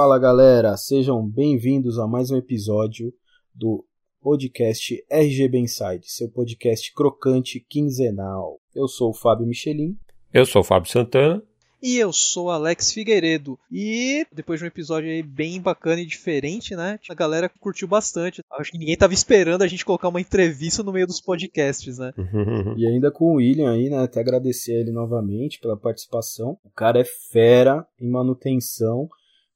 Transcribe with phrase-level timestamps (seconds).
[0.00, 3.12] Fala galera, sejam bem-vindos a mais um episódio
[3.54, 3.84] do
[4.22, 8.58] podcast RGB Inside, seu podcast crocante quinzenal.
[8.74, 9.98] Eu sou o Fábio Michelin.
[10.32, 11.42] Eu sou o Fábio Santana.
[11.82, 13.58] E eu sou Alex Figueiredo.
[13.70, 16.98] E depois de um episódio aí bem bacana e diferente, né?
[17.06, 18.42] A galera curtiu bastante.
[18.52, 22.14] Acho que ninguém tava esperando a gente colocar uma entrevista no meio dos podcasts, né?
[22.74, 23.98] e ainda com o William aí, né?
[23.98, 26.56] Até agradecer ele novamente pela participação.
[26.64, 29.06] O cara é fera em manutenção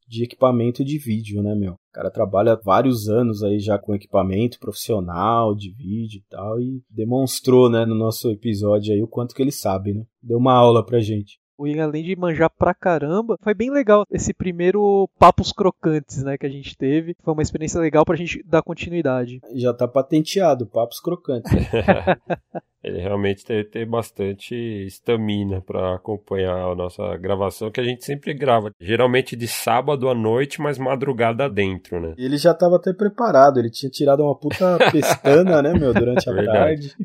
[0.06, 1.72] de equipamento de vídeo, né, meu?
[1.72, 6.82] O cara trabalha vários anos aí já com equipamento profissional de vídeo e tal e
[6.90, 10.04] demonstrou, né, no nosso episódio aí o quanto que ele sabe, né?
[10.22, 11.38] Deu uma aula pra gente.
[11.56, 16.36] O William, além de manjar pra caramba, foi bem legal esse primeiro Papos Crocantes, né,
[16.36, 17.16] que a gente teve.
[17.22, 19.40] Foi uma experiência legal pra gente dar continuidade.
[19.54, 21.50] Já tá patenteado, Papos Crocantes.
[22.84, 28.34] Ele realmente tem, tem bastante estamina para acompanhar a nossa gravação, que a gente sempre
[28.34, 32.12] grava, geralmente de sábado à noite, mas madrugada dentro, né?
[32.18, 36.32] Ele já estava até preparado, ele tinha tirado uma puta pestana, né, meu, durante a
[36.34, 36.94] Verdade.
[36.94, 36.96] tarde.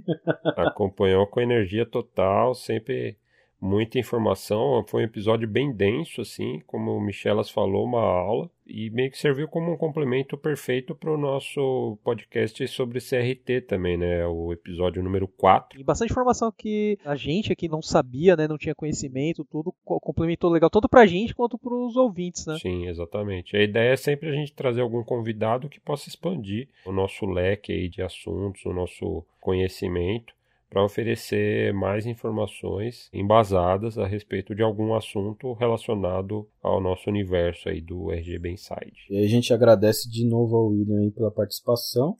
[0.57, 3.15] Acompanhou com energia total, sempre
[3.59, 4.83] muita informação.
[4.87, 8.49] Foi um episódio bem denso, assim, como o Michelas falou, uma aula.
[8.65, 13.97] E meio que serviu como um complemento perfeito para o nosso podcast sobre CRT também,
[13.97, 14.27] né?
[14.27, 15.81] O episódio número 4.
[15.81, 18.47] E bastante informação que a gente aqui não sabia, né?
[18.47, 22.59] Não tinha conhecimento, tudo complementou legal, tanto para a gente quanto para os ouvintes, né?
[22.59, 23.57] Sim, exatamente.
[23.57, 27.71] A ideia é sempre a gente trazer algum convidado que possa expandir o nosso leque
[27.71, 30.38] aí de assuntos, o nosso conhecimento
[30.69, 37.81] para oferecer mais informações embasadas a respeito de algum assunto relacionado ao nosso universo aí
[37.81, 39.07] do RGB Inside.
[39.09, 42.17] E a gente agradece de novo ao William aí pela participação.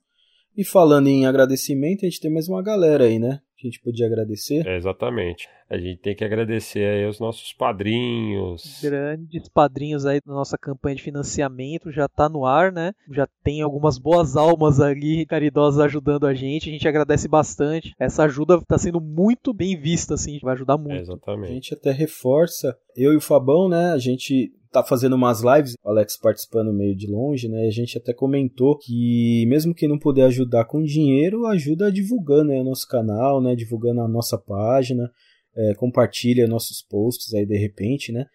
[0.58, 3.40] E falando em agradecimento, a gente tem mais uma galera aí, né?
[3.60, 4.66] Que a gente podia agradecer.
[4.66, 5.50] É, exatamente.
[5.70, 8.80] A gente tem que agradecer aí os nossos padrinhos.
[8.82, 12.94] Grandes padrinhos aí da nossa campanha de financiamento, já tá no ar, né?
[13.12, 16.70] Já tem algumas boas almas ali caridosas ajudando a gente.
[16.70, 17.94] A gente agradece bastante.
[18.00, 20.96] Essa ajuda tá sendo muito bem vista, assim, vai ajudar muito.
[20.96, 21.52] É, exatamente.
[21.52, 23.92] A gente até reforça, eu e o Fabão, né?
[23.92, 27.68] A gente tá fazendo umas lives, o Alex participando meio de longe, né?
[27.68, 32.60] A gente até comentou que mesmo quem não puder ajudar com dinheiro, ajuda divulgando né,
[32.60, 33.56] o nosso canal, né?
[33.56, 35.12] Divulgando a nossa página,
[35.56, 38.26] é, compartilha nossos posts aí de repente, né?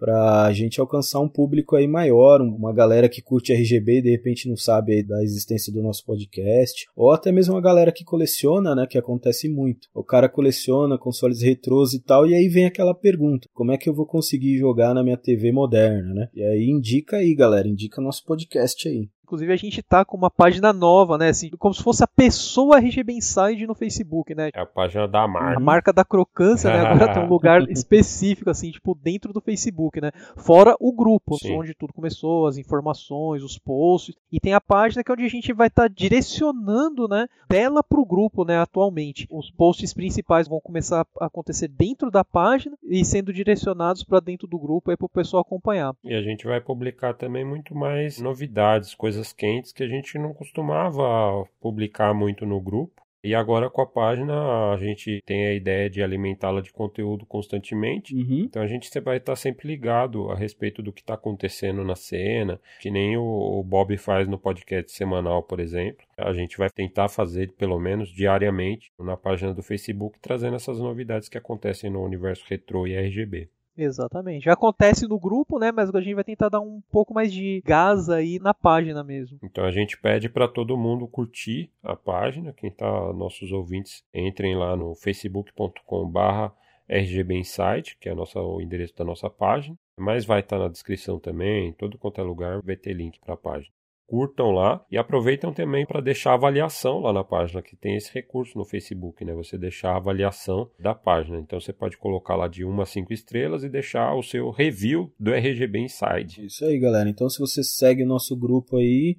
[0.00, 4.10] Para a gente alcançar um público aí maior, uma galera que curte RGB e de
[4.10, 8.74] repente não sabe da existência do nosso podcast, ou até mesmo uma galera que coleciona,
[8.74, 9.88] né, que acontece muito.
[9.94, 13.88] O cara coleciona consoles retrôs e tal, e aí vem aquela pergunta: como é que
[13.88, 16.28] eu vou conseguir jogar na minha TV moderna, né?
[16.34, 19.08] E aí indica aí, galera, indica nosso podcast aí.
[19.30, 21.28] Inclusive a gente tá com uma página nova, né?
[21.28, 24.50] Assim, como se fosse a pessoa RGB Inside no Facebook, né?
[24.52, 25.56] É a página da marca.
[25.56, 26.80] A marca da crocância, né?
[26.80, 30.10] Agora tem um lugar específico, assim, tipo, dentro do Facebook, né?
[30.36, 31.56] Fora o grupo, Sim.
[31.56, 34.16] onde tudo começou, as informações, os posts.
[34.32, 37.28] E tem a página que é onde a gente vai estar tá direcionando, né?
[37.48, 38.58] Dela pro grupo, né?
[38.58, 39.28] Atualmente.
[39.30, 44.48] Os posts principais vão começar a acontecer dentro da página e sendo direcionados para dentro
[44.48, 45.94] do grupo aí pro pessoal acompanhar.
[46.02, 50.18] E a gente vai publicar também muito mais novidades, coisas coisas quentes que a gente
[50.18, 53.00] não costumava publicar muito no grupo.
[53.22, 58.14] E agora com a página a gente tem a ideia de alimentá-la de conteúdo constantemente.
[58.14, 58.44] Uhum.
[58.46, 62.58] Então a gente vai estar sempre ligado a respeito do que está acontecendo na cena,
[62.80, 66.06] que nem o Bob faz no podcast semanal, por exemplo.
[66.16, 71.28] A gente vai tentar fazer pelo menos diariamente na página do Facebook, trazendo essas novidades
[71.28, 73.50] que acontecem no universo retrô e RGB.
[73.84, 74.44] Exatamente.
[74.44, 75.72] Já acontece no grupo, né?
[75.72, 79.38] Mas a gente vai tentar dar um pouco mais de gás aí na página mesmo.
[79.42, 82.52] Então a gente pede para todo mundo curtir a página.
[82.52, 86.52] Quem tá, nossos ouvintes, entrem lá no facebook.com/barra
[86.88, 89.76] RGB Insight, que é nossa, o endereço da nossa página.
[89.96, 93.20] Mas vai estar tá na descrição também, em todo quanto é lugar vai ter link
[93.20, 93.72] para a página
[94.10, 98.58] curtam lá e aproveitam também para deixar avaliação lá na página, que tem esse recurso
[98.58, 99.32] no Facebook, né?
[99.34, 101.38] Você deixar a avaliação da página.
[101.38, 105.14] Então você pode colocar lá de 1 a 5 estrelas e deixar o seu review
[105.18, 106.44] do RGB Inside.
[106.44, 107.08] Isso aí, galera.
[107.08, 109.16] Então se você segue nosso grupo aí,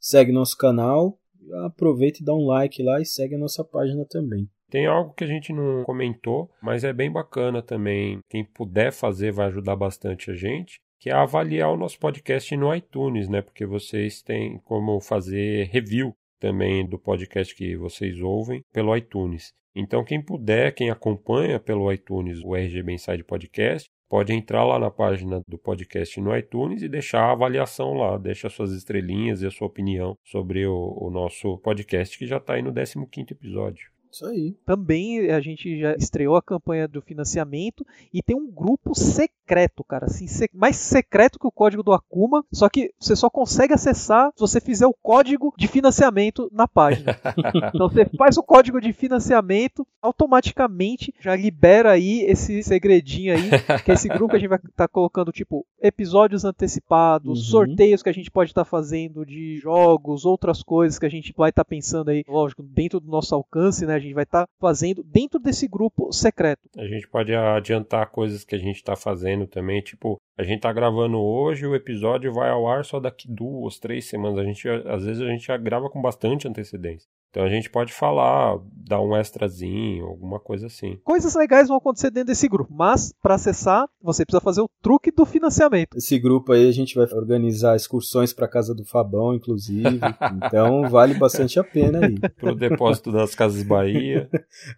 [0.00, 1.16] segue nosso canal,
[1.64, 4.50] aproveita e dá um like lá e segue a nossa página também.
[4.68, 8.18] Tem algo que a gente não comentou, mas é bem bacana também.
[8.28, 12.72] Quem puder fazer vai ajudar bastante a gente que é avaliar o nosso podcast no
[12.72, 13.42] iTunes, né?
[13.42, 19.52] Porque vocês têm como fazer review também do podcast que vocês ouvem pelo iTunes.
[19.74, 24.92] Então, quem puder, quem acompanha pelo iTunes o RGB Inside Podcast, pode entrar lá na
[24.92, 29.50] página do podcast no iTunes e deixar a avaliação lá, deixa suas estrelinhas e a
[29.50, 33.90] sua opinião sobre o, o nosso podcast que já está aí no 15 episódio.
[34.12, 34.54] Isso aí.
[34.66, 39.41] Também a gente já estreou a campanha do financiamento e tem um grupo secreto,
[39.84, 44.30] cara, assim, mais secreto que o código do Akuma, só que você só consegue acessar
[44.34, 47.16] se você fizer o código de financiamento na página.
[47.74, 53.50] então você faz o código de financiamento, automaticamente já libera aí esse segredinho aí,
[53.84, 57.44] que é esse grupo que a gente vai estar tá colocando, tipo, episódios antecipados, uhum.
[57.44, 61.32] sorteios que a gente pode estar tá fazendo de jogos, outras coisas que a gente
[61.36, 63.94] vai estar tá pensando aí, lógico, dentro do nosso alcance, né?
[63.94, 66.62] A gente vai estar tá fazendo dentro desse grupo secreto.
[66.76, 70.72] A gente pode adiantar coisas que a gente está fazendo também, tipo, a gente tá
[70.72, 74.38] gravando hoje, o episódio vai ao ar só daqui duas, três semanas.
[74.38, 77.08] A gente, às vezes a gente já grava com bastante antecedência.
[77.32, 80.98] Então a gente pode falar, dar um extrazinho, alguma coisa assim.
[81.02, 85.10] Coisas legais vão acontecer dentro desse grupo, mas para acessar, você precisa fazer o truque
[85.10, 85.96] do financiamento.
[85.96, 89.98] Esse grupo aí a gente vai organizar excursões para casa do Fabão, inclusive.
[90.44, 92.18] então vale bastante a pena aí.
[92.36, 94.28] Pro depósito das Casas Bahia.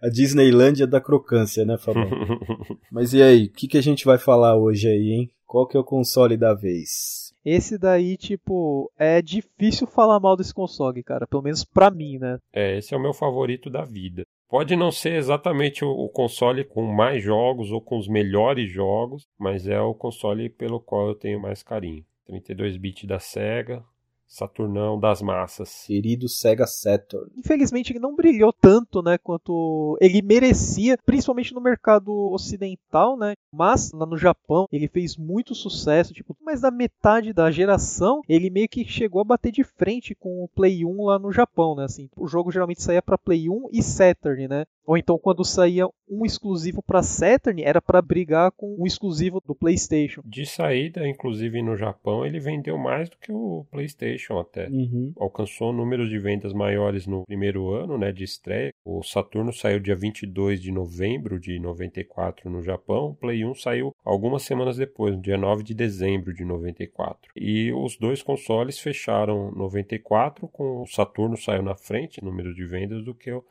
[0.01, 2.09] a Disneylândia da crocância, né, Fabão?
[2.91, 5.31] mas e aí, o que, que a gente vai falar hoje aí, hein?
[5.55, 7.33] Qual que é o console da vez?
[7.45, 11.29] Esse daí, tipo, é difícil falar mal desse console, cara.
[11.29, 12.41] Pelo menos pra mim, né?
[12.53, 14.25] É, esse é o meu favorito da vida.
[14.49, 19.69] Pode não ser exatamente o, console com mais jogos ou com os melhores jogos, mas
[19.69, 22.05] é o console pelo qual eu tenho mais carinho.
[22.27, 23.85] 32 bits da Sega,
[24.27, 25.85] Saturnão das massas.
[25.87, 27.31] Querido Sega Saturn.
[27.37, 33.35] Infelizmente ele não brilhou tanto, né, quanto ele merecia, principalmente no mercado ocidental, né?
[33.53, 38.51] Mas lá no Japão ele fez muito sucesso, tipo, mais da metade da geração, ele
[38.51, 41.85] meio que chegou a bater de frente com o Play 1 lá no Japão, né?
[41.85, 44.65] Assim, o jogo geralmente saía para Play 1 e Saturn, né?
[44.87, 49.55] Ou então quando saía um exclusivo para Saturn, era para brigar com o exclusivo do
[49.55, 50.23] PlayStation.
[50.25, 54.69] De saída, inclusive no Japão, ele vendeu mais do que o PlayStation até.
[54.69, 55.13] Uhum.
[55.19, 58.73] Alcançou números de vendas maiores no primeiro ano, né, de estreia.
[58.85, 63.11] O Saturno saiu dia 22 de novembro de 94 no Japão.
[63.11, 67.33] O Play 1 saiu algumas semanas depois, no dia 9 de dezembro de 94.
[67.37, 73.05] E os dois consoles fecharam 94 com o Saturno saiu na frente, número de vendas
[73.05, 73.45] do que o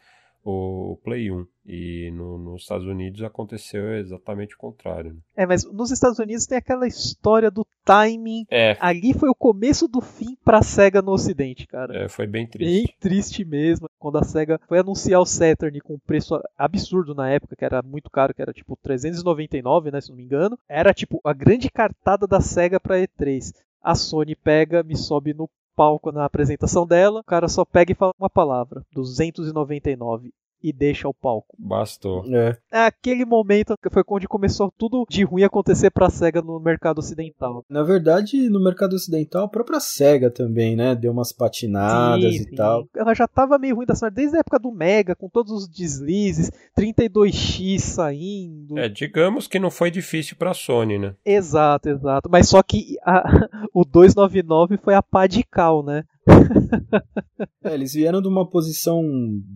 [0.44, 1.46] o Play 1.
[1.66, 5.14] E no, nos Estados Unidos aconteceu exatamente o contrário.
[5.14, 5.20] Né?
[5.38, 8.46] É, mas nos Estados Unidos tem aquela história do timing.
[8.52, 8.78] É.
[8.82, 12.04] Ali foi o começo do fim pra SEGA no Ocidente, cara.
[12.04, 12.86] É, foi bem triste.
[12.88, 13.88] Bem triste mesmo.
[13.98, 17.82] Quando a SEGA foi anunciar o Saturn com um preço absurdo na época, que era
[17.82, 20.60] muito caro, que era tipo 399, né, se não me engano.
[20.68, 23.54] Era tipo a grande cartada da SEGA pra E3
[23.84, 27.96] a Sony pega, me sobe no palco na apresentação dela, o cara só pega e
[27.96, 30.34] fala uma palavra, 299
[30.64, 31.56] e deixa o palco.
[31.60, 32.24] Bastou.
[32.34, 32.58] É.
[32.72, 37.00] é aquele momento que foi onde começou tudo de ruim acontecer pra SEGA no mercado
[37.00, 37.66] ocidental.
[37.70, 40.96] Na verdade, no mercado ocidental, a própria SEGA também, né?
[40.96, 42.56] Deu umas patinadas sim, e sim.
[42.56, 42.88] tal.
[42.96, 45.68] Ela já tava meio ruim da Sony desde a época do Mega, com todos os
[45.68, 48.78] deslizes, 32X saindo.
[48.78, 51.16] É, digamos que não foi difícil pra Sony, né?
[51.26, 52.30] Exato, exato.
[52.32, 53.24] Mas só que a,
[53.74, 56.04] o 299 foi a pá de cal, né?
[57.64, 59.02] é, eles vieram de uma posição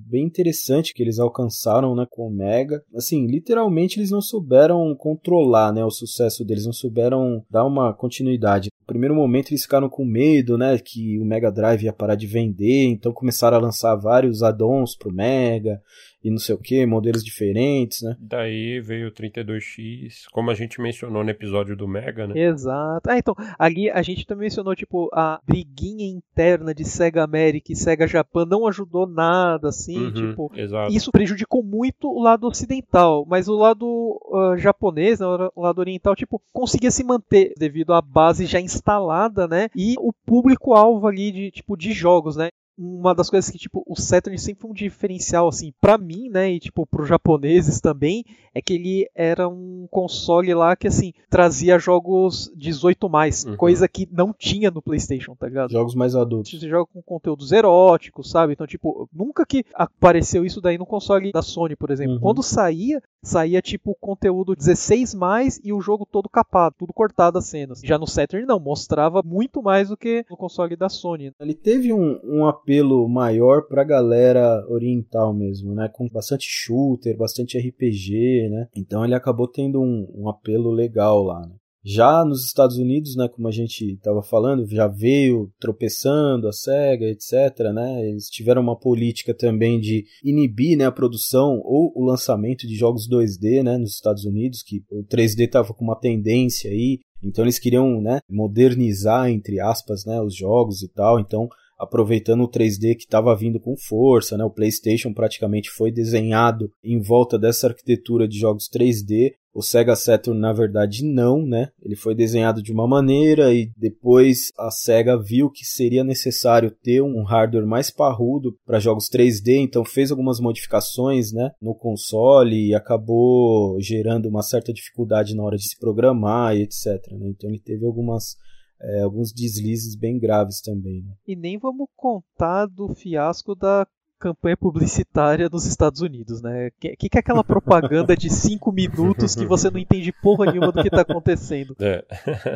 [0.07, 2.83] bem interessante que eles alcançaram, né, com o Mega.
[2.95, 8.69] Assim, literalmente eles não souberam controlar, né, o sucesso deles, não souberam dar uma continuidade.
[8.81, 12.27] No primeiro momento eles ficaram com medo, né, que o Mega Drive ia parar de
[12.27, 15.81] vender, então começaram a lançar vários add-ons pro Mega
[16.27, 18.17] e não sei o que, modelos diferentes, né?
[18.19, 22.37] Daí veio o 32X, como a gente mencionou no episódio do Mega, né?
[22.37, 23.09] Exato.
[23.09, 27.75] Ah, então, ali a gente também mencionou, tipo, a briguinha interna de Sega América e
[27.75, 30.91] Sega Japan não ajudou nada, assim, uhum, tipo, exato.
[30.91, 36.13] isso prejudicou muito o lado ocidental, mas o lado uh, japonês, né, o lado oriental,
[36.13, 39.69] tipo, conseguia se manter devido à base já instalada, né?
[39.73, 42.49] E o público-alvo ali de, tipo, de jogos, né?
[42.77, 46.51] Uma das coisas que, tipo, o Saturn sempre foi um diferencial, assim, para mim, né,
[46.51, 51.79] e, tipo, pros japoneses também, é que ele era um console lá que, assim, trazia
[51.79, 53.57] jogos 18+, mais, uhum.
[53.57, 55.71] coisa que não tinha no Playstation, tá ligado?
[55.71, 56.51] Jogos mais adultos.
[56.51, 58.53] Você joga com conteúdos eróticos, sabe?
[58.53, 62.15] Então, tipo, nunca que apareceu isso daí no console da Sony, por exemplo.
[62.15, 62.19] Uhum.
[62.19, 67.47] Quando saía, saía, tipo, conteúdo 16+, mais e o jogo todo capado, tudo cortado as
[67.47, 67.81] cenas.
[67.83, 71.31] Já no Saturn, não, mostrava muito mais do que no console da Sony.
[71.39, 75.89] Ele teve um, um apelo maior pra galera oriental mesmo, né?
[75.91, 78.67] Com bastante shooter, bastante RPG, né?
[78.75, 81.53] Então ele acabou tendo um, um apelo legal lá, né?
[81.89, 87.05] Já nos Estados Unidos, né, como a gente estava falando, já veio tropeçando a SEGA,
[87.05, 87.71] etc.
[87.73, 92.75] Né, eles tiveram uma política também de inibir né, a produção ou o lançamento de
[92.75, 97.45] jogos 2D né, nos Estados Unidos, que o 3D estava com uma tendência aí, então
[97.45, 101.21] eles queriam né, modernizar, entre aspas, né, os jogos e tal.
[101.21, 104.43] Então aproveitando o 3D que estava vindo com força, né?
[104.43, 109.33] O PlayStation praticamente foi desenhado em volta dessa arquitetura de jogos 3D.
[109.53, 111.69] O Sega Saturn, na verdade, não, né?
[111.81, 117.01] Ele foi desenhado de uma maneira e depois a Sega viu que seria necessário ter
[117.01, 122.75] um hardware mais parrudo para jogos 3D, então fez algumas modificações, né, no console e
[122.75, 126.85] acabou gerando uma certa dificuldade na hora de se programar e etc.
[127.13, 127.29] Né?
[127.29, 128.35] Então ele teve algumas
[128.81, 131.03] é, alguns deslizes bem graves também.
[131.03, 131.13] Né?
[131.27, 133.87] E nem vamos contar do fiasco da
[134.19, 136.71] campanha publicitária nos Estados Unidos, né?
[136.79, 140.71] Que, que, que é aquela propaganda de cinco minutos que você não entende porra nenhuma
[140.71, 141.75] do que está acontecendo?
[141.79, 142.03] É.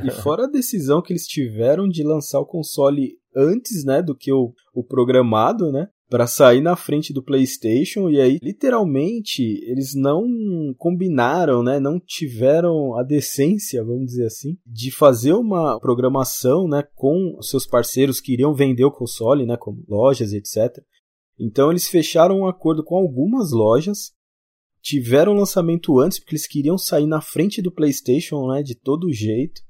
[0.04, 4.32] e fora a decisão que eles tiveram de lançar o console antes, né, do que
[4.32, 5.88] o, o programado, né?
[6.12, 10.28] Para sair na frente do PlayStation e aí literalmente eles não
[10.78, 17.42] combinaram, né, não tiveram a decência, vamos dizer assim, de fazer uma programação, né, com
[17.42, 20.84] seus parceiros que iriam vender o console, né, como lojas, etc.
[21.40, 24.12] Então eles fecharam um acordo com algumas lojas,
[24.82, 29.62] tiveram lançamento antes porque eles queriam sair na frente do PlayStation, né, de todo jeito.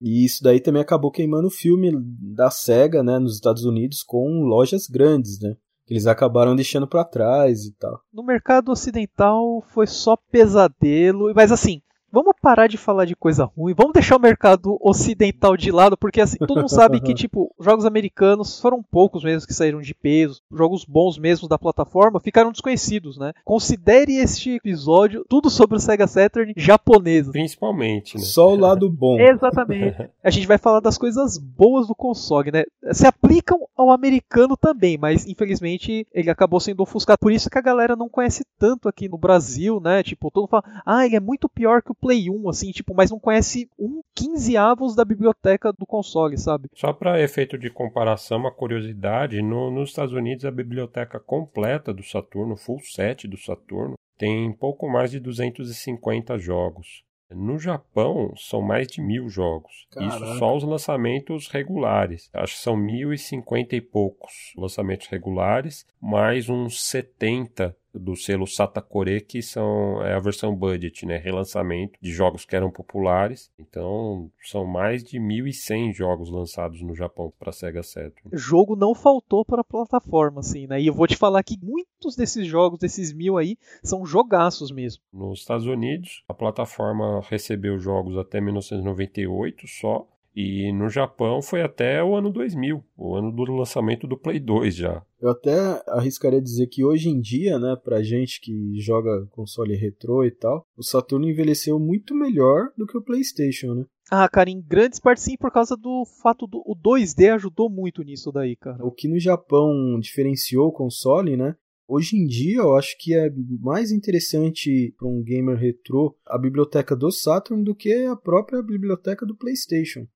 [0.00, 1.90] E isso daí também acabou queimando o filme
[2.36, 5.56] da Sega, né, nos Estados Unidos com lojas grandes, né?
[5.88, 8.02] Que eles acabaram deixando para trás e tal.
[8.12, 11.80] No mercado ocidental foi só pesadelo, mas assim,
[12.10, 16.20] Vamos parar de falar de coisa ruim, vamos deixar o mercado ocidental de lado, porque
[16.20, 20.40] assim, todo mundo sabe que, tipo, jogos americanos foram poucos mesmo que saíram de peso,
[20.50, 23.32] jogos bons mesmo da plataforma ficaram desconhecidos, né?
[23.44, 27.28] Considere este episódio tudo sobre o Sega Saturn japonês.
[27.28, 28.22] Principalmente, né?
[28.22, 29.18] Só o lado bom.
[29.20, 30.08] Exatamente.
[30.24, 32.64] A gente vai falar das coisas boas do console, né?
[32.92, 37.18] Se aplicam ao americano também, mas infelizmente ele acabou sendo ofuscado.
[37.18, 40.02] Por isso que a galera não conhece tanto aqui no Brasil, né?
[40.02, 42.94] Tipo, todo mundo fala, ah, ele é muito pior que o Play 1, assim, tipo,
[42.94, 46.68] mas não conhece um quinzeavos da biblioteca do console, sabe?
[46.74, 52.02] Só para efeito de comparação, uma curiosidade, no, nos Estados Unidos a biblioteca completa do
[52.02, 57.04] Saturno, full set do Saturno, tem pouco mais de 250 jogos.
[57.30, 59.86] No Japão, são mais de mil jogos.
[59.90, 60.24] Caraca.
[60.24, 62.30] Isso só os lançamentos regulares.
[62.32, 68.46] Acho que são mil e cinquenta e poucos lançamentos regulares, mais uns 70 do selo
[68.46, 73.50] Satakore, que são é a versão budget, né, relançamento de jogos que eram populares.
[73.58, 78.30] Então, são mais de 1.100 jogos lançados no Japão para Sega Saturn.
[78.32, 80.80] Jogo não faltou para a plataforma, assim, né?
[80.80, 85.02] E eu vou te falar que muitos desses jogos, desses mil aí, são jogaços mesmo.
[85.12, 92.02] Nos Estados Unidos, a plataforma recebeu jogos até 1998 só, e no Japão foi até
[92.02, 95.02] o ano 2000, o ano do lançamento do Play 2 já.
[95.20, 100.24] Eu até arriscaria dizer que hoje em dia, né, pra gente que joga console retrô
[100.24, 103.84] e tal, o Saturno envelheceu muito melhor do que o PlayStation, né?
[104.10, 108.02] Ah, cara, em grandes partes sim, por causa do fato do o 2D ajudou muito
[108.02, 108.82] nisso daí, cara.
[108.84, 111.56] O que no Japão diferenciou o console, né?
[111.86, 113.30] Hoje em dia, eu acho que é
[113.60, 119.24] mais interessante para um gamer retrô a biblioteca do Saturn do que a própria biblioteca
[119.24, 120.06] do PlayStation.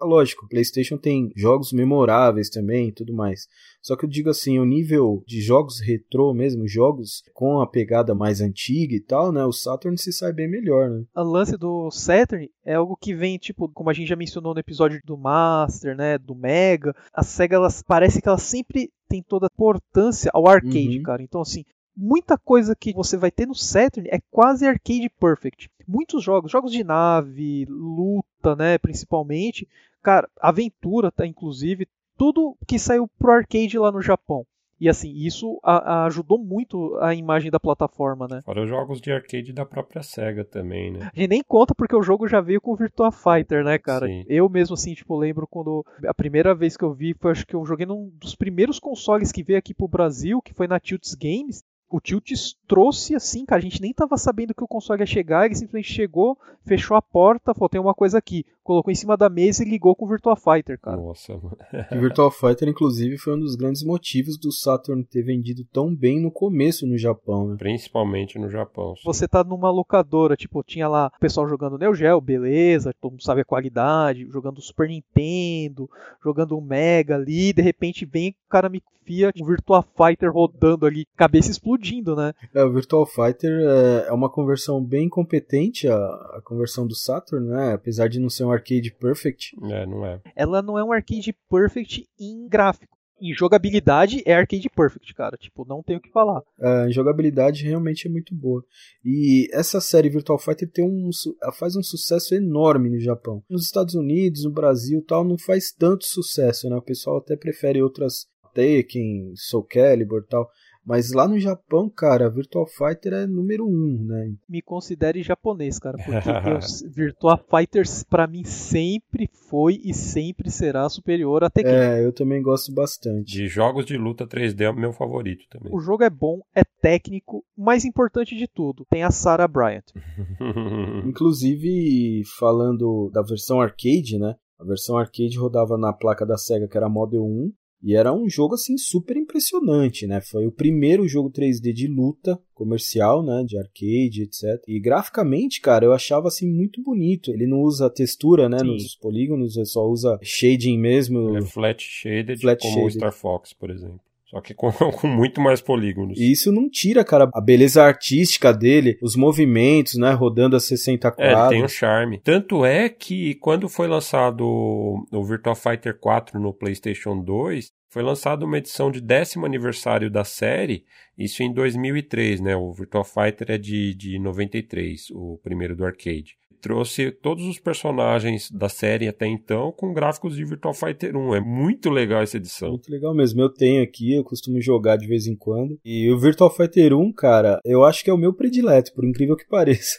[0.00, 3.48] Lógico, o PlayStation tem jogos memoráveis também e tudo mais.
[3.82, 8.14] Só que eu digo assim, o nível de jogos retrô mesmo, jogos com a pegada
[8.14, 9.44] mais antiga e tal, né?
[9.44, 11.04] O Saturn se sai bem melhor, né?
[11.16, 14.60] O lance do Saturn é algo que vem, tipo, como a gente já mencionou no
[14.60, 16.18] episódio do Master, né?
[16.18, 16.94] Do Mega.
[17.12, 21.02] A SEGA, ela, parece que ela sempre tem toda a importância ao arcade, uhum.
[21.02, 21.22] cara.
[21.22, 21.64] Então, assim,
[21.98, 25.68] muita coisa que você vai ter no Saturn é quase arcade perfect.
[25.86, 29.66] Muitos jogos, jogos de nave, luta, né, principalmente,
[30.00, 34.46] cara, aventura, tá, inclusive, tudo que saiu pro arcade lá no Japão.
[34.80, 38.42] E assim, isso a, a ajudou muito a imagem da plataforma, né?
[38.44, 41.10] Fora os jogos de arcade da própria SEGA também, né?
[41.12, 44.06] A gente nem conta porque o jogo já veio com o Virtua Fighter, né, cara?
[44.06, 44.24] Sim.
[44.28, 47.56] Eu mesmo, assim, tipo, lembro quando a primeira vez que eu vi foi, acho que
[47.56, 51.14] eu joguei num dos primeiros consoles que veio aqui pro Brasil, que foi na Tilts
[51.14, 55.06] Games o Tilts trouxe assim, cara, a gente nem tava sabendo que o console ia
[55.06, 59.16] chegar, ele simplesmente chegou, fechou a porta, falou, tem uma coisa aqui, colocou em cima
[59.16, 60.98] da mesa e ligou com o Virtua Fighter, cara.
[60.98, 61.56] Nossa, mano.
[61.90, 66.20] o Virtua Fighter, inclusive, foi um dos grandes motivos do Saturn ter vendido tão bem
[66.20, 67.56] no começo no Japão, né?
[67.58, 68.94] Principalmente no Japão.
[68.94, 69.02] Sim.
[69.06, 73.22] Você tá numa locadora, tipo, tinha lá o pessoal jogando Neo Geo, beleza, todo mundo
[73.22, 75.88] sabe a qualidade, jogando Super Nintendo,
[76.22, 80.84] jogando o Mega ali, de repente vem o cara me fia um Virtua Fighter rodando
[80.84, 82.34] ali, cabeça explodindo, né?
[82.54, 87.48] É, o Virtual Fighter é, é uma conversão bem competente, a, a conversão do Saturn,
[87.48, 87.72] né?
[87.72, 89.56] Apesar de não ser um arcade perfect.
[89.62, 90.20] É, não é.
[90.36, 95.36] Ela não é um arcade perfect em gráfico Em jogabilidade é Arcade Perfect, cara.
[95.36, 96.40] Tipo, não tenho o que falar.
[96.60, 98.64] É, a jogabilidade realmente é muito boa.
[99.04, 101.10] E essa série Virtual Fighter tem um,
[101.58, 103.42] faz um sucesso enorme no Japão.
[103.50, 106.76] Nos Estados Unidos, no Brasil tal, não faz tanto sucesso, né?
[106.76, 110.48] O pessoal até prefere outras Tekken, Soul Calibur tal.
[110.88, 114.32] Mas lá no Japão, cara, Virtual Fighter é número um, né?
[114.48, 116.08] Me considere japonês, cara, porque
[116.88, 121.74] Virtual Fighter para mim sempre foi e sempre será superior a Tekken.
[121.74, 123.30] É, eu também gosto bastante.
[123.30, 125.70] De jogos de luta 3D é o meu favorito também.
[125.74, 129.84] O jogo é bom, é técnico, mais importante de tudo, tem a Sarah Bryant.
[131.04, 134.36] Inclusive, falando da versão arcade, né?
[134.58, 138.28] A versão arcade rodava na placa da Sega, que era Model 1, e era um
[138.28, 140.20] jogo assim super impressionante, né?
[140.20, 144.60] Foi o primeiro jogo 3D de luta comercial, né, de arcade, etc.
[144.66, 147.32] E graficamente, cara, eu achava assim muito bonito.
[147.32, 148.66] Ele não usa textura, né, Sim.
[148.66, 151.36] nos polígonos, ele só usa shading mesmo.
[151.36, 152.88] Ele é flat shaded, flat como shaded.
[152.88, 154.00] o Star Fox, por exemplo.
[154.30, 156.18] Só que com, com, muito mais polígonos.
[156.18, 161.10] E isso não tira, cara, a beleza artística dele, os movimentos, né, rodando a 60
[161.10, 161.46] quadros.
[161.46, 162.20] É, tem um charme.
[162.22, 168.44] Tanto é que quando foi lançado o Virtua Fighter 4 no PlayStation 2, foi lançada
[168.44, 170.84] uma edição de décimo aniversário da série,
[171.16, 172.54] isso em 2003, né?
[172.54, 178.50] O Virtua Fighter é de, de 93, o primeiro do arcade trouxe todos os personagens
[178.50, 181.34] da série até então com gráficos de Virtua Fighter 1.
[181.36, 182.70] É muito legal essa edição.
[182.70, 183.40] Muito legal mesmo.
[183.40, 185.78] Eu tenho aqui, eu costumo jogar de vez em quando.
[185.84, 189.36] E o Virtua Fighter 1, cara, eu acho que é o meu predileto, por incrível
[189.36, 189.98] que pareça.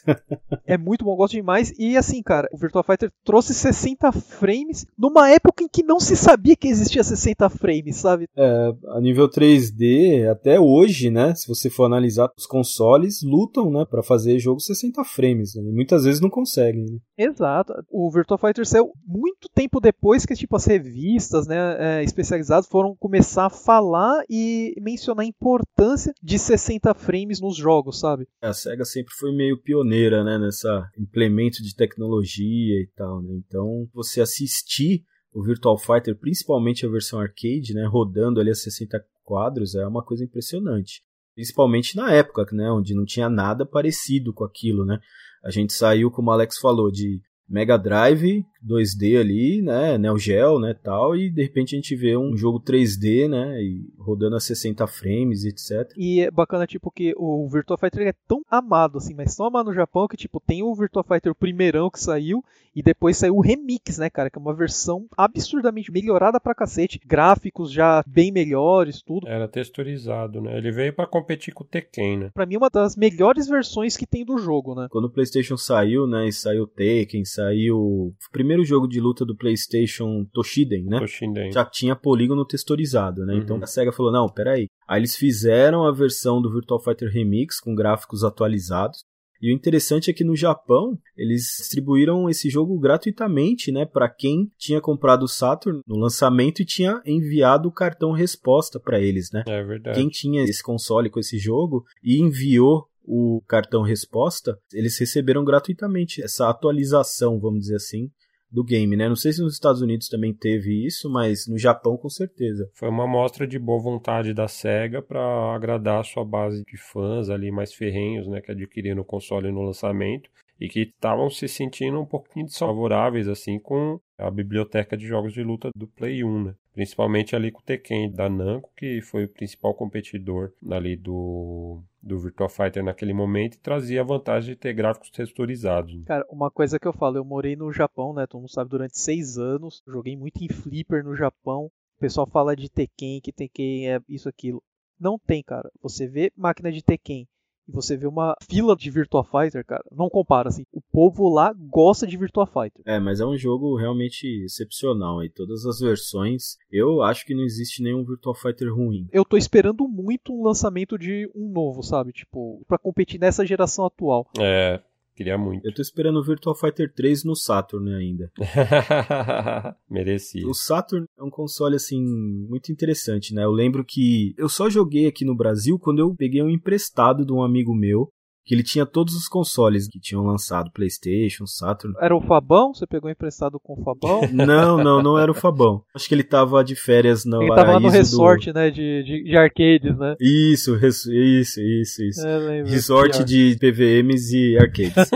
[0.66, 1.74] é muito bom, gosto demais.
[1.78, 6.16] E assim, cara, o Virtua Fighter trouxe 60 frames numa época em que não se
[6.16, 8.28] sabia que existia 60 frames, sabe?
[8.36, 11.34] É, a nível 3D, até hoje, né?
[11.36, 15.56] Se você for analisar, os consoles lutam, né, para fazer jogo 60 frames.
[15.56, 15.63] Né?
[15.63, 17.00] E muitas vezes não conseguem conseguem, né?
[17.18, 17.74] Exato.
[17.89, 22.96] O Virtua Fighter saiu muito tempo depois que tipo, as revistas né, é, especializadas foram
[22.96, 28.27] começar a falar e mencionar a importância de 60 frames nos jogos, sabe?
[28.41, 33.36] A SEGA sempre foi meio pioneira, né, nessa implemento de tecnologia e tal, né?
[33.46, 39.00] Então, você assistir o Virtual Fighter, principalmente a versão arcade, né, rodando ali a 60
[39.23, 41.04] quadros, é uma coisa impressionante.
[41.36, 45.00] Principalmente na época, né, onde não tinha nada parecido com aquilo, né?
[45.43, 50.59] A gente saiu, como o Alex falou, de Mega Drive 2D ali, né, Neo Geo,
[50.59, 54.39] né, tal, e de repente a gente vê um jogo 3D, né, e rodando a
[54.39, 55.91] 60 frames, etc.
[55.97, 59.67] E é bacana, tipo, que o Virtua Fighter é tão amado, assim, mas tão amado
[59.67, 62.43] no Japão que, tipo, tem o Virtua Fighter primeirão que saiu,
[62.75, 66.99] e depois saiu o Remix, né, cara, que é uma versão absurdamente melhorada pra cacete,
[67.03, 69.27] gráficos já bem melhores, tudo.
[69.27, 72.29] Era texturizado, né, ele veio para competir com o Tekken, né.
[72.33, 74.88] Pra mim, uma das melhores versões que tem do jogo, né.
[74.91, 77.38] Quando o Playstation saiu, né, e saiu o Tekken, saiu
[77.71, 80.99] o primeiro jogo de luta do PlayStation Toshiden, né?
[80.99, 81.52] Toshiden.
[81.52, 83.36] Já tinha polígono texturizado, né?
[83.36, 83.60] Então uhum.
[83.60, 84.67] Então a SEGA falou: não, peraí.
[84.88, 89.04] Aí eles fizeram a versão do Virtual Fighter Remix com gráficos atualizados.
[89.41, 94.52] E o interessante é que no Japão eles distribuíram esse jogo gratuitamente, né, para quem
[94.58, 99.43] tinha comprado o Saturn no lançamento e tinha enviado o cartão resposta para eles, né?
[99.47, 99.97] É verdade.
[99.97, 106.22] Quem tinha esse console com esse jogo e enviou o cartão resposta, eles receberam gratuitamente
[106.22, 108.12] essa atualização, vamos dizer assim,
[108.52, 109.10] do game, né?
[109.10, 112.69] Não sei se nos Estados Unidos também teve isso, mas no Japão com certeza.
[112.76, 117.30] Foi uma mostra de boa vontade da SEGA para agradar a sua base de fãs
[117.32, 122.00] ali mais ferrenhos, né, que adquiriram o console no lançamento e que estavam se sentindo
[122.00, 126.54] um pouquinho desfavoráveis assim com a biblioteca de jogos de luta do Play 1, né?
[126.74, 132.19] Principalmente ali com o Tekken da Namco, que foi o principal competidor ali do, do
[132.19, 135.93] Virtua Fighter naquele momento e trazia a vantagem de ter gráficos texturizados.
[135.93, 136.03] Né?
[136.05, 138.25] Cara, uma coisa que eu falo, eu morei no Japão, né?
[138.25, 141.65] Todo mundo sabe, durante seis anos, joguei muito em Flipper no Japão.
[141.65, 144.63] O pessoal fala de Tekken, que Tekken é isso, aquilo.
[144.99, 145.69] Não tem, cara.
[145.81, 147.27] Você vê máquina de Tekken
[147.69, 150.63] e você vê uma fila de Virtua Fighter, cara, não compara, assim.
[150.73, 152.82] O povo lá gosta de Virtua Fighter.
[152.86, 157.43] É, mas é um jogo realmente excepcional e todas as versões, eu acho que não
[157.43, 159.08] existe nenhum Virtua Fighter ruim.
[159.12, 162.12] Eu tô esperando muito um lançamento de um novo, sabe?
[162.12, 164.27] Tipo, para competir nessa geração atual.
[164.39, 164.82] É,
[165.19, 165.67] Queria muito.
[165.67, 168.32] Eu tô esperando o Virtual Fighter 3 no Saturn ainda.
[169.91, 170.47] Merecia.
[170.47, 173.43] O Saturn é um console, assim, muito interessante, né?
[173.43, 177.34] Eu lembro que eu só joguei aqui no Brasil quando eu peguei um emprestado de
[177.34, 178.10] um amigo meu
[178.49, 181.95] que ele tinha todos os consoles que tinham lançado, PlayStation, Saturn.
[182.01, 182.73] Era o Fabão?
[182.73, 184.21] Você pegou emprestado com o Fabão?
[184.33, 185.83] não, não, não era o Fabão.
[185.93, 188.55] Acho que ele tava de férias no Ele tava lá no resort, do...
[188.55, 190.15] né, de, de, de, arcades, né?
[190.19, 192.27] Isso, isso, isso, isso.
[192.27, 194.95] É, resort de PVMs e arcades.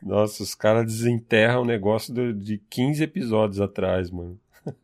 [0.00, 4.38] Nossa, os caras desenterram o negócio de 15 episódios atrás, mano.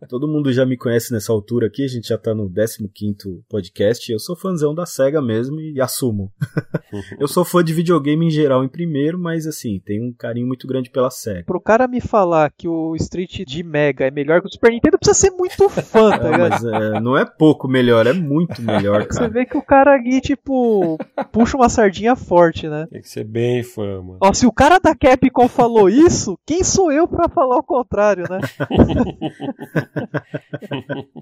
[0.09, 4.11] Todo mundo já me conhece nessa altura aqui, a gente já tá no 15 podcast.
[4.11, 6.33] Eu sou fãzão da SEGA mesmo e assumo.
[7.19, 10.67] eu sou fã de videogame em geral em primeiro, mas assim, tenho um carinho muito
[10.67, 11.45] grande pela SEGA.
[11.45, 14.99] Pro cara me falar que o Street de Mega é melhor que o Super Nintendo,
[14.99, 16.51] precisa ser muito fã, tá ligado?
[16.51, 19.27] mas é, não é pouco melhor, é muito melhor, cara.
[19.27, 20.99] Você vê que o cara aqui, tipo,
[21.33, 22.87] puxa uma sardinha forte, né?
[22.91, 24.19] Tem que ser bem fã, mano.
[24.21, 28.25] Ó, se o cara da Capcom falou isso, quem sou eu para falar o contrário,
[28.29, 28.41] né?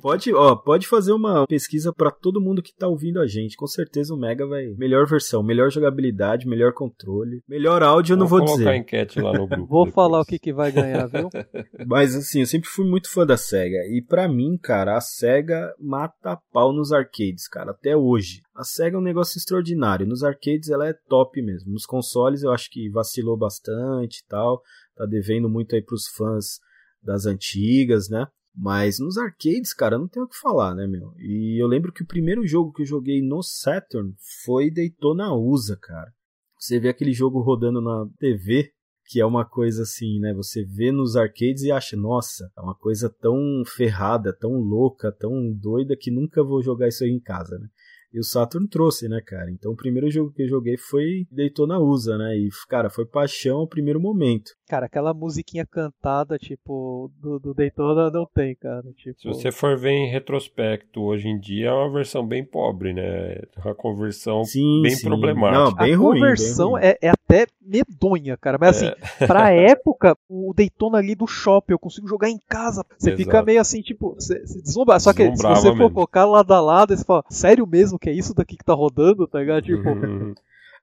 [0.01, 3.57] pode, ó, pode fazer uma pesquisa para todo mundo que tá ouvindo a gente.
[3.57, 4.67] Com certeza o Mega vai.
[4.77, 8.65] Melhor versão, melhor jogabilidade, melhor controle, melhor áudio, eu não vou, vou dizer.
[8.65, 9.67] Vou enquete lá no grupo.
[9.67, 9.95] vou depois.
[9.95, 11.29] falar o que, que vai ganhar, viu?
[11.87, 13.79] Mas assim, eu sempre fui muito fã da SEGA.
[13.89, 18.43] E para mim, cara, a SEGA mata pau nos arcades, cara, até hoje.
[18.55, 20.07] A SEGA é um negócio extraordinário.
[20.07, 21.73] Nos arcades ela é top mesmo.
[21.73, 24.61] Nos consoles eu acho que vacilou bastante e tal.
[24.97, 26.59] Tá devendo muito aí pros fãs
[27.03, 28.27] das antigas, né?
[28.55, 31.15] Mas nos arcades, cara, não tem o que falar, né, meu?
[31.19, 35.77] E eu lembro que o primeiro jogo que eu joguei no Saturn foi Daytona USA,
[35.77, 36.13] cara.
[36.59, 38.71] Você vê aquele jogo rodando na TV,
[39.07, 40.33] que é uma coisa assim, né?
[40.35, 45.53] Você vê nos arcades e acha, nossa, é uma coisa tão ferrada, tão louca, tão
[45.53, 47.69] doida que nunca vou jogar isso aí em casa, né?
[48.13, 49.51] E o Saturn trouxe, né, cara?
[49.51, 52.37] Então o primeiro jogo que eu joguei foi Daytona USA, né?
[52.37, 54.53] E, cara, foi paixão ao primeiro momento.
[54.73, 58.83] Cara, aquela musiquinha cantada, tipo, do, do Daytona não tem, cara.
[58.97, 59.21] Tipo...
[59.21, 63.43] Se você for ver em retrospecto, hoje em dia é uma versão bem pobre, né?
[63.63, 65.07] Uma conversão sim, bem sim.
[65.07, 65.63] problemática.
[65.63, 66.17] Não, bem a ruim.
[66.17, 66.85] A conversão ruim.
[66.85, 68.57] É, é, até medonha, cara.
[68.59, 68.97] Mas assim, é.
[69.03, 72.83] assim, pra época, o Daytona ali do shopping, eu consigo jogar em casa.
[72.97, 73.25] Você Exato.
[73.25, 74.99] fica meio assim, tipo, você, você deslumbra.
[75.01, 78.13] Só que se você for colocar lado a lado, você fala, sério mesmo que é
[78.15, 79.65] isso daqui que tá rodando, tá ligado?
[79.65, 79.91] Tipo.
[79.91, 80.35] Uhum.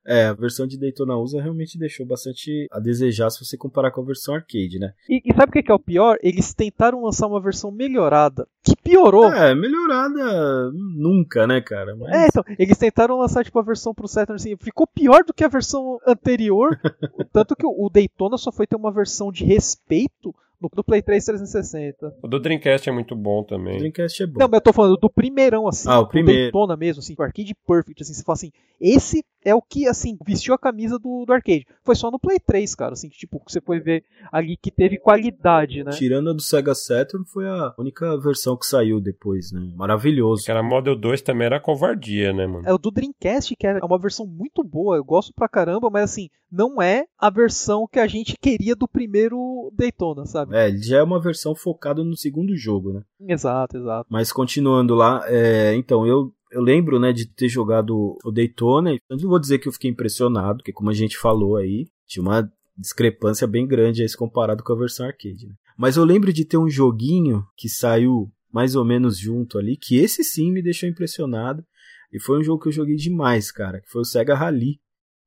[0.05, 4.01] É, a versão de Daytona USA realmente deixou bastante a desejar se você comparar com
[4.01, 4.93] a versão arcade, né?
[5.07, 6.17] E, e sabe o que é o pior?
[6.21, 9.31] Eles tentaram lançar uma versão melhorada, que piorou.
[9.31, 11.95] É, melhorada nunca, né, cara?
[11.95, 12.11] Mas...
[12.11, 15.43] É, então, eles tentaram lançar tipo a versão pro Saturn assim, ficou pior do que
[15.43, 16.79] a versão anterior,
[17.31, 21.23] tanto que o Daytona só foi ter uma versão de respeito no, do Play 3
[21.23, 22.15] 360.
[22.21, 23.75] O do Dreamcast é muito bom também.
[23.75, 24.39] O Dreamcast é bom.
[24.39, 25.87] Não, mas eu tô falando do primeirão, assim.
[25.89, 26.41] Ah, o primeiro.
[26.41, 30.17] Daytona mesmo, assim, o Arcade Perfect, assim, você fala assim, esse é o que, assim,
[30.25, 31.65] vestiu a camisa do, do arcade.
[31.83, 34.97] Foi só no Play 3, cara, assim, que, tipo, você foi ver ali que teve
[34.97, 35.91] qualidade, né?
[35.91, 39.71] Tirando a do Sega Saturn, foi a única versão que saiu depois, né?
[39.75, 40.43] Maravilhoso.
[40.43, 42.67] Aquela Model 2 também era covardia, né, mano?
[42.67, 46.03] É o do Dreamcast, que é uma versão muito boa, eu gosto pra caramba, mas
[46.03, 50.55] assim, não é a versão que a gente queria do primeiro Daytona, sabe?
[50.55, 53.03] É, ele já é uma versão focada no segundo jogo, né?
[53.21, 54.07] Exato, exato.
[54.09, 58.93] Mas continuando lá, é, então, eu eu lembro, né, de ter jogado o Daytona.
[59.09, 62.23] Eu não vou dizer que eu fiquei impressionado, porque como a gente falou aí, tinha
[62.23, 65.47] uma discrepância bem grande aí comparado com a versão arcade.
[65.47, 65.53] Né?
[65.77, 69.97] Mas eu lembro de ter um joguinho que saiu mais ou menos junto ali, que
[69.97, 71.63] esse sim me deixou impressionado.
[72.11, 74.79] E foi um jogo que eu joguei demais, cara, que foi o Sega Rally.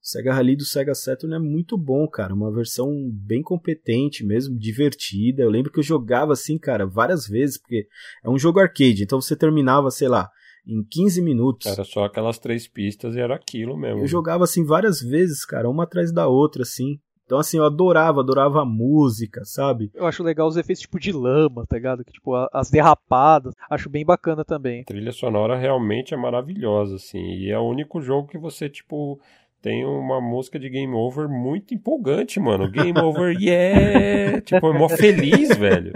[0.02, 2.35] O Sega Rally do Sega Saturn é muito bom, cara.
[2.35, 5.42] Uma versão bem competente mesmo, divertida.
[5.42, 7.87] Eu lembro que eu jogava assim, cara, várias vezes, porque
[8.24, 9.04] é um jogo arcade.
[9.04, 10.28] Então você terminava, sei lá,
[10.66, 11.66] em 15 minutos.
[11.66, 14.01] Era só aquelas três pistas e era aquilo mesmo.
[14.01, 16.98] Eu jogava assim várias vezes, cara, uma atrás da outra, assim.
[17.25, 19.90] Então, assim, eu adorava, adorava a música, sabe?
[19.94, 22.05] Eu acho legal os efeitos tipo de lama, tá ligado?
[22.05, 23.55] Que, tipo, as derrapadas.
[23.70, 24.83] Acho bem bacana também.
[24.83, 27.22] A trilha sonora realmente é maravilhosa, assim.
[27.22, 29.18] E é o único jogo que você, tipo,
[29.62, 32.68] tem uma música de Game Over muito empolgante, mano.
[32.68, 34.40] Game Over, yeah!
[34.42, 35.92] tipo, é mó feliz, velho.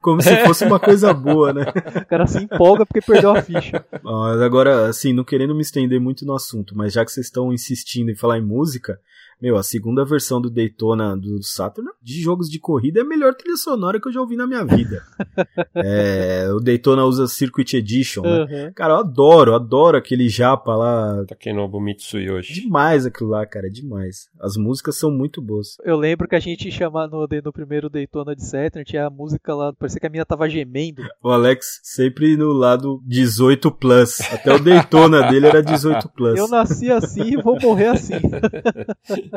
[0.00, 1.64] Como se fosse uma coisa boa, né?
[1.96, 3.84] O cara se empolga porque perdeu a ficha.
[4.44, 8.12] Agora, assim, não querendo me estender muito no assunto, mas já que vocês estão insistindo
[8.12, 9.00] em falar em música,
[9.40, 13.34] meu, a segunda versão do Daytona do Saturn de jogos de corrida é a melhor
[13.34, 15.02] trilha sonora que eu já ouvi na minha vida.
[15.74, 18.40] é, o Daytona usa Circuit Edition, né?
[18.40, 18.72] Uhum.
[18.74, 21.24] Cara, eu adoro, adoro aquele japa lá.
[21.26, 22.54] Takenobu Mitsuyoshi.
[22.54, 24.28] Demais aquilo lá, cara, demais.
[24.38, 25.76] As músicas são muito boas.
[25.84, 29.54] Eu lembro que a gente chamava no, no primeiro Daytona de Saturn, tinha a música
[29.54, 31.02] lá, parecia que a minha tava gemendo.
[31.22, 34.20] O Alex sempre no lado 18 plus.
[34.32, 36.38] Até o Daytona dele era 18 plus.
[36.38, 38.14] Eu nasci assim e vou morrer assim.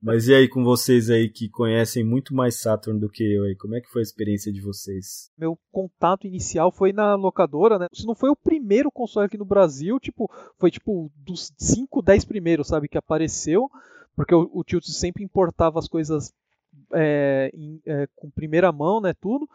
[0.00, 3.56] Mas e aí com vocês aí que conhecem muito mais Saturn do que eu aí,
[3.56, 5.30] como é que foi a experiência de vocês?
[5.36, 7.86] Meu contato inicial foi na locadora, né?
[7.92, 12.24] Se não foi o primeiro console aqui no Brasil, tipo, foi tipo dos 5, 10
[12.24, 13.70] primeiros, sabe, que apareceu,
[14.16, 16.32] porque o, o Tilt sempre importava as coisas
[16.92, 19.48] é, em, é, com primeira mão, né, tudo.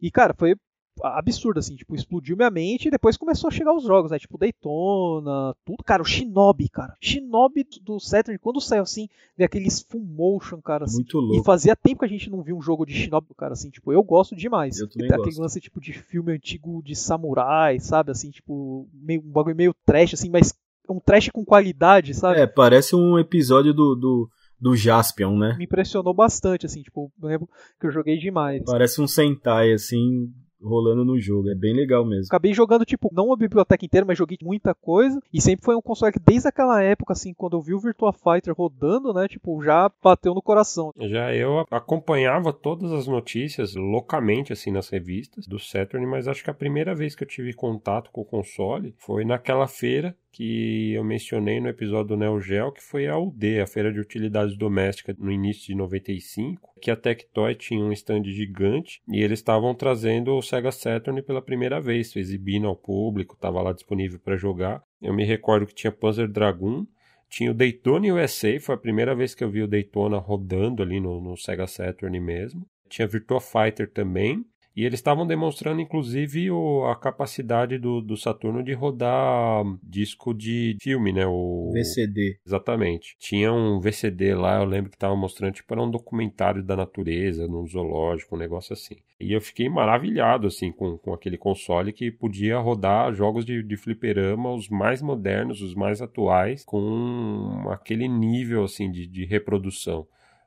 [0.00, 0.56] E cara, foi
[1.02, 4.18] absurdo, assim, tipo, explodiu minha mente e depois começou a chegar os jogos, né?
[4.18, 5.82] Tipo, Daytona, tudo.
[5.84, 6.96] Cara, o Shinobi, cara.
[7.00, 10.96] Shinobi do Saturn, quando saiu assim, veio aqueles full motion, cara, assim.
[10.96, 11.40] Muito louco.
[11.40, 13.92] E fazia tempo que a gente não viu um jogo de Shinobi, cara, assim, tipo,
[13.92, 14.78] eu gosto demais.
[14.78, 15.28] Eu também Tem gosto.
[15.28, 18.10] Aquele lance, tipo, de filme antigo de samurai, sabe?
[18.10, 20.54] Assim, tipo, meio, um bagulho meio trash, assim, mas
[20.88, 22.40] um trash com qualidade, sabe?
[22.40, 25.56] É, parece um episódio do, do, do Jaspion, né?
[25.58, 27.48] Me impressionou bastante, assim, tipo, eu lembro
[27.80, 28.62] que eu joguei demais.
[28.64, 31.50] Parece um Sentai, assim, rolando no jogo.
[31.50, 32.26] É bem legal mesmo.
[32.26, 35.20] Acabei jogando, tipo, não a biblioteca inteira, mas joguei muita coisa.
[35.32, 38.12] E sempre foi um console que, desde aquela época, assim, quando eu vi o Virtua
[38.12, 40.92] Fighter rodando, né, tipo, já bateu no coração.
[40.98, 46.50] Já eu acompanhava todas as notícias loucamente, assim, nas revistas do Saturn, mas acho que
[46.50, 51.04] a primeira vez que eu tive contato com o console foi naquela feira que eu
[51.04, 55.16] mencionei no episódio do Neo Geo, que foi a UD, a Feira de Utilidades Domésticas,
[55.18, 60.34] no início de 95, que a Tectoy tinha um stand gigante e eles estavam trazendo
[60.34, 64.82] o Sega Saturn pela primeira vez, exibindo ao público, estava lá disponível para jogar.
[65.00, 66.86] Eu me recordo que tinha Panzer Dragoon,
[67.28, 71.00] tinha o Daytona USA, foi a primeira vez que eu vi o Daytona rodando ali
[71.00, 72.66] no, no Sega Saturn mesmo.
[72.88, 74.44] Tinha Virtua Fighter também.
[74.74, 80.76] E eles estavam demonstrando, inclusive, o, a capacidade do, do Saturno de rodar disco de
[80.80, 81.26] filme, né?
[81.26, 82.38] O VCD.
[82.46, 83.14] Exatamente.
[83.18, 87.46] Tinha um VCD lá, eu lembro que estava mostrando, tipo, era um documentário da natureza,
[87.46, 88.96] num zoológico, um negócio assim.
[89.20, 93.76] E eu fiquei maravilhado, assim, com, com aquele console que podia rodar jogos de, de
[93.76, 100.06] fliperama, os mais modernos, os mais atuais, com aquele nível, assim, de, de reprodução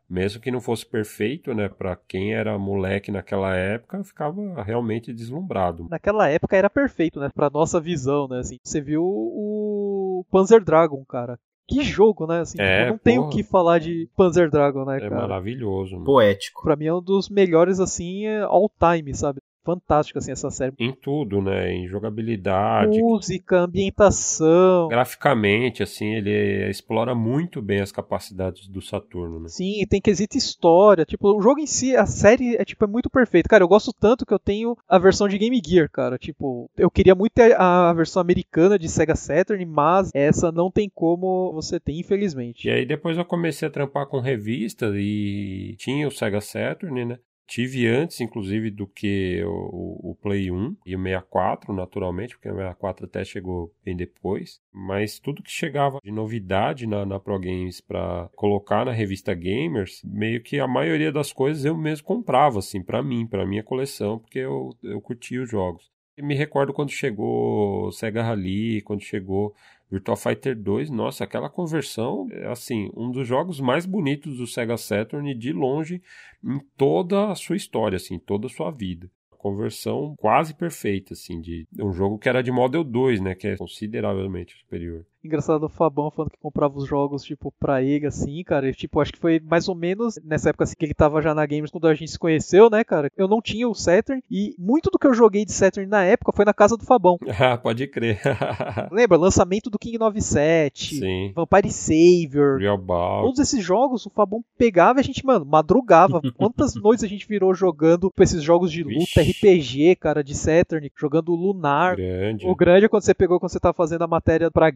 [0.09, 5.87] mesmo que não fosse perfeito, né, para quem era moleque naquela época, ficava realmente deslumbrado.
[5.89, 8.57] Naquela época era perfeito, né, para nossa visão, né, assim.
[8.63, 11.39] Você viu o Panzer Dragon, cara.
[11.67, 12.41] Que jogo, né?
[12.41, 15.15] Assim, É, não tem o que falar de Panzer Dragon, né, É cara?
[15.21, 15.93] maravilhoso.
[15.93, 16.05] mano.
[16.05, 16.61] Poético.
[16.61, 19.41] Pra mim é um dos melhores, assim, é, all time, sabe?
[19.65, 20.73] Fantástico, assim, essa série.
[20.79, 24.87] Em tudo, né, em jogabilidade, Música, ambientação.
[24.87, 29.47] graficamente, assim, ele explora muito bem as capacidades do Saturno, né?
[29.49, 31.05] Sim, e tem quesito história.
[31.05, 33.49] Tipo, o jogo em si, a série é tipo é muito perfeita.
[33.49, 36.17] Cara, eu gosto tanto que eu tenho a versão de Game Gear, cara.
[36.17, 40.89] Tipo, eu queria muito ter a versão americana de Sega Saturn, mas essa não tem
[40.93, 42.67] como você ter, infelizmente.
[42.67, 47.17] E aí depois eu comecei a trampar com revista e tinha o Sega Saturn, né?
[47.47, 52.55] Tive antes, inclusive, do que o, o Play 1 e o 64, naturalmente, porque o
[52.55, 54.59] 64 até chegou bem depois.
[54.73, 60.01] Mas tudo que chegava de novidade na, na Pro Games para colocar na revista Gamers,
[60.03, 64.17] meio que a maioria das coisas eu mesmo comprava, assim, para mim, para minha coleção,
[64.17, 65.93] porque eu, eu curtia os jogos.
[66.17, 69.53] E me recordo quando chegou Sega Rally, quando chegou
[69.95, 74.75] Virtua Fighter 2, nossa, aquela conversão, é, assim, um dos jogos mais bonitos do Sega
[74.75, 76.01] Saturn de longe
[76.43, 79.09] em toda a sua história, assim, toda a sua vida.
[79.29, 83.55] Conversão quase perfeita, assim, de um jogo que era de Model 2, né, que é
[83.55, 85.05] consideravelmente superior.
[85.25, 88.69] Engraçado o Fabão falando que comprava os jogos, tipo, pra EGA, assim, cara.
[88.69, 91.33] E, tipo, acho que foi mais ou menos nessa época assim, que ele tava já
[91.33, 93.11] na Gamers quando a gente se conheceu, né, cara?
[93.17, 96.31] Eu não tinha o Saturn e muito do que eu joguei de Saturn na época
[96.31, 97.17] foi na casa do Fabão.
[97.45, 98.21] Ah, pode crer.
[98.91, 99.17] Lembra?
[99.17, 101.31] Lançamento do King 97, Sim.
[101.35, 102.57] Vampire Savior.
[102.59, 103.23] Real Ball.
[103.23, 106.21] Todos esses jogos o Fabão pegava e a gente, mano, madrugava.
[106.37, 109.31] Quantas noites a gente virou jogando com esses jogos de luta, Vixe.
[109.31, 111.97] RPG, cara, de Saturn, jogando Lunar.
[111.97, 112.47] Grande.
[112.47, 114.69] O grande é quando você pegou quando você tá fazendo a matéria pra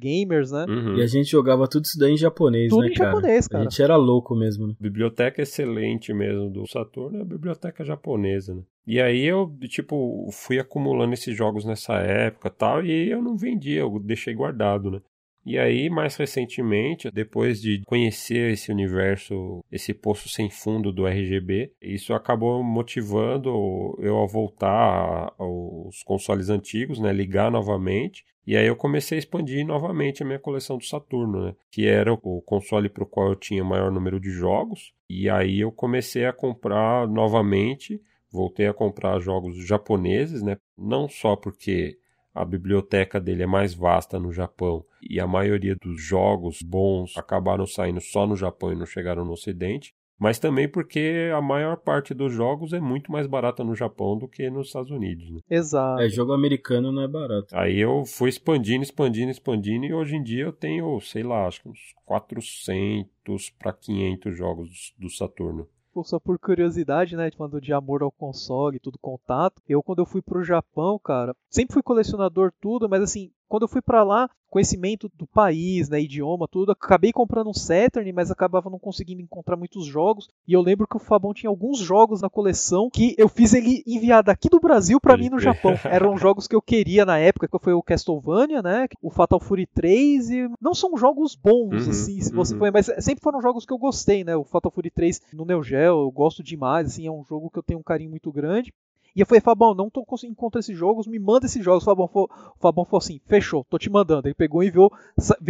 [0.51, 0.65] né?
[0.67, 0.97] Uhum.
[0.97, 3.11] E a gente jogava tudo isso daí em japonês, Tudo né, em cara?
[3.11, 3.63] japonês, cara.
[3.63, 4.73] A gente era louco mesmo, né?
[4.79, 8.61] biblioteca excelente mesmo do Saturno é a biblioteca japonesa, né?
[8.87, 13.37] E aí eu, tipo, fui acumulando esses jogos nessa época e tal, e eu não
[13.37, 15.01] vendia, eu deixei guardado, né?
[15.45, 21.71] E aí, mais recentemente, depois de conhecer esse universo, esse poço sem fundo do RGB,
[21.81, 27.11] isso acabou motivando eu a voltar aos consoles antigos, né?
[27.13, 28.25] Ligar novamente.
[28.49, 31.55] E aí eu comecei a expandir novamente a minha coleção do Saturno, né?
[31.69, 34.91] Que era o console para o qual eu tinha maior número de jogos.
[35.07, 40.57] E aí eu comecei a comprar novamente, voltei a comprar jogos japoneses, né?
[40.75, 41.99] Não só porque
[42.33, 47.67] a biblioteca dele é mais vasta no Japão e a maioria dos jogos bons acabaram
[47.67, 52.13] saindo só no Japão e não chegaram no Ocidente, mas também porque a maior parte
[52.13, 55.31] dos jogos é muito mais barata no Japão do que nos Estados Unidos.
[55.31, 55.39] Né?
[55.49, 56.01] Exato.
[56.01, 57.55] É, jogo americano não é barato.
[57.55, 61.61] Aí eu fui expandindo, expandindo, expandindo e hoje em dia eu tenho, sei lá, acho
[61.61, 65.67] que uns 400 para 500 jogos do Saturno.
[65.91, 67.31] Pô, Só por curiosidade, né?
[67.35, 69.61] Falando de amor ao console, tudo contato.
[69.67, 73.67] Eu, quando eu fui pro Japão, cara, sempre fui colecionador, tudo, mas assim, quando eu
[73.67, 78.69] fui para lá, conhecimento do país, né, idioma, tudo, acabei comprando um Saturn, mas acabava
[78.69, 80.27] não conseguindo encontrar muitos jogos.
[80.47, 83.83] E eu lembro que o Fabão tinha alguns jogos na coleção que eu fiz ele
[83.85, 85.73] enviar daqui do Brasil para mim no Japão.
[85.85, 89.67] Eram jogos que eu queria na época, que foi o Castlevania, né, o Fatal Fury
[89.67, 92.59] 3 e não são jogos bons uhum, assim, se você uhum.
[92.59, 94.35] for, mas sempre foram jogos que eu gostei, né?
[94.35, 97.59] O Fatal Fury 3 no Neo Geo, eu gosto demais, assim, é um jogo que
[97.59, 98.73] eu tenho um carinho muito grande.
[99.19, 101.83] E eu falei, Fabão, não tô conseguindo encontrar esses jogos, me manda esses jogos.
[101.83, 104.29] O Fabão, o Fabão falou assim, fechou, tô te mandando.
[104.29, 104.89] Ele pegou e enviou,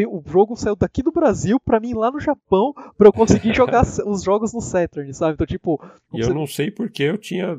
[0.08, 3.84] o jogo saiu daqui do Brasil pra mim lá no Japão, pra eu conseguir jogar
[3.84, 5.34] os jogos no Saturn, sabe?
[5.34, 5.79] Então, tipo...
[6.12, 7.55] E eu não sei porque eu tinha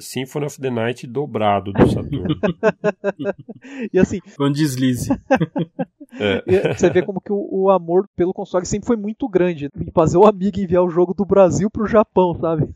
[0.00, 2.24] Symphony of the Night dobrado do Saturn.
[3.92, 4.20] e assim...
[4.24, 5.10] Foi um deslize.
[6.16, 6.74] É.
[6.74, 9.68] Você vê como que o, o, amor pelo console sempre foi muito grande.
[9.80, 12.68] E fazer o amigo enviar o jogo do Brasil pro Japão, sabe?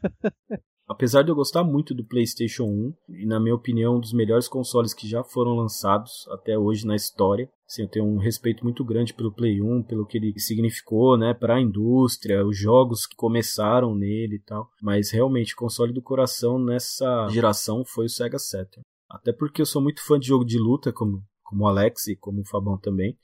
[0.88, 4.48] Apesar de eu gostar muito do PlayStation 1, e na minha opinião, um dos melhores
[4.48, 8.83] consoles que já foram lançados até hoje na história, assim, eu tenho um respeito muito
[8.83, 13.14] grande pelo Play 1, pelo que ele significou, né, para a indústria, os jogos que
[13.14, 14.70] começaram nele e tal.
[14.81, 18.83] Mas realmente, o console do coração nessa geração foi o Sega Saturn.
[19.11, 22.16] Até porque eu sou muito fã de jogo de luta, como, como o Alex e
[22.16, 23.14] como o Fabão também.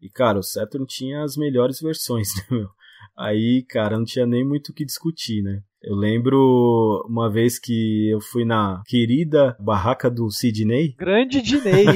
[0.00, 2.68] E, cara, o Saturn tinha as melhores versões, né, meu?
[3.16, 5.60] Aí, cara, não tinha nem muito o que discutir, né?
[5.82, 10.94] Eu lembro uma vez que eu fui na querida barraca do Sidney.
[10.96, 11.86] Grande Diney.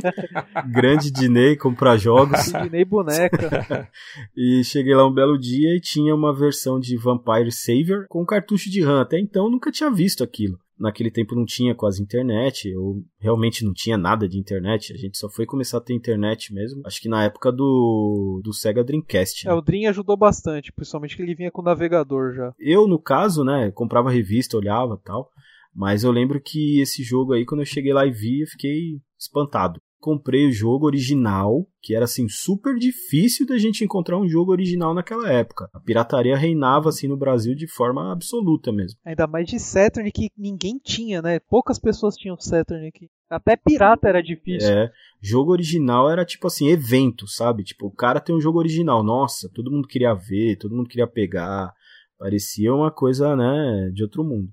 [0.72, 2.40] Grande Diney comprar jogos.
[2.40, 3.88] Sidney boneca.
[4.34, 8.70] e cheguei lá um belo dia e tinha uma versão de Vampire Savior com cartucho
[8.70, 9.02] de RAM.
[9.02, 13.74] Até então nunca tinha visto aquilo naquele tempo não tinha quase internet, ou realmente não
[13.74, 17.08] tinha nada de internet, a gente só foi começar a ter internet mesmo, acho que
[17.08, 19.46] na época do, do Sega Dreamcast.
[19.46, 19.52] Né?
[19.52, 22.54] É, o Dream ajudou bastante, principalmente que ele vinha com o navegador já.
[22.58, 25.28] Eu, no caso, né, comprava revista, olhava tal,
[25.74, 29.00] mas eu lembro que esse jogo aí, quando eu cheguei lá e vi, eu fiquei
[29.18, 34.50] espantado comprei o jogo original, que era assim super difícil da gente encontrar um jogo
[34.50, 35.68] original naquela época.
[35.72, 38.98] A pirataria reinava assim no Brasil de forma absoluta mesmo.
[39.04, 41.38] Ainda mais de Saturn que ninguém tinha, né?
[41.38, 43.08] Poucas pessoas tinham Saturn aqui.
[43.28, 44.68] Até pirata era difícil.
[44.68, 47.62] É, jogo original era tipo assim, evento, sabe?
[47.62, 51.06] Tipo, o cara tem um jogo original, nossa, todo mundo queria ver, todo mundo queria
[51.06, 51.72] pegar.
[52.18, 54.48] Parecia uma coisa, né, de outro mundo.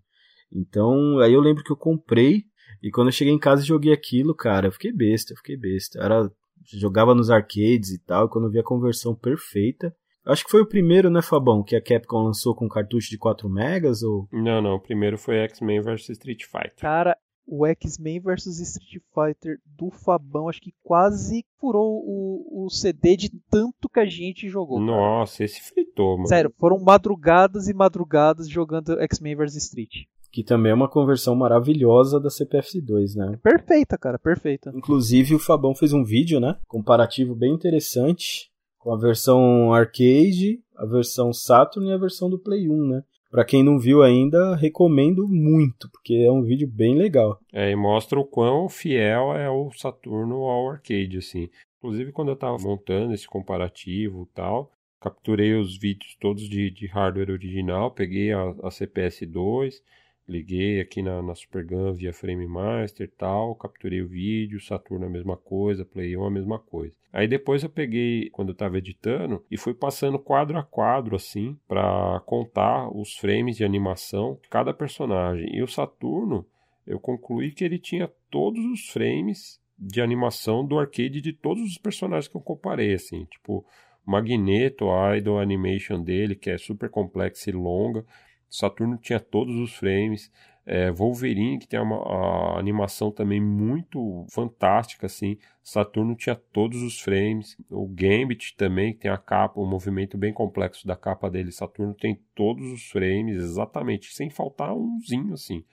[0.54, 2.44] Então, aí eu lembro que eu comprei
[2.82, 5.58] e quando eu cheguei em casa e joguei aquilo, cara, eu fiquei besta, eu fiquei
[5.58, 6.00] besta.
[6.00, 6.30] Era,
[6.66, 9.96] jogava nos arcades e tal, e quando eu vi a conversão perfeita.
[10.26, 13.50] Acho que foi o primeiro, né, Fabão, que a Capcom lançou com cartucho de 4
[13.50, 16.76] megas ou Não, não, o primeiro foi X-Men vs Street Fighter.
[16.82, 23.16] Cara, o X-Men vs Street Fighter do Fabão, acho que quase furou o, o CD
[23.16, 24.82] de tanto que a gente jogou.
[24.82, 25.46] Nossa, cara.
[25.46, 26.28] esse fritou, mano.
[26.28, 30.08] Sério, foram madrugadas e madrugadas jogando X-Men vs Street.
[30.32, 33.40] Que também é uma conversão maravilhosa da CPF2, né?
[33.42, 34.72] Perfeita, cara, perfeita.
[34.76, 36.58] Inclusive o Fabão fez um vídeo, né?
[36.68, 42.70] Comparativo bem interessante com a versão arcade, a versão Saturn e a versão do Play
[42.70, 43.04] 1, né?
[43.30, 47.38] Pra quem não viu ainda, recomendo muito, porque é um vídeo bem legal.
[47.52, 51.50] É, e mostra o quão fiel é o Saturno ao arcade, assim.
[51.78, 56.88] Inclusive, quando eu tava montando esse comparativo e tal, capturei os vídeos todos de, de
[56.88, 59.82] hardware original, peguei a, a CPS 2,
[60.28, 65.38] Liguei aqui na, na Supergun via Frame Master tal, capturei o vídeo, Saturno a mesma
[65.38, 66.94] coisa, Play 1 a mesma coisa.
[67.14, 71.58] Aí depois eu peguei, quando eu estava editando, e fui passando quadro a quadro assim,
[71.68, 75.50] para contar os frames de animação de cada personagem.
[75.56, 76.46] E o Saturno,
[76.86, 81.78] eu concluí que ele tinha todos os frames de animação do arcade de todos os
[81.78, 83.66] personagens que eu comparei, assim, tipo
[84.06, 88.06] Magneto, a Idol Animation dele, que é super complexa e longa,
[88.50, 90.32] Saturno tinha todos os frames.
[90.66, 95.38] É, Wolverine, que tem uma animação também muito fantástica, assim.
[95.64, 97.56] Saturno tinha todos os frames.
[97.70, 101.52] O Gambit também, que tem a capa, o um movimento bem complexo da capa dele.
[101.52, 105.64] Saturno tem todos os frames, exatamente, sem faltar umzinho, assim.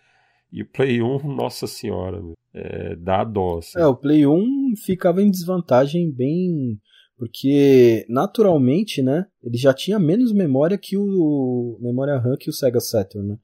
[0.52, 2.22] E o Play 1, nossa senhora,
[2.54, 3.58] é, dá dó.
[3.58, 3.80] Assim.
[3.80, 6.78] É, o Play 1 ficava em desvantagem bem
[7.16, 12.80] porque naturalmente, né, ele já tinha menos memória que o memória RAM que o Sega
[12.80, 13.38] Saturn, né?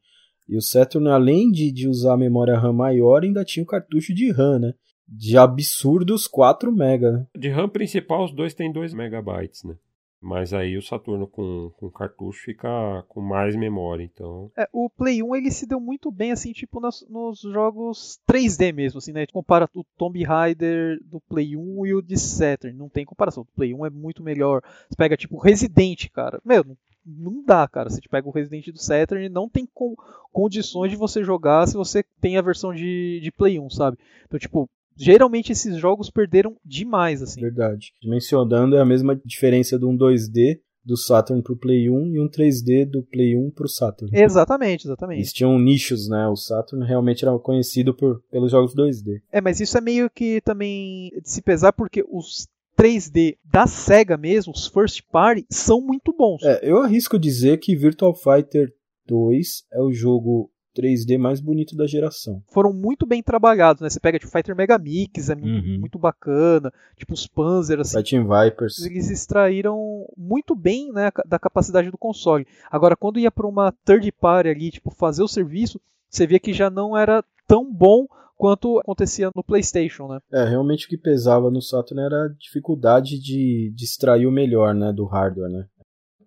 [0.48, 4.12] E o Saturn, além de, de usar a memória RAM maior, ainda tinha o cartucho
[4.12, 4.74] de RAM, né?
[5.06, 7.12] De absurdos 4 MB.
[7.12, 7.26] Né?
[7.37, 9.76] De RAM principal, os dois têm 2 MB, né?
[10.20, 12.68] Mas aí o Saturno com, com cartucho fica
[13.09, 14.52] com mais memória, então.
[14.54, 18.72] É, o Play 1 ele se deu muito bem, assim, tipo, nos, nos jogos 3D
[18.72, 19.26] mesmo, assim, né?
[19.26, 22.77] Compara o Tomb Raider do Play 1 e o de Saturn.
[22.77, 23.44] Não tem comparação.
[23.44, 24.62] O Play 1 é muito melhor.
[24.88, 26.38] Você pega, tipo, Resident, cara.
[26.44, 26.64] Meu,
[27.04, 27.88] não dá, cara.
[27.88, 29.66] Você pega o Resident do Saturn, não tem
[30.31, 33.98] condições de você jogar se você tem a versão de, de Play 1, sabe?
[34.27, 34.68] Então, tipo,
[35.05, 37.40] geralmente esses jogos perderam demais, assim.
[37.40, 37.92] Verdade.
[38.05, 42.29] Mencionando é a mesma diferença de um 2D do Saturn pro Play 1 e um
[42.29, 44.11] 3D do Play 1 pro Saturn.
[44.17, 45.19] Exatamente, exatamente.
[45.19, 46.27] Eles tinham nichos, né?
[46.29, 49.21] O Saturn realmente era conhecido por, pelos jogos 2D.
[49.31, 52.48] É, mas isso é meio que também de se pesar porque os
[52.79, 56.42] 3D da SEGA mesmo, os first party, são muito bons.
[56.42, 58.73] É, eu arrisco dizer que Virtual Fighter
[59.07, 62.42] 2 é o jogo 3D mais bonito da geração.
[62.48, 63.90] Foram muito bem trabalhados, né?
[63.90, 65.81] Você pega tipo Fighter Megamix, é muito, uhum.
[65.81, 67.96] muito bacana, tipo os Panzer, assim.
[67.98, 68.85] Fighting Vipers.
[68.85, 72.46] Eles extraíram muito bem, né, da capacidade do console.
[72.71, 76.52] Agora, quando ia para uma third party ali, tipo, fazer o serviço, você via que
[76.52, 78.06] já não era tão bom
[78.40, 80.18] quanto acontecia no PlayStation, né?
[80.33, 84.75] É, realmente o que pesava no Saturn era a dificuldade de, de extrair o melhor,
[84.75, 85.66] né, do hardware, né?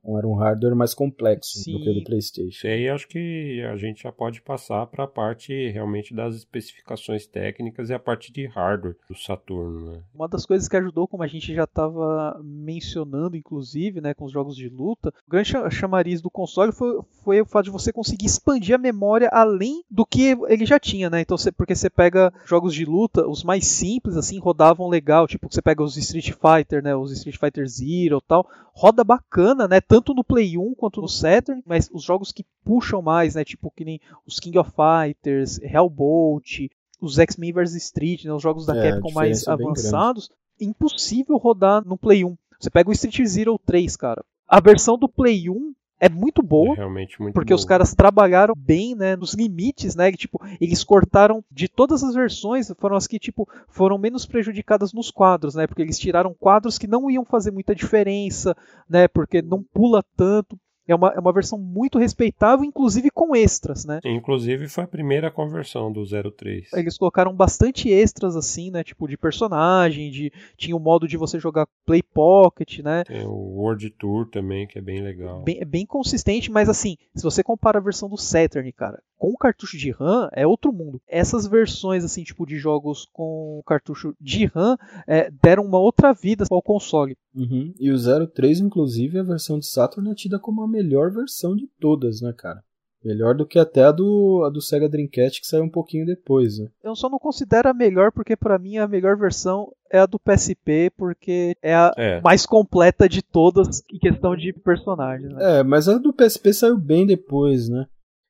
[0.05, 1.73] Era um hardware mais complexo Sim.
[1.73, 2.67] do que o do PlayStation.
[2.67, 7.25] E aí acho que a gente já pode passar para a parte realmente das especificações
[7.25, 9.91] técnicas e a parte de hardware do Saturno.
[9.91, 10.01] Né?
[10.13, 14.31] Uma das coisas que ajudou, como a gente já estava mencionando, inclusive, né, com os
[14.31, 18.25] jogos de luta, o grande chamariz do console foi, foi o fato de você conseguir
[18.25, 21.21] expandir a memória além do que ele já tinha, né?
[21.21, 25.47] Então, você, porque você pega jogos de luta, os mais simples, assim, rodavam legal, tipo,
[25.49, 29.79] você pega os Street Fighter, né, os Street Fighter Zero tal, roda bacana, né?
[29.93, 33.45] Tanto no Play 1 quanto no Saturn, mas os jogos que puxam mais, né?
[33.45, 36.61] Tipo que nem os King of Fighters, Hellbolt,
[36.99, 38.33] os X-Men vs Street, né?
[38.33, 42.35] Os jogos da é, Capcom mais é avançados, impossível rodar no Play 1.
[42.59, 44.25] Você pega o Street Zero 3, cara.
[44.47, 46.73] A versão do Play 1 é muito boa.
[46.73, 47.59] É realmente muito Porque boa.
[47.59, 52.13] os caras trabalharam bem, né, nos limites, né, que, tipo, eles cortaram de todas as
[52.13, 56.77] versões, foram as que, tipo, foram menos prejudicadas nos quadros, né, porque eles tiraram quadros
[56.77, 58.55] que não iam fazer muita diferença,
[58.89, 60.59] né, porque não pula tanto.
[60.87, 63.99] É uma, é uma versão muito respeitável, inclusive com extras, né?
[64.03, 66.73] Inclusive foi a primeira conversão do 03.
[66.73, 68.83] Eles colocaram bastante extras, assim, né?
[68.83, 73.03] Tipo, de personagem, de tinha o modo de você jogar Play Pocket, né?
[73.05, 75.41] Tem o World Tour também, que é bem legal.
[75.43, 79.29] Bem, é bem consistente, mas assim, se você compara a versão do Saturn, cara, com
[79.29, 81.01] o cartucho de RAM, é outro mundo.
[81.07, 86.43] Essas versões, assim, tipo, de jogos com cartucho de RAM, é, deram uma outra vida
[86.51, 87.15] ao console.
[87.33, 87.73] Uhum.
[87.79, 91.69] E o 03, inclusive, a versão de Saturn é tida como a melhor versão de
[91.79, 92.61] todas, né, cara?
[93.01, 96.59] Melhor do que até a do, a do Sega Dreamcast, que saiu um pouquinho depois,
[96.59, 96.67] né?
[96.83, 100.19] Eu só não considero a melhor, porque para mim a melhor versão é a do
[100.19, 102.21] PSP, porque é a é.
[102.21, 105.31] mais completa de todas em questão de personagens.
[105.31, 105.59] Né?
[105.59, 107.85] É, mas a do PSP saiu bem depois, né?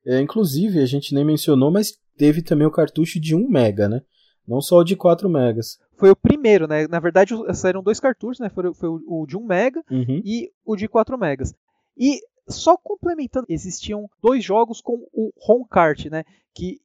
[0.06, 4.02] É, inclusive, a gente nem mencionou, mas teve também o cartucho de 1 mega, né?
[4.48, 6.86] Não só o de 4 megas foi o primeiro, né?
[6.88, 8.50] Na verdade, saíram dois cartuchos, né?
[8.50, 10.22] Foi, foi o de 1 mega uhum.
[10.26, 11.56] e o de 4 megas.
[11.98, 16.26] E só complementando, existiam dois jogos com o home kart, né?
[16.54, 16.82] Que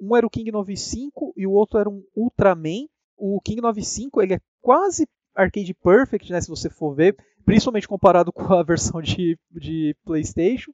[0.00, 2.86] um era o King 95 e o outro era um Ultraman.
[3.14, 6.40] O King 95 ele é quase arcade perfect, né?
[6.40, 7.14] Se você for ver,
[7.44, 10.72] principalmente comparado com a versão de, de PlayStation.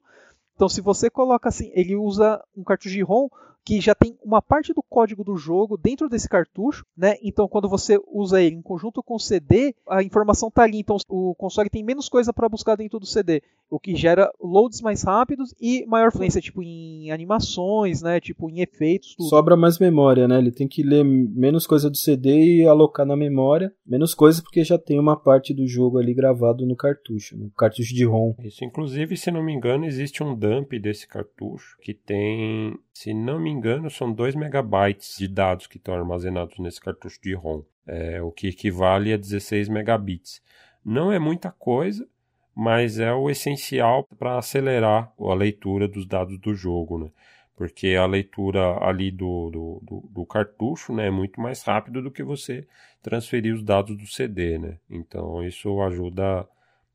[0.59, 3.29] Então, se você coloca assim, ele usa um cartucho de ROM
[3.65, 7.15] que já tem uma parte do código do jogo dentro desse cartucho, né?
[7.21, 10.79] Então, quando você usa ele em conjunto com o CD, a informação está ali.
[10.79, 14.81] Então, o console tem menos coisa para buscar dentro do CD, o que gera loads
[14.81, 18.19] mais rápidos e maior fluência, tipo em animações, né?
[18.19, 19.15] Tipo em efeitos.
[19.15, 19.29] Tudo.
[19.29, 20.37] Sobra mais memória, né?
[20.37, 24.63] Ele tem que ler menos coisa do CD e alocar na memória, menos coisa porque
[24.63, 28.33] já tem uma parte do jogo ali gravado no cartucho, no cartucho de ROM.
[28.43, 33.39] Isso, inclusive, se não me engano, existe um dump desse cartucho que tem, se não
[33.39, 38.21] me engano, são 2 megabytes de dados que estão armazenados nesse cartucho de ROM, é,
[38.21, 40.41] o que equivale a 16 megabits.
[40.83, 42.07] Não é muita coisa,
[42.55, 47.11] mas é o essencial para acelerar a leitura dos dados do jogo, né?
[47.55, 52.09] Porque a leitura ali do, do, do, do cartucho né, é muito mais rápido do
[52.11, 52.65] que você
[53.01, 54.77] transferir os dados do CD, né?
[54.89, 56.47] Então isso ajuda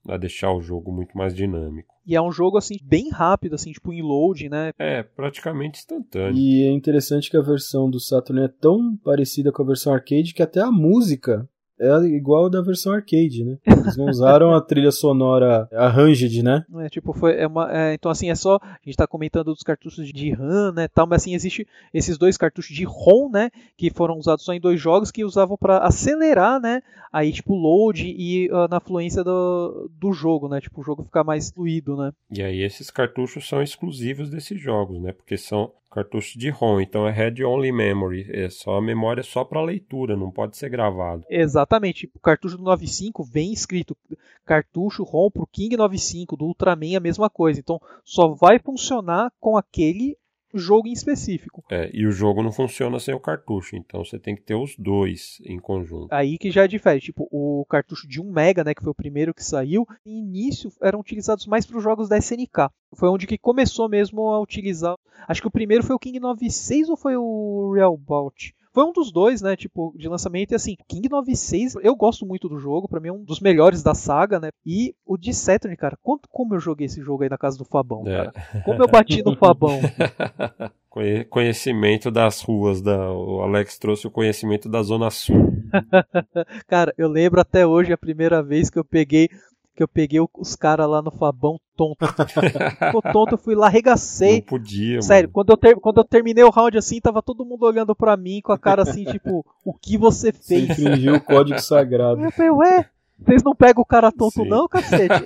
[0.08, 1.94] a deixar o jogo muito mais dinâmico.
[2.06, 4.72] E é um jogo assim bem rápido, assim, tipo em load, né?
[4.78, 6.36] É, praticamente instantâneo.
[6.36, 10.34] E é interessante que a versão do Saturn é tão parecida com a versão arcade
[10.34, 11.48] que até a música
[11.78, 13.58] é igual da versão arcade, né?
[13.66, 16.64] Eles não usaram a trilha sonora arranged, né?
[16.78, 19.62] É, tipo, foi é uma, é, então assim, é só a gente tá comentando dos
[19.62, 23.90] cartuchos de RAM, né, tal, mas assim existe esses dois cartuchos de ROM, né, que
[23.90, 28.50] foram usados só em dois jogos que usavam para acelerar, né, aí tipo load e
[28.50, 32.12] uh, na fluência do, do jogo, né, tipo o jogo ficar mais fluido, né?
[32.30, 35.12] E aí esses cartuchos são exclusivos desses jogos, né?
[35.12, 39.44] Porque são cartucho de ROM, então é Head Only Memory, é só a memória só
[39.44, 41.24] para leitura, não pode ser gravado.
[41.30, 43.96] Exatamente, o cartucho do 95 vem escrito
[44.44, 49.56] cartucho ROM pro King 95, do Ultraman a mesma coisa, então só vai funcionar com
[49.56, 50.18] aquele
[50.58, 51.64] jogo em específico.
[51.70, 54.76] É, e o jogo não funciona sem o cartucho, então você tem que ter os
[54.76, 56.12] dois em conjunto.
[56.12, 57.06] Aí que já é diferente.
[57.06, 60.70] Tipo, o cartucho de 1 mega, né, que foi o primeiro que saiu, no início
[60.82, 62.70] eram utilizados mais para os jogos da SNK.
[62.94, 64.96] Foi onde que começou mesmo a utilizar.
[65.28, 68.54] Acho que o primeiro foi o King 96 ou foi o Real Bout?
[68.74, 70.50] Foi um dos dois, né, tipo, de lançamento.
[70.50, 73.84] E assim, King 96, eu gosto muito do jogo, para mim é um dos melhores
[73.84, 74.50] da saga, né?
[74.66, 77.64] E o de Saturn, cara, quanto como eu joguei esse jogo aí na casa do
[77.64, 78.16] Fabão, é.
[78.16, 78.32] cara.
[78.64, 79.80] Como eu bati no Fabão.
[81.30, 85.52] conhecimento das ruas da o Alex trouxe o conhecimento da zona sul.
[86.66, 89.28] cara, eu lembro até hoje a primeira vez que eu peguei
[89.74, 91.98] que eu peguei os caras lá no Fabão tonto.
[92.86, 94.36] Ficou tonto, eu fui lá, arregacei.
[94.36, 97.64] Não podia, Sério, quando eu, ter, quando eu terminei o round assim, tava todo mundo
[97.64, 100.44] olhando pra mim com a cara assim, tipo, o que você fez?
[100.44, 102.22] Você infringiu o código sagrado.
[102.22, 104.48] Eu falei, ué, vocês não pegam o cara tonto Sim.
[104.48, 105.24] não, cacete?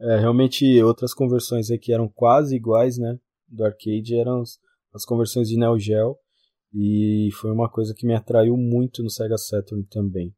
[0.00, 4.58] é, realmente, outras conversões aí que eram quase iguais, né, do arcade, eram as,
[4.94, 6.16] as conversões de Neo Geo.
[6.72, 10.32] E foi uma coisa que me atraiu muito no Sega Saturn também.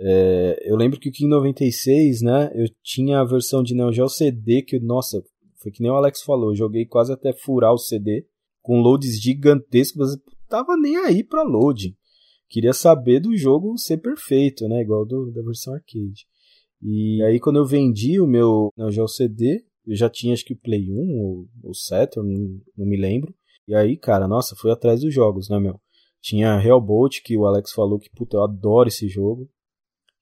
[0.00, 4.08] É, eu lembro que o King 96, né, eu tinha a versão de Neo Geo
[4.08, 5.22] CD que, nossa,
[5.60, 8.26] foi que nem o Alex falou, eu joguei quase até furar o CD,
[8.62, 11.96] com loads gigantescos, mas tava nem aí pra loading.
[12.48, 16.26] Queria saber do jogo ser perfeito, né, igual do, da versão arcade.
[16.80, 20.52] E aí quando eu vendi o meu Neo Geo CD, eu já tinha acho que
[20.52, 23.34] o Play 1 ou o Saturn, não, não me lembro.
[23.66, 25.80] E aí, cara, nossa, fui atrás dos jogos, né, meu?
[26.20, 29.48] Tinha Hellbolt, que o Alex falou que, puta, eu adoro esse jogo.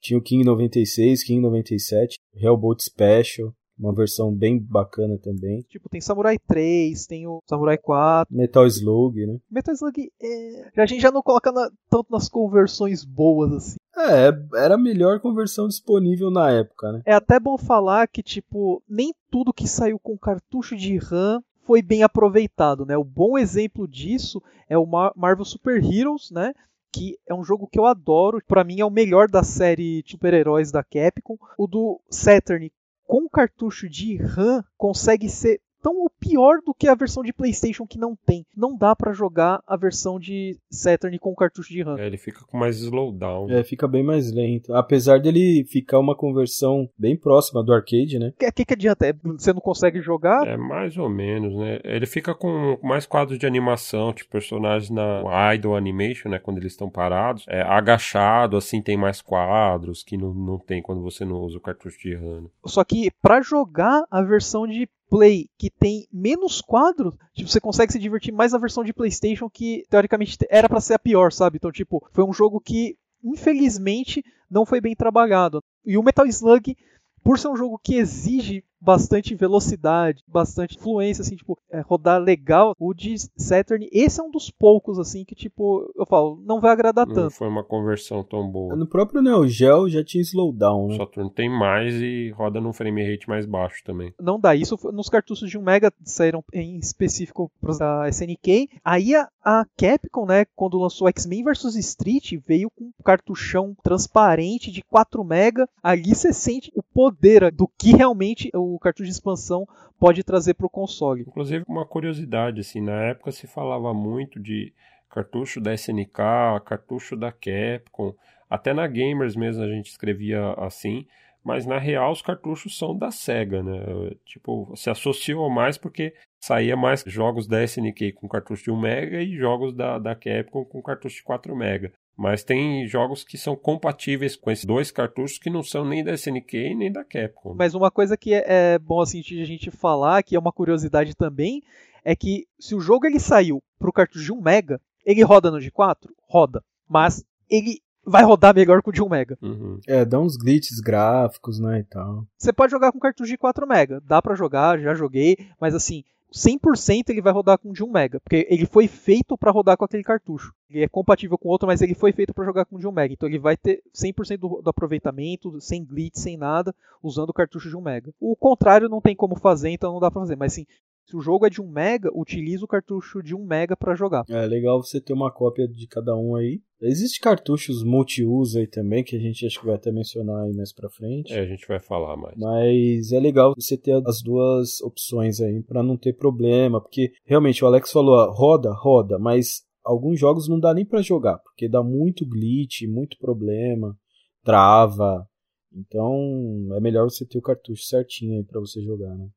[0.06, 5.62] Tinha o King 96, King 97, Hellbolt Special, uma versão bem bacana também.
[5.62, 8.32] Tipo, tem Samurai 3, tem o Samurai 4.
[8.32, 9.40] Metal Slug, né?
[9.50, 10.80] Metal Slug é...
[10.80, 11.68] A gente já não coloca na...
[11.90, 13.76] tanto nas conversões boas assim.
[13.96, 14.28] É,
[14.62, 17.02] era a melhor conversão disponível na época, né?
[17.04, 21.82] É até bom falar que, tipo, nem tudo que saiu com cartucho de RAM foi
[21.82, 22.96] bem aproveitado, né?
[22.96, 26.52] O bom exemplo disso é o Marvel Super Heroes, né?
[26.96, 28.40] Que é um jogo que eu adoro.
[28.46, 31.36] Para mim é o melhor da série super-heróis da Capcom.
[31.58, 32.72] O do Saturn
[33.04, 37.86] com cartucho de RAM consegue ser tão ou pior do que a versão de PlayStation
[37.86, 38.44] que não tem.
[38.56, 41.96] Não dá para jogar a versão de Saturn com cartucho de RAM.
[41.96, 43.48] É, ele fica com mais slowdown.
[43.52, 44.74] É, fica bem mais lento.
[44.74, 48.30] Apesar dele ficar uma conversão bem próxima do arcade, né?
[48.30, 49.06] O que, que, que adianta?
[49.06, 50.44] É, você não consegue jogar?
[50.48, 51.78] É mais ou menos, né?
[51.84, 56.40] Ele fica com mais quadros de animação, tipo personagens na idle animation, né?
[56.40, 57.44] Quando eles estão parados.
[57.48, 61.60] É, agachado, assim, tem mais quadros que não, não tem quando você não usa o
[61.60, 62.40] cartucho de RAM.
[62.40, 62.48] Né?
[62.64, 67.92] Só que para jogar a versão de Play que tem menos quadros, tipo, você consegue
[67.92, 71.56] se divertir mais na versão de PlayStation que teoricamente era para ser a pior, sabe?
[71.56, 75.62] Então, tipo, foi um jogo que infelizmente não foi bem trabalhado.
[75.84, 76.76] E o Metal Slug,
[77.22, 82.74] por ser um jogo que exige bastante velocidade, bastante fluência, assim, tipo, é, rodar legal.
[82.78, 86.72] O de Saturn, esse é um dos poucos, assim, que, tipo, eu falo, não vai
[86.72, 87.24] agradar não tanto.
[87.24, 88.76] Não foi uma conversão tão boa.
[88.76, 90.96] No próprio Neo Geo já tinha slowdown, né?
[90.96, 94.14] Saturn tem mais e roda num frame rate mais baixo também.
[94.20, 98.68] Não dá, isso nos cartuchos de 1 mega saíram em específico para SNK.
[98.84, 104.70] Aí a, a, Capcom, né, quando lançou X-Men vs Street, veio com um cartuchão transparente
[104.70, 105.68] de 4 mega.
[105.82, 109.66] Ali você sente o poder do que realmente o o cartucho de expansão
[109.98, 111.22] pode trazer para o console.
[111.22, 114.72] Inclusive, uma curiosidade, assim, na época se falava muito de
[115.08, 118.14] cartucho da SNK, cartucho da Capcom,
[118.48, 121.06] até na Gamers mesmo a gente escrevia assim,
[121.42, 123.80] mas na real os cartuchos são da Sega, né?
[124.24, 129.22] Tipo, se associou mais porque saía mais jogos da SNK com cartucho de 1 mega
[129.22, 131.92] e jogos da, da Capcom com cartucho de 4 mega.
[132.16, 136.14] Mas tem jogos que são compatíveis com esses dois cartuchos que não são nem da
[136.14, 137.54] SNK nem da Capcom.
[137.54, 140.52] Mas uma coisa que é, é bom assim de a gente falar, que é uma
[140.52, 141.62] curiosidade também,
[142.02, 145.50] é que se o jogo ele saiu para o cartucho de 1 mega, ele roda
[145.50, 146.08] no G4?
[146.26, 146.62] Roda.
[146.88, 149.38] Mas ele vai rodar melhor com o de 1 mega.
[149.42, 149.80] Uhum.
[149.86, 152.24] É, dá uns glitches gráficos, né, e tal.
[152.38, 154.00] Você pode jogar com cartucho de 4 mega.
[154.06, 158.20] Dá para jogar, já joguei, mas assim, 100% ele vai rodar com de 1 mega,
[158.20, 160.52] porque ele foi feito para rodar com aquele cartucho.
[160.68, 163.14] Ele é compatível com outro, mas ele foi feito para jogar com de 1 mega.
[163.14, 167.68] Então ele vai ter 100% do, do aproveitamento, sem glitch, sem nada, usando o cartucho
[167.68, 168.12] de 1 mega.
[168.20, 170.66] O contrário não tem como fazer, então não dá para fazer, mas sim,
[171.06, 174.24] se o jogo é de 1 mega, utiliza o cartucho de 1 mega para jogar.
[174.28, 176.60] É legal você ter uma cópia de cada um aí.
[176.82, 180.72] Existem cartuchos multi-uso aí também, que a gente acho que vai até mencionar aí mais
[180.72, 181.32] pra frente.
[181.32, 182.36] É, a gente vai falar mais.
[182.36, 187.64] Mas é legal você ter as duas opções aí para não ter problema, porque realmente
[187.64, 191.82] o Alex falou, roda, roda, mas alguns jogos não dá nem para jogar, porque dá
[191.82, 193.96] muito glitch, muito problema,
[194.44, 195.24] trava.
[195.72, 199.28] Então é melhor você ter o cartucho certinho aí para você jogar, né?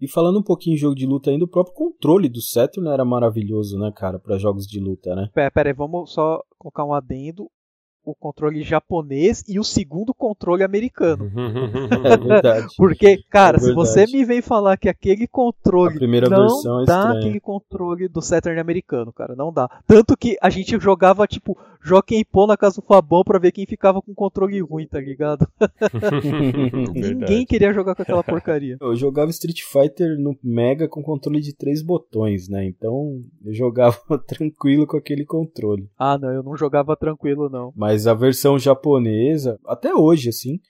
[0.00, 3.04] E falando um pouquinho em jogo de luta ainda, o próprio controle do Saturn era
[3.04, 5.30] maravilhoso, né, cara, para jogos de luta, né?
[5.32, 7.48] Pera, pera aí, vamos só colocar um adendo
[8.04, 11.30] o controle japonês e o segundo controle americano.
[12.04, 12.66] é verdade.
[12.76, 15.98] Porque, cara, é se você me vem falar que aquele controle
[16.28, 19.68] não é dá aquele controle do Saturn americano, cara, não dá.
[19.86, 23.66] Tanto que a gente jogava tipo Joaquim Pô na casa do Fabão pra ver quem
[23.66, 25.46] ficava com controle ruim, tá ligado?
[26.94, 28.78] Ninguém queria jogar com aquela porcaria.
[28.80, 32.64] Eu jogava Street Fighter no Mega com controle de três botões, né?
[32.64, 35.86] Então eu jogava tranquilo com aquele controle.
[35.98, 37.70] Ah, não, eu não jogava tranquilo, não.
[37.76, 40.60] Mas a versão japonesa, até hoje, assim,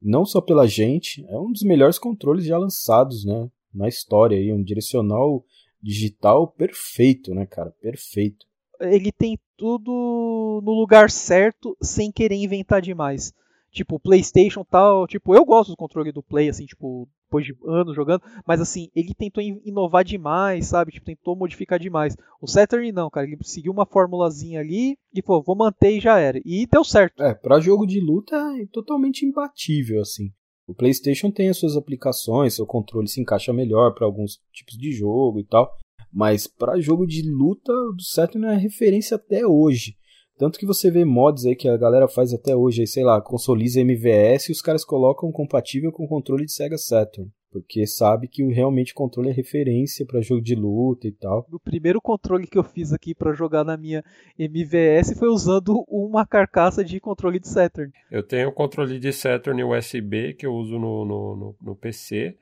[0.00, 3.50] não só pela gente, é um dos melhores controles já lançados, né?
[3.72, 5.44] Na história aí, um direcional
[5.82, 7.70] digital perfeito, né, cara?
[7.80, 8.46] Perfeito
[8.80, 13.32] ele tem tudo no lugar certo sem querer inventar demais.
[13.74, 17.96] Tipo, PlayStation tal, tipo, eu gosto do controle do Play, assim, tipo, depois de anos
[17.96, 20.92] jogando, mas assim, ele tentou inovar demais, sabe?
[20.92, 22.16] Tipo, tentou modificar demais.
[22.40, 26.20] O Saturn não, cara, ele seguiu uma formulazinha ali e falou, vou manter e já
[26.20, 26.40] era.
[26.44, 27.20] E deu certo.
[27.20, 30.30] É, para jogo de luta é totalmente imbatível, assim.
[30.68, 34.92] O PlayStation tem as suas aplicações, seu controle se encaixa melhor para alguns tipos de
[34.92, 35.76] jogo e tal.
[36.12, 39.96] Mas para jogo de luta, o do Saturn é referência até hoje.
[40.36, 43.20] Tanto que você vê mods aí que a galera faz até hoje, aí, sei lá,
[43.20, 47.30] consoliza MVS e os caras colocam compatível com o controle de Sega Saturn.
[47.52, 51.46] Porque sabe que realmente o controle é referência para jogo de luta e tal.
[51.52, 54.02] O primeiro controle que eu fiz aqui para jogar na minha
[54.36, 57.92] MVS foi usando uma carcaça de controle de Saturn.
[58.10, 62.36] Eu tenho o controle de Saturn USB que eu uso no, no, no, no PC.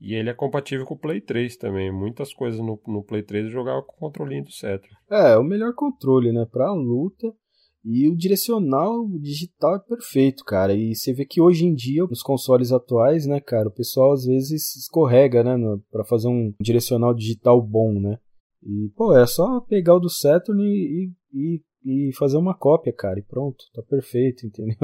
[0.00, 1.92] E ele é compatível com o Play 3 também.
[1.92, 4.90] Muitas coisas no, no Play 3 eu jogava com o controlinho do Cetro.
[5.10, 6.46] É, o melhor controle, né?
[6.50, 7.32] Pra luta.
[7.84, 10.74] E o direcional digital é perfeito, cara.
[10.74, 14.24] E você vê que hoje em dia, nos consoles atuais, né, cara, o pessoal às
[14.24, 15.56] vezes escorrega, né,
[15.90, 18.18] para fazer um direcional digital bom, né?
[18.62, 21.62] E, pô, é só pegar o do Saturn e, e, e
[22.16, 24.76] fazer uma cópia, cara, e pronto, tá perfeito, entendeu?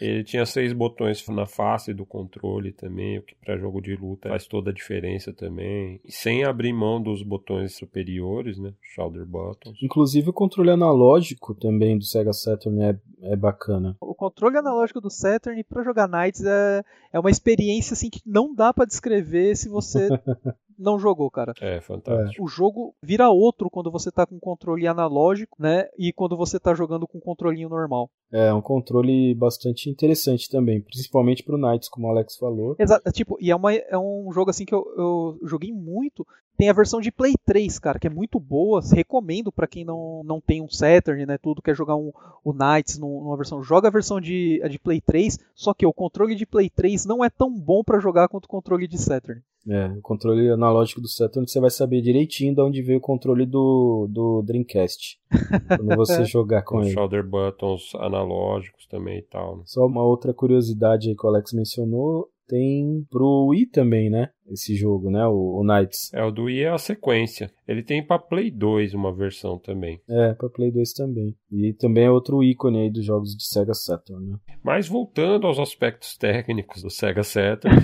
[0.00, 4.28] Ele tinha seis botões na face do controle também, o que para jogo de luta
[4.28, 6.00] faz toda a diferença também.
[6.04, 8.72] E sem abrir mão dos botões superiores, né?
[8.94, 9.78] Shoulder buttons.
[9.82, 13.96] Inclusive o controle analógico também do Sega Saturn é, é bacana.
[14.00, 18.54] O controle analógico do Saturn para jogar Knights é, é uma experiência assim que não
[18.54, 20.08] dá para descrever se você
[20.78, 21.52] não jogou, cara.
[21.60, 22.42] É, fantástico.
[22.42, 25.88] O jogo vira outro quando você tá com controle analógico, né?
[25.98, 28.10] E quando você tá jogando com controlinho normal.
[28.32, 32.74] É, um controle bastante interessante também, principalmente pro Knights, como o Alex falou.
[32.78, 36.26] Exato, tipo, e é, uma, é um jogo assim que eu, eu joguei muito.
[36.56, 38.80] Tem a versão de Play 3, cara, que é muito boa.
[38.92, 41.36] Recomendo para quem não, não tem um Saturn, né?
[41.36, 42.12] Tudo quer jogar um,
[42.44, 43.62] o Knights numa versão.
[43.62, 47.06] Joga a versão de, a de Play 3, só que o controle de Play 3
[47.06, 49.42] não é tão bom para jogar quanto o controle de Saturn.
[49.66, 53.46] É, o controle analógico do Saturn você vai saber direitinho de onde veio o controle
[53.46, 55.18] do, do Dreamcast.
[55.66, 56.92] quando você jogar com, com ele.
[56.92, 59.58] Shoulder buttons analógicos também e tal.
[59.58, 59.62] Né?
[59.66, 64.28] Só uma outra curiosidade aí que o Alex mencionou tem pro Wii também, né?
[64.50, 65.26] Esse jogo, né?
[65.26, 66.12] O, o Knights.
[66.12, 67.50] É, o do Wii é a sequência.
[67.66, 70.00] Ele tem pra Play 2 uma versão também.
[70.08, 71.34] É, pra Play 2 também.
[71.50, 74.36] E também é outro ícone aí dos jogos de Sega Saturn, né?
[74.62, 77.76] Mas voltando aos aspectos técnicos do Sega Saturn.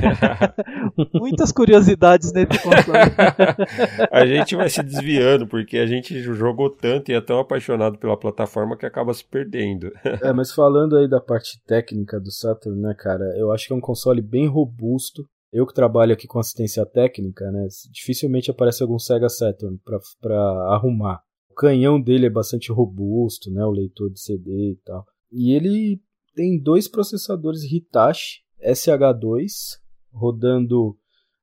[1.14, 3.10] Muitas curiosidades nesse console.
[4.12, 8.18] a gente vai se desviando, porque a gente jogou tanto e é tão apaixonado pela
[8.18, 9.90] plataforma que acaba se perdendo.
[10.04, 13.24] é, mas falando aí da parte técnica do Saturn, né, cara?
[13.36, 17.50] Eu acho que é um console bem robusto eu que trabalho aqui com assistência técnica,
[17.50, 19.78] né, dificilmente aparece algum Sega Saturn
[20.20, 20.40] para
[20.72, 21.22] arrumar.
[21.50, 25.04] O canhão dele é bastante robusto, né, o leitor de CD e tal.
[25.32, 26.00] E ele
[26.34, 29.78] tem dois processadores Hitachi SH2
[30.12, 30.96] rodando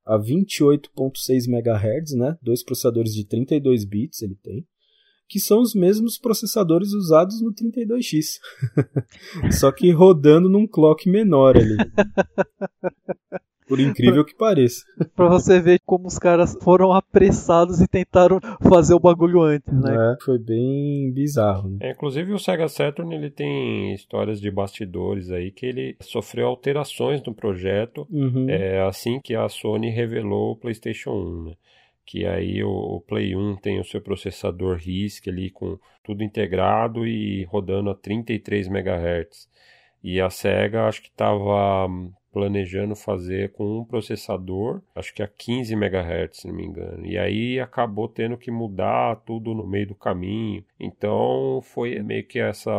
[0.05, 4.65] a 28.6 MHz, né, dois processadores de 32 bits ele tem,
[5.27, 8.39] que são os mesmos processadores usados no 32X.
[9.51, 11.75] Só que rodando num clock menor ali.
[13.67, 14.85] Por incrível que pareça.
[15.15, 19.93] pra você ver como os caras foram apressados e tentaram fazer o bagulho antes, né?
[19.93, 21.69] É, foi bem bizarro.
[21.69, 21.77] Né?
[21.81, 27.21] É, inclusive o Sega Saturn ele tem histórias de bastidores aí que ele sofreu alterações
[27.23, 28.49] no projeto uhum.
[28.49, 31.53] é, assim que a Sony revelou o PlayStation 1, né?
[32.07, 37.05] que aí o, o, Play 1 tem o seu processador RISC ali com tudo integrado
[37.05, 39.49] e rodando a 33 MHz.
[40.01, 41.89] E a Sega acho que estava
[42.37, 47.03] planejando fazer com um processador, acho que a 15 MHz, se não me engano.
[47.03, 50.63] E aí acabou tendo que mudar tudo no meio do caminho.
[50.79, 52.71] Então foi meio que essa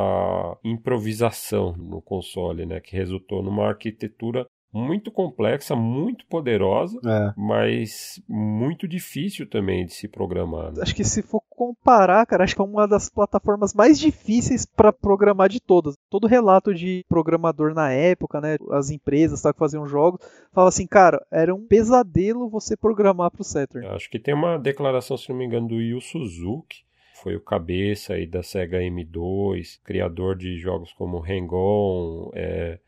[0.62, 7.32] improvisação no console, né, que resultou numa arquitetura muito complexa, muito poderosa, é.
[7.36, 10.72] mas muito difícil também de se programar.
[10.72, 10.82] Né?
[10.82, 14.92] Acho que se for comparar, cara, acho que é uma das plataformas mais difíceis para
[14.92, 15.96] programar de todas.
[16.10, 20.20] Todo relato de programador na época, né, as empresas tá, que faziam jogos,
[20.52, 23.86] fala assim, cara, era um pesadelo você programar para o Saturn.
[23.88, 26.86] Acho que tem uma declaração, se não me engano, do Yu Suzuki,
[27.22, 32.78] foi o cabeça aí da Sega M2, criador de jogos como Hang-On, é,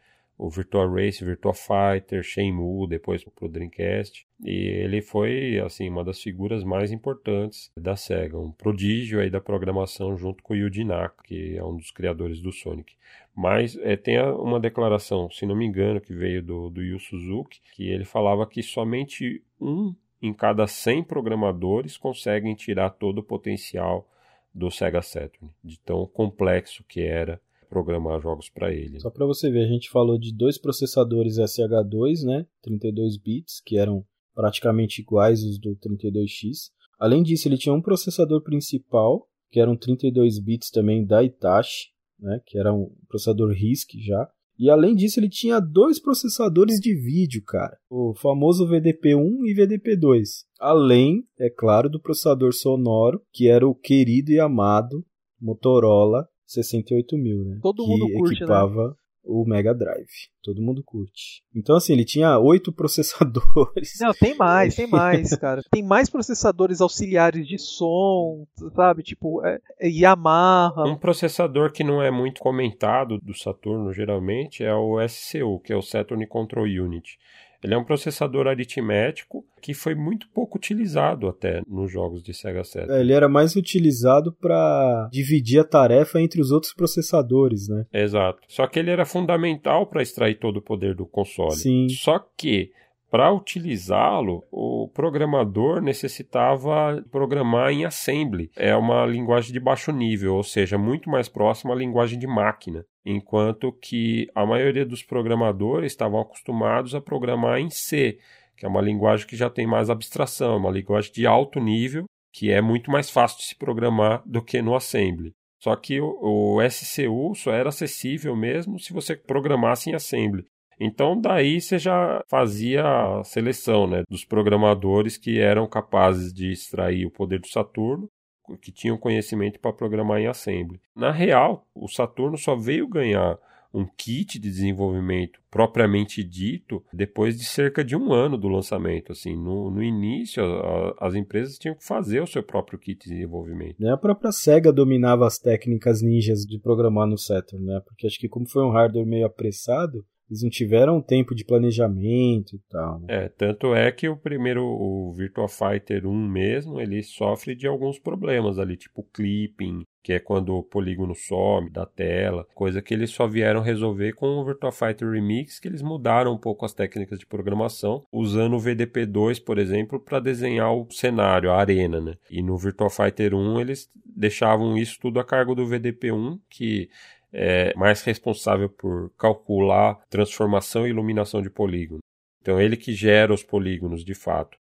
[0.41, 4.27] o Virtua Race, Virtua Fighter, Shenmue, depois pro Dreamcast.
[4.43, 9.39] E ele foi, assim, uma das figuras mais importantes da SEGA, um prodígio aí da
[9.39, 12.95] programação junto com o Yuji Naka, que é um dos criadores do Sonic.
[13.37, 17.61] Mas é, tem uma declaração, se não me engano, que veio do, do Yu Suzuki,
[17.75, 24.09] que ele falava que somente um em cada 100 programadores conseguem tirar todo o potencial
[24.55, 27.39] do Sega Saturn, de tão complexo que era
[27.71, 29.01] programar jogos para ele.
[29.01, 33.79] Só para você ver, a gente falou de dois processadores SH2, né, 32 bits, que
[33.79, 34.05] eram
[34.35, 36.71] praticamente iguais os do 32X.
[36.99, 41.89] Além disso, ele tinha um processador principal, que era um 32 bits também da Itachi,
[42.19, 44.29] né, que era um processador RISC já.
[44.59, 47.79] E além disso, ele tinha dois processadores de vídeo, cara.
[47.89, 50.45] O famoso VDP1 e VDP2.
[50.59, 55.03] Além, é claro, do processador sonoro, que era o querido e amado
[55.41, 57.59] Motorola 68 mil, né?
[57.63, 58.45] Todo que mundo curte, né?
[58.45, 58.95] equipava né?
[59.23, 60.09] o Mega Drive.
[60.43, 61.43] Todo mundo curte.
[61.55, 63.99] Então, assim, ele tinha oito processadores.
[64.01, 65.63] Não, tem mais, tem mais, cara.
[65.71, 69.05] Tem mais processadores auxiliares de som, sabe?
[69.05, 70.85] Tipo, é, é Yamaha.
[70.89, 75.77] Um processador que não é muito comentado do Saturno, geralmente, é o SCU, que é
[75.77, 77.17] o Saturn Control Unit.
[77.63, 82.65] Ele é um processador aritmético que foi muito pouco utilizado até nos jogos de Sega
[82.65, 82.93] Saturn.
[82.93, 87.85] É, ele era mais utilizado para dividir a tarefa entre os outros processadores, né?
[87.93, 88.41] Exato.
[88.49, 91.55] Só que ele era fundamental para extrair todo o poder do console.
[91.55, 91.89] Sim.
[91.91, 92.71] Só que
[93.11, 98.51] para utilizá-lo, o programador necessitava programar em assembly.
[98.57, 102.85] É uma linguagem de baixo nível, ou seja, muito mais próxima à linguagem de máquina.
[103.05, 108.19] Enquanto que a maioria dos programadores estavam acostumados a programar em C,
[108.57, 112.51] que é uma linguagem que já tem mais abstração, uma linguagem de alto nível, que
[112.51, 115.33] é muito mais fácil de se programar do que no assembly.
[115.63, 120.45] Só que o, o SCU só era acessível mesmo se você programasse em assembly.
[120.79, 127.05] Então daí você já fazia a seleção né, dos programadores que eram capazes de extrair
[127.05, 128.09] o poder do Saturno,
[128.57, 130.81] que tinham conhecimento para programar em assembly.
[130.95, 133.39] Na real, o Saturno só veio ganhar
[133.73, 139.13] um kit de desenvolvimento propriamente dito depois de cerca de um ano do lançamento.
[139.13, 143.15] Assim, no, no início, a, as empresas tinham que fazer o seu próprio kit de
[143.15, 143.87] desenvolvimento.
[143.87, 147.81] A própria Sega dominava as técnicas ninjas de programar no Saturn, né?
[147.85, 152.55] Porque acho que como foi um hardware meio apressado, eles não tiveram tempo de planejamento
[152.55, 153.01] e tal.
[153.01, 153.07] Né?
[153.09, 157.99] É, tanto é que o primeiro, o Virtua Fighter 1 mesmo, ele sofre de alguns
[157.99, 163.11] problemas ali, tipo clipping, que é quando o polígono some da tela, coisa que eles
[163.11, 167.19] só vieram resolver com o Virtua Fighter Remix, que eles mudaram um pouco as técnicas
[167.19, 172.15] de programação, usando o VDP2, por exemplo, para desenhar o cenário, a arena, né?
[172.31, 176.89] E no Virtua Fighter 1 eles deixavam isso tudo a cargo do VDP1, que
[177.33, 182.01] é mais responsável por calcular transformação e iluminação de polígono.
[182.41, 184.59] Então ele que gera os polígonos de fato.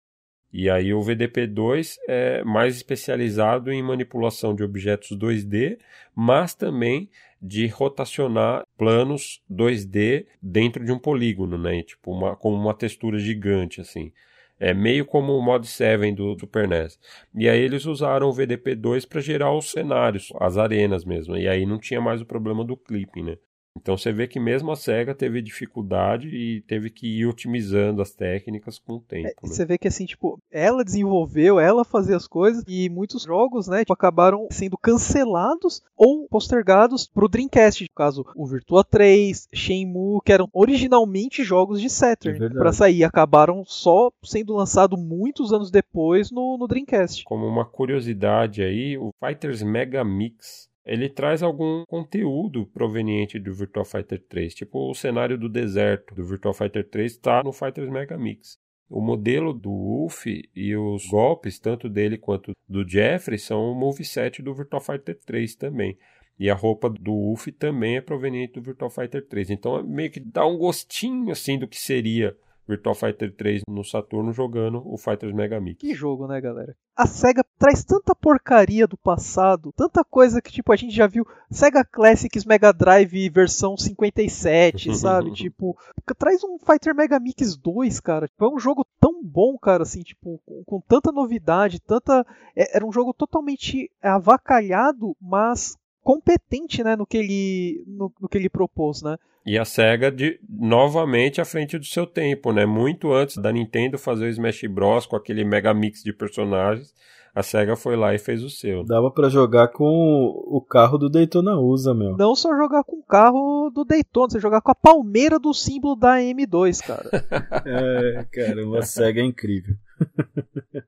[0.52, 5.78] E aí o VDP2 é mais especializado em manipulação de objetos 2D,
[6.16, 7.10] mas também
[7.42, 11.84] de rotacionar planos 2D dentro de um polígono, né?
[11.84, 14.12] Tipo uma, como uma textura gigante assim.
[14.60, 17.00] É meio como o Mod 7 do Super NES.
[17.34, 21.38] E aí eles usaram o VDP2 para gerar os cenários, as arenas mesmo.
[21.38, 23.38] E aí não tinha mais o problema do clipping, né?
[23.78, 28.12] Então você vê que mesmo a SEGA teve dificuldade e teve que ir otimizando as
[28.12, 29.28] técnicas com o tempo.
[29.28, 29.34] É, né?
[29.42, 33.80] Você vê que assim, tipo, ela desenvolveu, ela fazia as coisas e muitos jogos, né,
[33.80, 37.84] tipo, acabaram sendo cancelados ou postergados pro Dreamcast.
[37.84, 43.04] No caso, o Virtua 3, Shenmue, que eram originalmente jogos de Saturn é para sair,
[43.04, 47.24] acabaram só sendo lançados muitos anos depois no, no Dreamcast.
[47.24, 53.86] Como uma curiosidade aí, o Fighters Mega Mix ele traz algum conteúdo proveniente do Virtua
[53.86, 58.18] Fighter 3, tipo o cenário do deserto do Virtua Fighter 3 está no Fighters Mega
[58.18, 58.58] Mix.
[58.90, 64.42] O modelo do Wolf e os golpes, tanto dele quanto do Jeffrey, são o moveset
[64.42, 65.96] do Virtua Fighter 3 também.
[66.40, 69.52] E a roupa do Wolf também é proveniente do Virtua Fighter 3.
[69.52, 72.36] Então meio que dá um gostinho assim do que seria
[72.70, 75.80] Virtual Fighter 3 no Saturno jogando o Fighters Mega Mix.
[75.80, 76.76] Que jogo, né, galera?
[76.96, 81.26] A SEGA traz tanta porcaria do passado, tanta coisa que, tipo, a gente já viu
[81.50, 85.32] SEGA Classics Mega Drive versão 57, sabe?
[85.32, 85.76] tipo,
[86.16, 88.30] traz um Fighter Mega Mix 2, cara.
[88.38, 92.24] Foi um jogo tão bom, cara, assim, tipo, com, com tanta novidade, tanta.
[92.56, 98.38] É, era um jogo totalmente avacalhado, mas competente, né, no que ele, no, no que
[98.38, 99.18] ele propôs, né?
[99.50, 102.68] E a SEGA de, novamente à frente do seu tempo, né?
[102.68, 106.94] Muito antes da Nintendo fazer o Smash Bros com aquele mega mix de personagens,
[107.34, 108.84] a SEGA foi lá e fez o seu.
[108.84, 112.16] Dava para jogar com o carro do Daytona USA, meu.
[112.16, 115.96] Não só jogar com o carro do Daytona, você jogar com a palmeira do símbolo
[115.96, 117.10] da M2, cara.
[117.66, 119.74] é, cara, uma SEGA é incrível.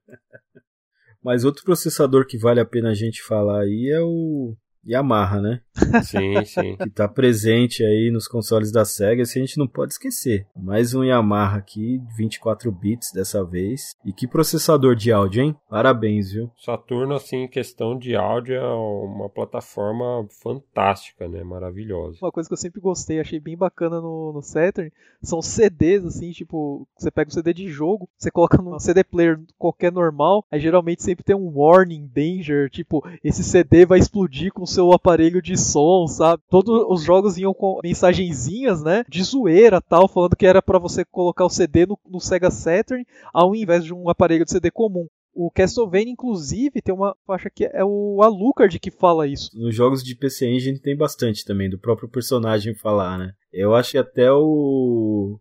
[1.26, 4.56] Mas outro processador que vale a pena a gente falar aí é o
[4.88, 5.62] Yamaha, né?
[6.04, 6.76] Sim, sim.
[6.78, 10.48] que tá presente aí nos consoles da Sega, isso a gente não pode esquecer.
[10.56, 13.96] Mais um Yamaha aqui, 24 bits dessa vez.
[14.06, 15.56] E que processador de áudio, hein?
[15.70, 16.52] Parabéns, viu?
[16.58, 21.44] Saturno, assim, em questão de áudio, é uma plataforma fantástica, né?
[21.44, 22.18] Maravilhosa.
[22.22, 26.32] Uma coisa que eu sempre gostei, achei bem bacana no, no Saturn, são CDs, assim,
[26.32, 30.60] tipo, você pega um CD de jogo, você coloca num CD player qualquer normal, aí
[30.60, 35.58] geralmente sempre tem um warning, danger, tipo, esse CD vai explodir com seu aparelho de
[35.58, 36.42] som, sabe?
[36.50, 39.04] Todos os jogos vinham com mensagenzinhas, né?
[39.08, 43.06] De zoeira tal, falando que era para você colocar o CD no, no Sega Saturn
[43.34, 45.08] ao invés de um aparelho de CD comum.
[45.34, 49.50] O Castlevania, inclusive, tem uma faixa que é o Alucard que fala isso.
[49.54, 53.32] Nos jogos de PC Engine tem bastante também, do próprio personagem falar, né?
[53.52, 55.40] Eu acho que até o.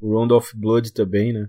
[0.00, 1.48] O Round of Blood também, né?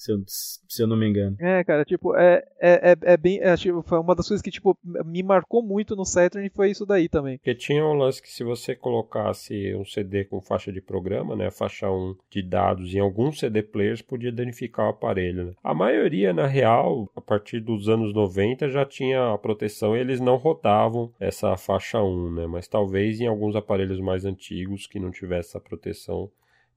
[0.00, 1.36] Se eu, se eu não me engano.
[1.38, 3.38] É, cara, tipo, é, é, é, é bem.
[3.42, 6.86] É, tipo, foi uma das coisas que, tipo, me marcou muito no Saturn foi isso
[6.86, 7.36] daí também.
[7.36, 11.50] Porque tinha um lance que se você colocasse um CD com faixa de programa, né?
[11.50, 15.44] Faixa 1 de dados em alguns CD players, podia danificar o aparelho.
[15.44, 15.52] Né?
[15.62, 20.18] A maioria, na real, a partir dos anos 90 já tinha a proteção e eles
[20.18, 22.46] não rodavam essa faixa 1, né?
[22.46, 26.30] Mas talvez em alguns aparelhos mais antigos que não tivesse essa proteção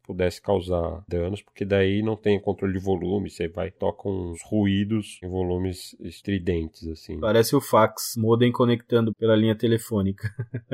[0.06, 5.20] pudesse causar danos, porque daí não tem controle de volume, você vai toca uns ruídos
[5.24, 7.20] em volumes estridentes assim.
[7.20, 10.30] Parece o fax, modem conectando pela linha telefônica.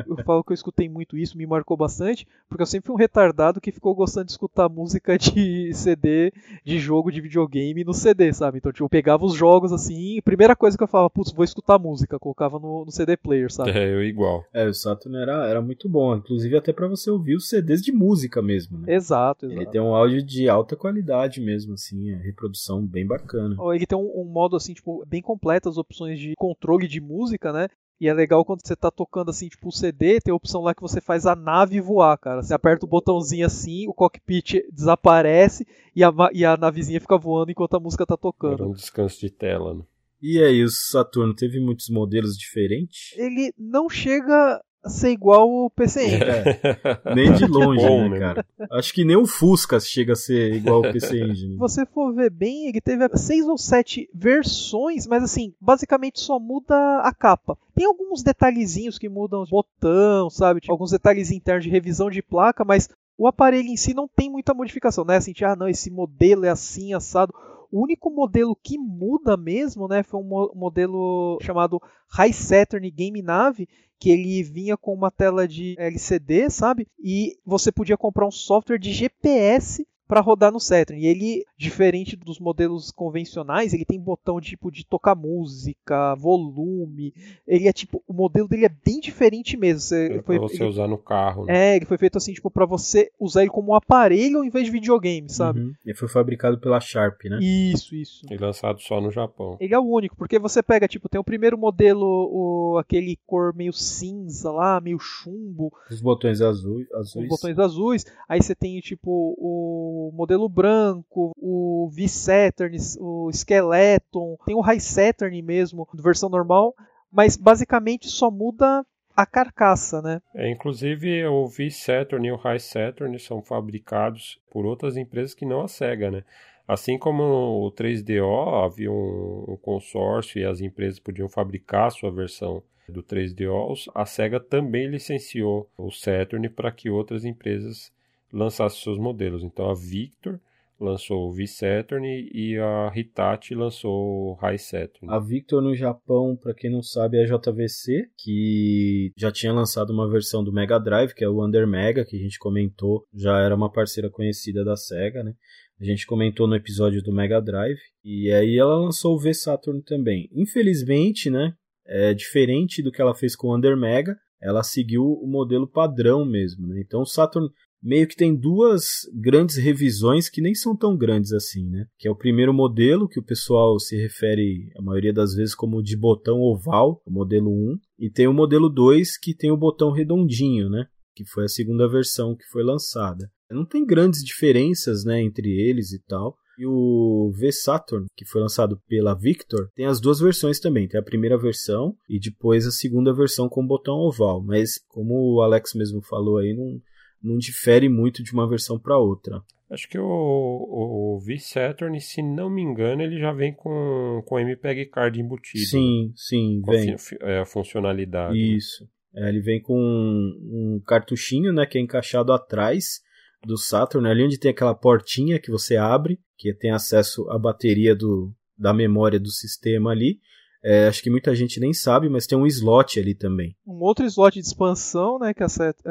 [0.07, 2.99] eu falo que eu escutei muito isso, me marcou bastante, porque eu sempre fui um
[2.99, 8.33] retardado que ficou gostando de escutar música de CD, de jogo de videogame no CD,
[8.33, 8.57] sabe?
[8.57, 11.77] Então, tipo, eu pegava os jogos assim, primeira coisa que eu falava, putz, vou escutar
[11.77, 13.71] música, colocava no, no CD player, sabe?
[13.71, 14.43] É, eu igual.
[14.53, 17.91] É, o Saturn era, era muito bom, inclusive até para você ouvir os CDs de
[17.91, 18.93] música mesmo, né?
[18.93, 19.18] Exato.
[19.19, 19.61] Exato, exato.
[19.61, 23.55] Ele tem um áudio de alta qualidade mesmo, assim, reprodução bem bacana.
[23.73, 27.51] Ele tem um, um modo, assim, tipo, bem completo as opções de controle de música,
[27.51, 27.67] né?
[27.99, 30.73] E é legal quando você tá tocando assim, tipo o CD, tem a opção lá
[30.73, 32.41] que você faz a nave voar, cara.
[32.41, 37.51] Você aperta o botãozinho assim, o cockpit desaparece e a, e a navezinha fica voando
[37.51, 38.53] enquanto a música tá tocando.
[38.53, 39.81] Era um descanso de tela, né?
[40.21, 43.17] E aí, o Saturno teve muitos modelos diferentes?
[43.17, 46.23] Ele não chega ser igual o PC Engine.
[46.23, 48.45] É, nem de longe, bom, né, né, cara?
[48.71, 51.53] Acho que nem o Fusca chega a ser igual ao PC Engine.
[51.53, 56.39] Se você for ver bem, ele teve seis ou sete versões, mas assim, basicamente só
[56.39, 57.57] muda a capa.
[57.75, 60.61] Tem alguns detalhezinhos que mudam o botão, sabe?
[60.61, 64.29] Tipo, alguns detalhes internos de revisão de placa, mas o aparelho em si não tem
[64.29, 65.17] muita modificação, né?
[65.17, 67.33] Assim, ah, não, esse modelo é assim, assado.
[67.71, 73.57] O único modelo que muda mesmo, né, foi um modelo chamado High Saturn Game Nav,
[73.99, 76.87] que ele vinha com uma tela de LCD, sabe?
[76.97, 80.99] E você podia comprar um software de GPS para rodar no Saturn.
[80.99, 87.13] E ele, diferente dos modelos convencionais, ele tem botão tipo de tocar música, volume.
[87.47, 89.81] Ele é tipo, o modelo dele é bem diferente mesmo.
[89.81, 91.45] Você, é foi, você ele, usar no carro.
[91.45, 91.73] Né?
[91.73, 94.65] É, ele foi feito assim, tipo, para você usar ele como um aparelho ao invés
[94.65, 95.59] de videogame, sabe?
[95.59, 95.73] Uhum.
[95.85, 97.37] Ele foi fabricado pela Sharp, né?
[97.39, 98.25] Isso, isso.
[98.31, 99.57] E lançado só no Japão.
[99.59, 103.53] Ele é o único, porque você pega, tipo, tem o primeiro modelo, o, aquele cor
[103.53, 105.71] meio cinza lá, meio chumbo.
[105.91, 106.87] Os botões azuis.
[106.91, 108.05] Os botões azuis.
[108.27, 114.79] Aí você tem, tipo, o o modelo branco, o V-Saturn, o Skeleton, tem o High
[114.79, 116.73] Saturn mesmo, versão normal,
[117.11, 118.85] mas basicamente só muda
[119.15, 120.21] a carcaça, né?
[120.33, 125.61] É, inclusive o V-Saturn e o High Saturn são fabricados por outras empresas que não
[125.61, 126.23] a Sega, né?
[126.67, 127.23] Assim como
[127.65, 133.03] o 3DO havia um, um consórcio e as empresas podiam fabricar a sua versão do
[133.03, 137.91] 3DO, a Sega também licenciou o Saturn para que outras empresas
[138.31, 139.43] lançasse seus modelos.
[139.43, 140.39] Então a Victor
[140.79, 145.13] lançou o V-Saturn e a Hitachi lançou o High Saturn.
[145.13, 149.91] A Victor no Japão, para quem não sabe, é a JVC, que já tinha lançado
[149.91, 153.39] uma versão do Mega Drive, que é o Under Mega, que a gente comentou, já
[153.39, 155.33] era uma parceira conhecida da Sega, né?
[155.81, 157.79] A gente comentou no episódio do Mega Drive.
[158.03, 160.27] E aí ela lançou o V-Saturn também.
[160.33, 161.53] Infelizmente, né?
[161.87, 164.17] É diferente do que ela fez com o Under Mega.
[164.41, 166.81] Ela seguiu o modelo padrão mesmo, né?
[166.85, 167.49] Então o Saturn
[167.81, 171.85] meio que tem duas grandes revisões que nem são tão grandes assim, né?
[171.97, 175.81] Que é o primeiro modelo, que o pessoal se refere a maioria das vezes como
[175.81, 179.91] de botão oval, o modelo 1, e tem o modelo 2 que tem o botão
[179.91, 180.85] redondinho, né?
[181.15, 183.29] Que foi a segunda versão que foi lançada.
[183.51, 186.37] Não tem grandes diferenças, né, entre eles e tal.
[186.59, 190.89] E o V-Saturn, que foi lançado pela Victor, tem as duas versões também.
[190.89, 194.43] Tem a primeira versão e depois a segunda versão com botão oval.
[194.43, 196.77] Mas, como o Alex mesmo falou aí, não,
[197.21, 199.41] não difere muito de uma versão para outra.
[199.69, 204.87] Acho que o, o V-Saturn, se não me engano, ele já vem com, com MPEG
[204.87, 205.63] Card embutido.
[205.63, 206.13] Sim, né?
[206.15, 206.95] sim, vem.
[207.21, 208.33] A, é, a funcionalidade.
[208.33, 208.39] Né?
[208.39, 208.83] Isso.
[209.13, 209.25] Né?
[209.25, 213.01] É, ele vem com um, um, cartuchinho, né, que é encaixado atrás
[213.45, 217.95] do Saturn, ali onde tem aquela portinha que você abre, que tem acesso à bateria
[217.95, 220.19] do, da memória do sistema ali.
[220.63, 223.55] É, acho que muita gente nem sabe, mas tem um slot ali também.
[223.65, 225.47] Um outro slot de expansão, né, que a,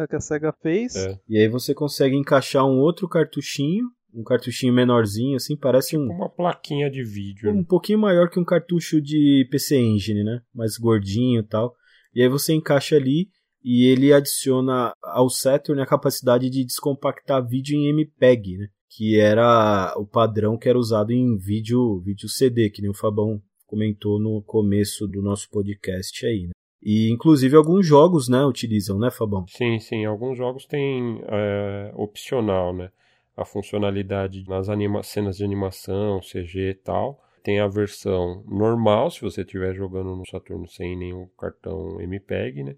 [0.06, 0.94] que a Sega fez.
[0.96, 1.18] É.
[1.28, 6.14] E aí você consegue encaixar um outro cartuchinho, um cartuchinho menorzinho, assim, parece tipo um...
[6.14, 7.50] uma plaquinha de vídeo.
[7.50, 7.64] Um né?
[7.66, 11.74] pouquinho maior que um cartucho de PC Engine, né, mais gordinho e tal.
[12.14, 13.28] E aí você encaixa ali
[13.62, 18.68] e ele adiciona ao Saturn a capacidade de descompactar vídeo em MPEG, né?
[18.90, 23.40] Que era o padrão que era usado em vídeo, vídeo CD, que nem o Fabão
[23.68, 26.52] comentou no começo do nosso podcast aí, né?
[26.82, 29.44] E inclusive alguns jogos, né, utilizam, né, Fabão?
[29.46, 30.04] Sim, sim.
[30.04, 32.90] Alguns jogos têm é, opcional, né?
[33.36, 37.22] A funcionalidade nas anima cenas de animação, CG e tal.
[37.42, 42.76] Tem a versão normal, se você estiver jogando no Saturno sem nenhum cartão MPEG, né?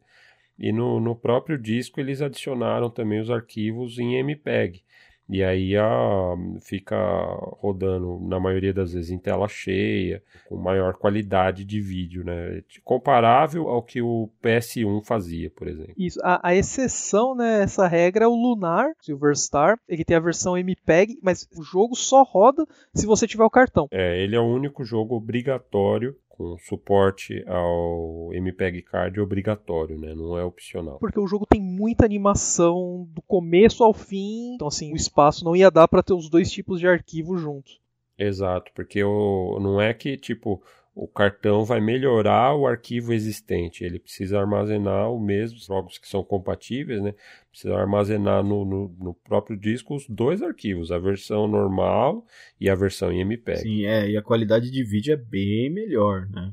[0.59, 4.82] E no, no próprio disco eles adicionaram também os arquivos em MPEG.
[5.31, 6.97] E aí a, fica
[7.61, 12.62] rodando, na maioria das vezes, em tela cheia, com maior qualidade de vídeo, né?
[12.83, 15.95] Comparável ao que o PS1 fazia, por exemplo.
[15.97, 16.18] Isso.
[16.24, 19.78] A, a exceção, né, essa regra é o Lunar, Silver Star.
[19.89, 23.87] Ele tem a versão MPEG, mas o jogo só roda se você tiver o cartão.
[23.93, 30.14] É, ele é o único jogo obrigatório com suporte ao MPEG Card obrigatório, né?
[30.14, 30.99] Não é opcional.
[30.99, 35.55] Porque o jogo tem muita animação do começo ao fim, então assim, o espaço não
[35.55, 37.78] ia dar para ter os dois tipos de arquivo juntos.
[38.18, 40.62] Exato, porque o, não é que tipo
[40.95, 43.84] o cartão vai melhorar o arquivo existente.
[43.84, 47.14] Ele precisa armazenar o mesmo, jogos que são compatíveis, né?
[47.51, 52.26] Precisa armazenar no, no, no, próprio disco os dois arquivos, a versão normal
[52.61, 53.61] e a versão em MPEG.
[53.61, 56.53] Sim, é, e a qualidade de vídeo é bem melhor, né?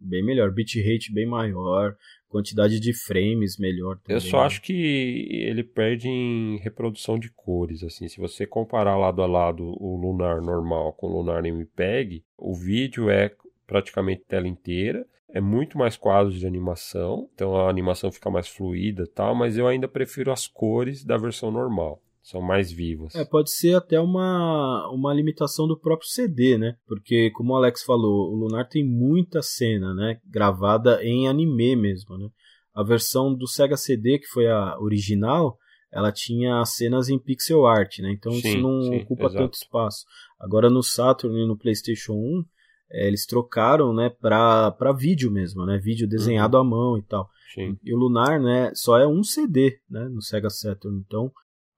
[0.00, 1.96] Bem melhor, bitrate bem maior,
[2.28, 4.16] quantidade de frames melhor também.
[4.16, 9.22] Eu só acho que ele perde em reprodução de cores, assim, se você comparar lado
[9.22, 13.30] a lado o Lunar normal com o Lunar MPEG, o vídeo é
[13.72, 15.06] praticamente tela inteira.
[15.30, 19.66] É muito mais quadros de animação, então a animação fica mais fluida tal, mas eu
[19.66, 22.02] ainda prefiro as cores da versão normal.
[22.22, 23.14] São mais vivas.
[23.14, 26.76] É, pode ser até uma, uma limitação do próprio CD, né?
[26.86, 30.20] Porque, como o Alex falou, o Lunar tem muita cena, né?
[30.26, 32.28] Gravada em anime mesmo, né?
[32.74, 35.58] A versão do Sega CD, que foi a original,
[35.90, 38.12] ela tinha cenas em pixel art, né?
[38.12, 39.38] Então sim, isso não sim, ocupa exato.
[39.38, 40.04] tanto espaço.
[40.38, 42.44] Agora no Saturn e no PlayStation 1,
[42.92, 46.62] é, eles trocaram, né, para vídeo mesmo, né, vídeo desenhado uhum.
[46.62, 47.28] à mão e tal.
[47.54, 47.76] Sim.
[47.82, 51.02] E o Lunar, né, só é um CD, né, no Sega Saturn.
[51.04, 51.30] Então,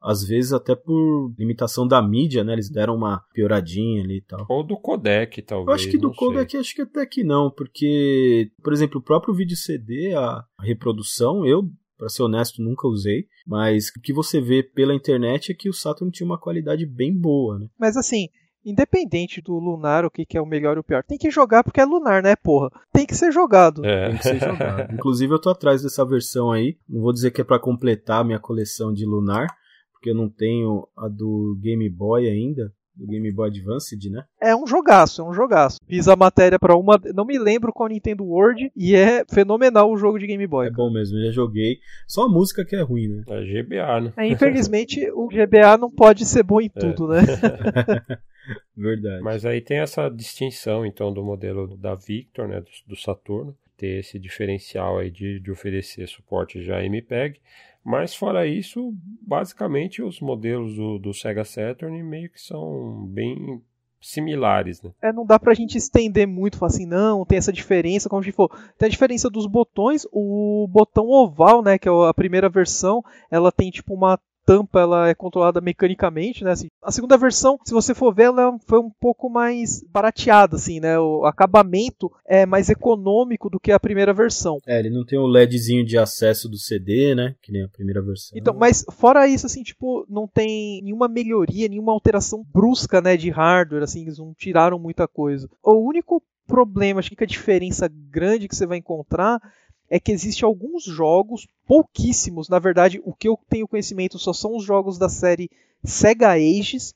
[0.03, 4.45] às vezes até por limitação da mídia, né, eles deram uma pioradinha ali e tal.
[4.49, 5.69] Ou do codec, talvez.
[5.69, 6.61] Eu acho que do codec sei.
[6.61, 11.63] acho que até que não, porque, por exemplo, o próprio vídeo CD, a reprodução, eu
[11.97, 15.73] para ser honesto, nunca usei, mas o que você vê pela internet é que o
[15.73, 17.69] Saturn tinha uma qualidade bem boa, né?
[17.79, 18.29] Mas assim,
[18.65, 21.03] independente do Lunar, o que, que é o melhor e o pior.
[21.03, 22.71] Tem que jogar porque é Lunar, né, porra?
[22.93, 23.85] Tem que ser jogado.
[23.85, 24.09] É.
[24.09, 24.93] Tem que ser jogado.
[24.95, 26.77] Inclusive, eu tô atrás dessa versão aí.
[26.89, 29.47] Não vou dizer que é para completar a minha coleção de Lunar,
[29.93, 32.73] porque eu não tenho a do Game Boy ainda.
[32.95, 34.25] Do Game Boy Advanced, né?
[34.41, 35.79] É um jogaço, é um jogaço.
[35.87, 37.01] Fiz a matéria para uma.
[37.15, 40.69] Não me lembro qual Nintendo World e é fenomenal o jogo de Game Boy.
[40.69, 41.79] É bom mesmo, já joguei.
[42.07, 43.23] Só a música que é ruim, né?
[43.29, 44.13] É GBA, né?
[44.17, 46.81] É, infelizmente, o GBA não pode ser bom em é.
[46.81, 47.23] tudo, né?
[48.77, 49.23] Verdade.
[49.23, 54.01] Mas aí tem essa distinção, então, do modelo da Victor, né, do, do Saturno, ter
[54.01, 57.41] esse diferencial aí de, de oferecer suporte já MPEG.
[57.85, 63.63] Mas fora isso, basicamente os modelos do, do Sega Saturn meio que são bem
[64.01, 64.91] similares, né?
[65.03, 68.25] É, não dá pra gente estender muito, falar assim, não, tem essa diferença, como a
[68.25, 68.51] gente for.
[68.79, 73.51] Tem a diferença dos botões, o botão oval, né, que é a primeira versão, ela
[73.51, 76.53] tem tipo uma tampa ela é controlada mecanicamente, né?
[76.53, 80.81] Assim, a segunda versão, se você for ver, ela foi um pouco mais barateada, assim,
[80.81, 80.99] né?
[80.99, 84.59] O acabamento é mais econômico do que a primeira versão.
[84.67, 87.35] É, ele não tem o LEDzinho de acesso do CD, né?
[87.43, 88.37] Que nem a primeira versão.
[88.39, 93.31] Então, mas fora isso, assim, tipo, não tem nenhuma melhoria, nenhuma alteração brusca, né, de
[93.31, 95.49] hardware, assim, eles não tiraram muita coisa.
[95.63, 99.41] O único problema, acho que a diferença grande que você vai encontrar
[99.89, 104.57] é que existe alguns jogos, pouquíssimos, na verdade, o que eu tenho conhecimento só são
[104.57, 105.51] os jogos da série
[105.85, 106.95] Sega Ages,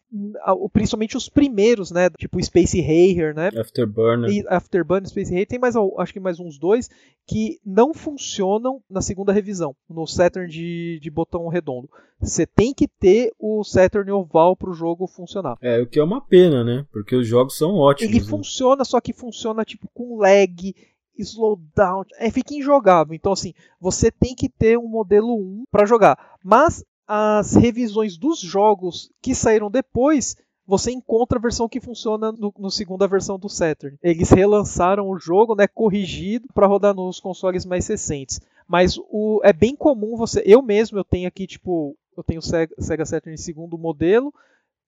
[0.73, 3.51] principalmente os primeiros, né, tipo Space Harrier, né?
[3.55, 4.31] Afterburner.
[4.31, 6.89] E Afterburner, Space Harrier, tem mais acho que mais uns dois
[7.27, 11.91] que não funcionam na segunda revisão, no Saturn de, de botão redondo.
[12.19, 15.59] Você tem que ter o Saturn oval para o jogo funcionar.
[15.61, 16.87] É, o que é uma pena, né?
[16.91, 18.11] Porque os jogos são ótimos.
[18.11, 18.27] Ele né?
[18.27, 20.75] funciona, só que funciona tipo com lag,
[21.23, 23.15] slowdown, é, fica injogável.
[23.15, 26.37] Então, assim, você tem que ter um modelo 1 para jogar.
[26.45, 32.53] Mas as revisões dos jogos que saíram depois, você encontra a versão que funciona no,
[32.59, 33.97] no segunda versão do Saturn.
[34.03, 38.39] Eles relançaram o jogo, né, corrigido para rodar nos consoles mais recentes.
[38.67, 42.43] Mas o, é bem comum você, eu mesmo eu tenho aqui tipo, eu tenho o
[42.43, 44.31] Sega, Sega Saturn em segundo modelo,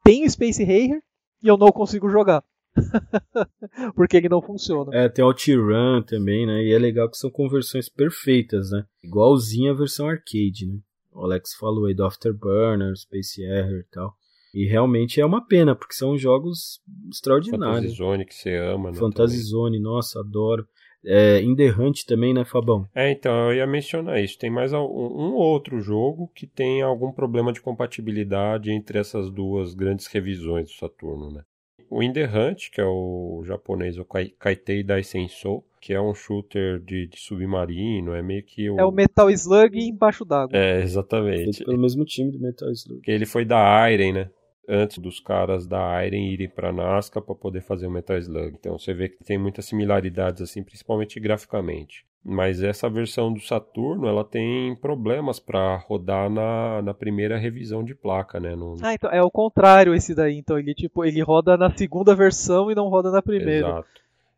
[0.04, 1.02] tenho Space Harrier
[1.42, 2.44] e eu não consigo jogar.
[3.94, 4.90] Porque ele não funciona.
[4.94, 6.62] É, tem o T-Run também, né?
[6.62, 8.84] E é legal que são conversões perfeitas, né?
[9.02, 10.78] Igualzinha a versão arcade, né?
[11.12, 14.14] O Alex falou aí do Afterburner, Space Error e tal.
[14.54, 17.96] E realmente é uma pena, porque são jogos extraordinários.
[17.96, 18.98] Fantasy Zone que você ama, né?
[18.98, 20.66] Fantasy nossa, adoro.
[21.04, 22.86] É, In The Hunt também, né, Fabão?
[22.94, 24.38] É, então, eu ia mencionar isso.
[24.38, 29.72] Tem mais um, um outro jogo que tem algum problema de compatibilidade entre essas duas
[29.72, 31.42] grandes revisões do Saturno, né?
[31.90, 34.06] O In The Hunt, que é o japonês, o
[34.38, 38.78] Kaitei Daisensou, que é um shooter de, de, submarino, é meio que o...
[38.78, 40.56] É o Metal Slug embaixo d'água.
[40.56, 41.44] É, exatamente.
[41.44, 43.00] Feito pelo mesmo time do Metal Slug.
[43.00, 44.30] Que ele foi da Iron, né?
[44.68, 48.54] Antes dos caras da Iron irem pra Nazca para poder fazer o Metal Slug.
[48.54, 52.04] Então você vê que tem muitas similaridades, assim, principalmente graficamente.
[52.22, 57.94] Mas essa versão do Saturno, ela tem problemas para rodar na, na primeira revisão de
[57.94, 58.54] placa, né?
[58.54, 58.76] No...
[58.82, 60.36] Ah, então é o contrário esse daí.
[60.36, 63.68] Então ele tipo, ele roda na segunda versão e não roda na primeira.
[63.68, 63.88] Exato.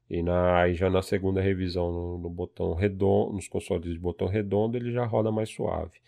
[0.09, 4.29] E na, aí já na segunda revisão no, no botão redondo, nos consoles de botão
[4.29, 5.99] redondo, ele já roda mais suave.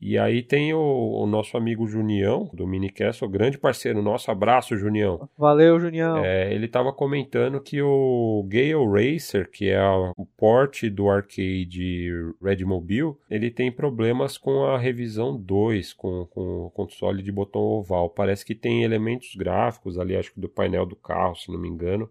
[0.00, 4.30] E aí tem o, o, nosso amigo Junião, do Minicast, o grande parceiro nosso.
[4.30, 5.28] Abraço, Junião.
[5.36, 6.24] Valeu, Junião.
[6.24, 12.10] É, ele estava comentando que o Gale Racer, que é o porte do arcade
[12.42, 17.60] Red Mobile, ele tem problemas com a revisão 2, com, com o console de botão
[17.60, 18.08] oval.
[18.08, 21.68] Parece que tem elementos gráficos ali, acho que do painel do carro, se não me
[21.68, 22.08] engano,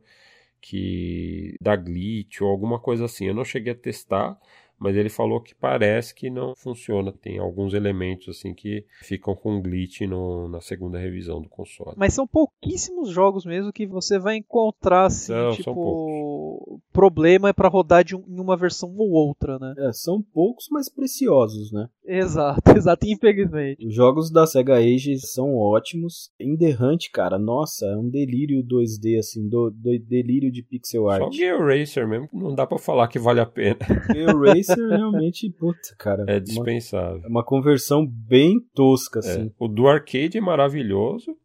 [0.62, 3.26] que dá glitch ou alguma coisa assim.
[3.26, 4.38] Eu não cheguei a testar,
[4.80, 7.12] mas ele falou que parece que não funciona.
[7.12, 11.96] Tem alguns elementos assim que ficam com glitch no, na segunda revisão do console.
[11.98, 17.68] Mas são pouquíssimos jogos mesmo que você vai encontrar assim, não, tipo, problema é para
[17.68, 19.74] rodar de um, em uma versão ou outra, né?
[19.78, 21.90] É, são poucos, mas preciosos, né?
[22.06, 23.86] Exato, exato, infelizmente.
[23.86, 26.32] Os jogos da Sega Age são ótimos.
[26.40, 31.10] In The Hunt, cara, nossa, é um delírio 2D, assim, do, do delírio de pixel
[31.10, 31.24] art.
[31.24, 33.80] Só Gear Racer mesmo, não dá para falar que vale a pena.
[34.12, 36.26] Gear Racer realmente, puta, cara.
[36.28, 37.20] É dispensável.
[37.20, 39.48] Uma, uma conversão bem tosca, assim.
[39.48, 39.52] É.
[39.58, 41.36] O do arcade é maravilhoso.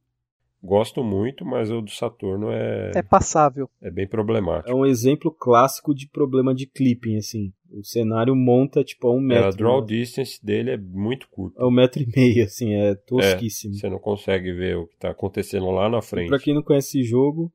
[0.64, 2.92] Gosto muito, mas o do Saturno é.
[2.94, 3.68] É passável.
[3.82, 4.70] É bem problemático.
[4.70, 7.52] É um exemplo clássico de problema de clipping, assim.
[7.70, 9.44] O cenário monta tipo a um metro.
[9.44, 9.86] É, a draw né?
[9.88, 11.60] distance dele é muito curto.
[11.60, 13.74] É um metro e meio, assim, é tosquíssimo.
[13.74, 16.28] É, você não consegue ver o que tá acontecendo lá na frente.
[16.28, 17.52] E pra quem não conhece esse jogo,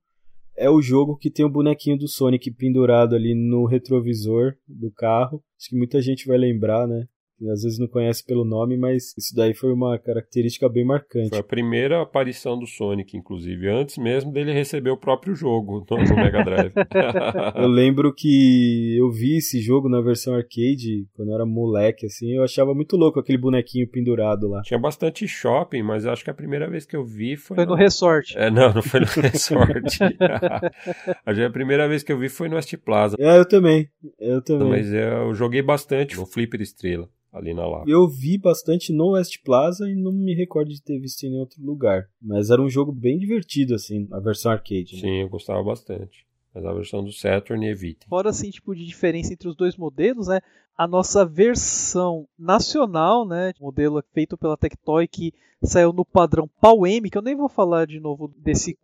[0.59, 5.41] é o jogo que tem o bonequinho do Sonic pendurado ali no retrovisor do carro.
[5.57, 7.07] Acho que muita gente vai lembrar, né?
[7.47, 11.29] Às vezes não conhece pelo nome, mas isso daí foi uma característica bem marcante.
[11.29, 16.15] Foi a primeira aparição do Sonic, inclusive, antes mesmo dele receber o próprio jogo no,
[16.15, 16.73] Mega Drive.
[17.55, 22.31] eu lembro que eu vi esse jogo na versão arcade quando eu era moleque, assim,
[22.31, 24.61] eu achava muito louco aquele bonequinho pendurado lá.
[24.63, 27.55] Tinha bastante shopping, mas acho que a primeira vez que eu vi foi.
[27.55, 28.37] Foi no, no Resort.
[28.37, 29.99] É, não, não foi no Resort.
[31.25, 33.15] a primeira vez que eu vi foi no West Plaza.
[33.19, 33.87] É, eu também.
[34.19, 34.69] Eu também.
[34.69, 37.89] Mas eu joguei bastante no Flipper Estrela ali na Lapa.
[37.89, 41.61] Eu vi bastante no West Plaza e não me recordo de ter visto em outro
[41.63, 42.07] lugar.
[42.21, 44.95] Mas era um jogo bem divertido, assim, a versão arcade.
[44.95, 45.01] Né?
[45.01, 46.25] Sim, eu gostava bastante.
[46.53, 48.07] Mas a versão do Saturn evite.
[48.07, 50.39] Fora assim, tipo, de diferença entre os dois modelos, né?
[50.77, 53.51] A nossa versão nacional, né?
[53.59, 55.31] Modelo feito pela Tectoy que
[55.63, 58.77] saiu no padrão Pau-M, que eu nem vou falar de novo desse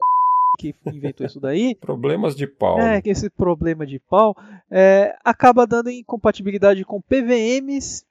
[0.57, 1.75] que inventou isso daí.
[1.81, 2.79] Problemas de pau.
[2.79, 4.35] É, que esse problema de pau
[4.71, 8.05] é, acaba dando incompatibilidade com PVMs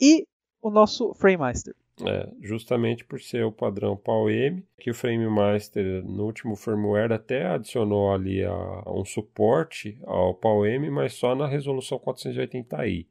[0.00, 0.26] e
[0.62, 1.74] o nosso FrameMaster.
[2.06, 7.46] É, justamente por ser o padrão PAL-M, que o Frame Master no último firmware até
[7.46, 13.06] adicionou ali a, um suporte ao PAL-M, mas só na resolução 480i.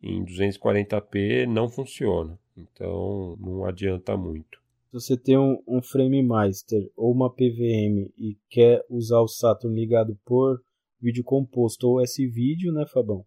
[0.00, 4.60] Em 240p não funciona, então não adianta muito.
[4.90, 9.78] Se você tem um, um Frame Master ou uma PVM e quer usar o Saturn
[9.78, 10.62] ligado por
[11.00, 13.24] vídeo composto ou S-Vídeo, né, Fabão?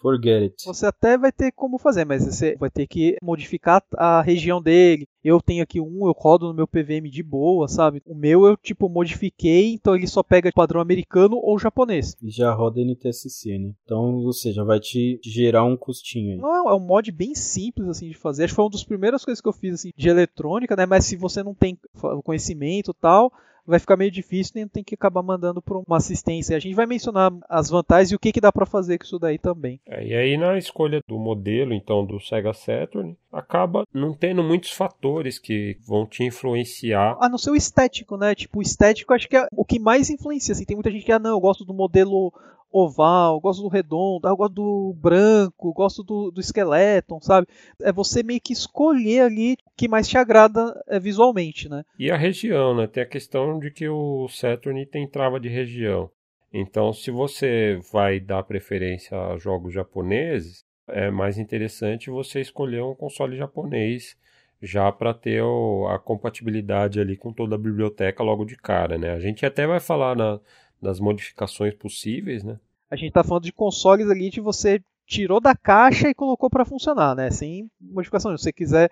[0.00, 0.64] Forget it.
[0.64, 5.08] Você até vai ter como fazer, mas você vai ter que modificar a região dele.
[5.22, 8.00] Eu tenho aqui um, eu rodo no meu PVM de boa, sabe?
[8.06, 12.16] O meu eu tipo modifiquei, então ele só pega padrão americano ou japonês.
[12.22, 13.72] E já roda NTSC, né?
[13.84, 16.38] Então, ou seja, vai te gerar um custinho aí.
[16.38, 18.44] Não, é um mod bem simples assim de fazer.
[18.44, 20.86] Acho que foi uma das primeiras coisas que eu fiz assim de eletrônica, né?
[20.86, 21.76] Mas se você não tem
[22.24, 23.32] conhecimento tal,
[23.68, 26.56] vai ficar meio difícil e tem que acabar mandando para uma assistência.
[26.56, 29.18] A gente vai mencionar as vantagens e o que, que dá para fazer com isso
[29.18, 29.80] daí também.
[29.86, 34.70] É, e aí na escolha do modelo, então, do Sega Saturn, acaba não tendo muitos
[34.70, 37.16] fatores que vão te influenciar.
[37.20, 38.34] A não ser o estético, né?
[38.34, 40.52] Tipo, o estético acho que é o que mais influencia.
[40.52, 42.32] Assim, tem muita gente que, ah, não, eu gosto do modelo
[42.70, 47.46] oval, gosto do redondo, eu gosto do branco, gosto do, do esqueleto, sabe?
[47.80, 51.84] É você meio que escolher ali o que mais te agrada é, visualmente, né?
[51.98, 52.86] E a região, né?
[52.86, 56.10] Tem a questão de que o Saturn tem trava de região.
[56.52, 62.94] Então, se você vai dar preferência a jogos japoneses, é mais interessante você escolher um
[62.94, 64.16] console japonês
[64.60, 69.12] já para ter o, a compatibilidade ali com toda a biblioteca logo de cara, né?
[69.12, 70.40] A gente até vai falar na,
[70.80, 72.58] das modificações possíveis, né?
[72.90, 76.64] A gente está falando de consoles ali que você tirou da caixa e colocou para
[76.64, 77.30] funcionar, né?
[77.30, 78.36] Sem modificação.
[78.36, 78.90] Se você quiser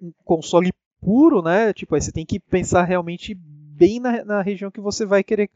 [0.00, 1.72] um console puro, né?
[1.72, 5.50] Tipo, aí você tem que pensar realmente bem na, na região que você vai querer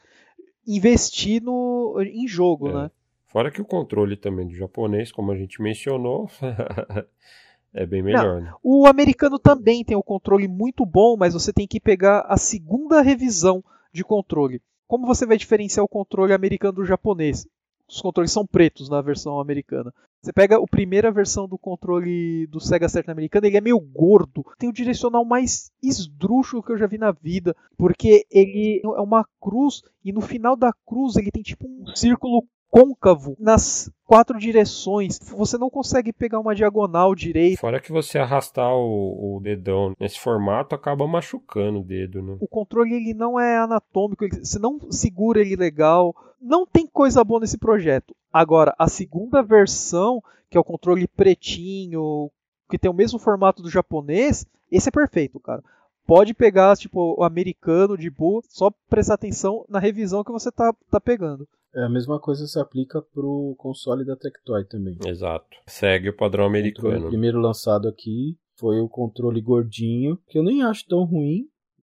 [0.67, 2.73] investir no, em jogo, é.
[2.75, 2.91] né?
[3.27, 6.31] Fora que o controle também do japonês, como a gente mencionou,
[7.73, 8.41] é bem melhor.
[8.41, 8.55] Não, né?
[8.63, 13.01] O americano também tem o controle muito bom, mas você tem que pegar a segunda
[13.01, 14.61] revisão de controle.
[14.93, 17.47] Como você vai diferenciar o controle americano do japonês?
[17.89, 19.91] Os controles são pretos na versão americana.
[20.21, 24.45] Você pega a primeira versão do controle do Sega Saturn americano, ele é meio gordo.
[24.59, 29.27] Tem o direcional mais esdrúxulo que eu já vi na vida, porque ele é uma
[29.41, 35.19] cruz e no final da cruz ele tem tipo um círculo côncavo nas quatro direções.
[35.37, 37.61] Você não consegue pegar uma diagonal direita.
[37.61, 42.39] Fora que você arrastar o, o dedão nesse formato acaba machucando o dedo, né?
[42.41, 46.17] O controle ele não é anatômico, você não segura ele legal.
[46.41, 48.17] Não tem coisa boa nesse projeto.
[48.33, 52.31] Agora, a segunda versão, que é o controle pretinho,
[52.71, 55.63] que tem o mesmo formato do japonês, esse é perfeito, cara
[56.05, 60.75] pode pegar tipo o americano de boa, só prestar atenção na revisão que você tá,
[60.91, 61.47] tá pegando.
[61.75, 64.99] É, a mesma coisa se aplica pro console da Tectoy também.
[65.07, 65.57] Exato.
[65.67, 67.07] Segue o padrão americano.
[67.07, 71.49] O primeiro lançado aqui foi o controle gordinho, que eu nem acho tão ruim.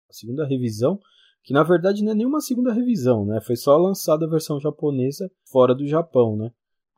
[0.08, 0.98] A segunda revisão,
[1.42, 3.40] que na verdade não é nenhuma segunda revisão, né?
[3.40, 6.50] Foi só lançada a versão japonesa fora do Japão, né?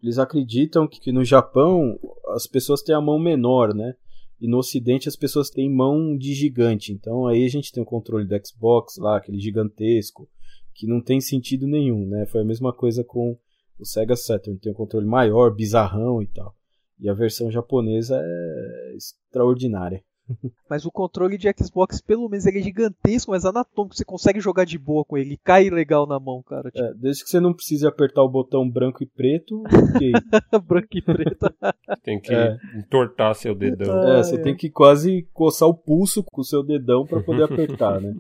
[0.03, 1.97] Eles acreditam que no Japão
[2.35, 3.95] as pessoas têm a mão menor, né?
[4.41, 6.93] E no ocidente as pessoas têm mão de gigante.
[6.93, 10.29] Então aí a gente tem o controle do Xbox lá, aquele gigantesco
[10.75, 12.27] que não tem sentido nenhum, né?
[12.27, 13.37] Foi a mesma coisa com
[13.79, 16.55] o Sega Saturn, tem um controle maior, bizarrão e tal.
[16.99, 20.03] E a versão japonesa é extraordinária.
[20.71, 23.95] Mas o controle de Xbox, pelo menos, ele é gigantesco, mas anatômico.
[23.95, 25.39] Você consegue jogar de boa com ele.
[25.43, 26.71] Cai legal na mão, cara.
[26.71, 26.85] Tipo...
[26.85, 30.13] É, desde que você não precise apertar o botão branco e preto, ok.
[30.67, 31.53] branco e preto.
[32.03, 32.57] tem que é.
[32.77, 33.99] entortar seu dedão.
[34.09, 38.01] É, você tem que quase coçar o pulso com o seu dedão para poder apertar,
[38.01, 38.15] né?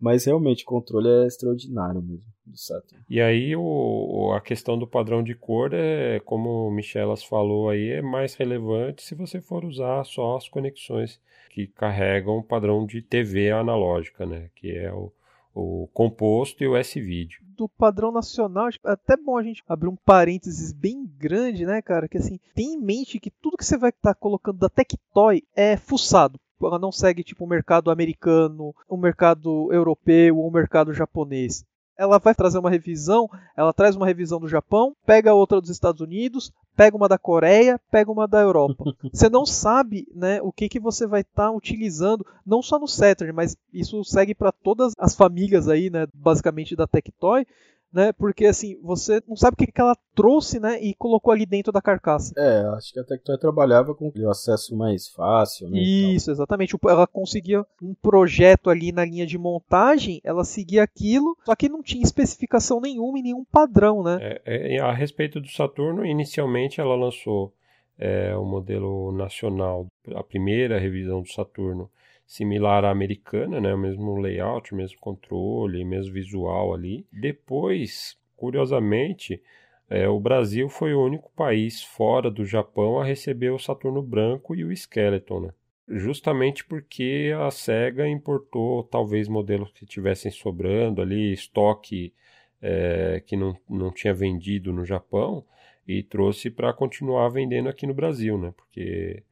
[0.00, 3.04] Mas realmente o controle é extraordinário mesmo do Saturn.
[3.08, 7.90] E aí o, a questão do padrão de cor é, como o Michelas falou aí,
[7.90, 13.02] é mais relevante se você for usar só as conexões que carregam o padrão de
[13.02, 14.48] TV analógica, né?
[14.54, 15.12] Que é o,
[15.54, 17.40] o composto e o S-Vídeo.
[17.56, 22.08] Do padrão nacional, é até bom a gente abrir um parênteses bem grande, né, cara?
[22.08, 25.42] Que assim, tem em mente que tudo que você vai estar tá colocando da Tectoy
[25.54, 30.92] é fuçado ela não segue tipo o mercado americano, o mercado europeu ou o mercado
[30.92, 31.64] japonês.
[31.96, 36.00] Ela vai trazer uma revisão, ela traz uma revisão do Japão, pega outra dos Estados
[36.00, 38.84] Unidos, pega uma da Coreia, pega uma da Europa.
[39.12, 42.88] Você não sabe, né, o que que você vai estar tá utilizando, não só no
[42.88, 47.46] Saturn, mas isso segue para todas as famílias aí, né, basicamente da Tectoy
[47.92, 48.12] né?
[48.12, 50.80] Porque assim, você não sabe o que, que ela trouxe, né?
[50.80, 52.32] E colocou ali dentro da carcaça.
[52.36, 55.78] É, acho que a Tectoy trabalhava com o acesso mais fácil, né?
[55.78, 56.76] Isso, exatamente.
[56.86, 61.82] Ela conseguia um projeto ali na linha de montagem, ela seguia aquilo, só que não
[61.82, 64.18] tinha especificação nenhuma e nenhum padrão, né?
[64.20, 67.52] É, é, a respeito do Saturno, inicialmente ela lançou
[67.98, 71.88] é o modelo nacional, a primeira revisão do Saturno,
[72.26, 73.74] similar à americana, né?
[73.74, 77.06] O mesmo layout, o mesmo controle, o mesmo visual ali.
[77.12, 79.42] Depois, curiosamente,
[79.88, 84.54] é, o Brasil foi o único país fora do Japão a receber o Saturno branco
[84.54, 85.50] e o Skeleton, né?
[85.88, 92.14] Justamente porque a SEGA importou talvez modelos que tivessem sobrando ali, estoque
[92.62, 95.44] é, que não, não tinha vendido no Japão
[95.86, 98.54] e trouxe para continuar vendendo aqui no Brasil, né?
[98.56, 99.22] Porque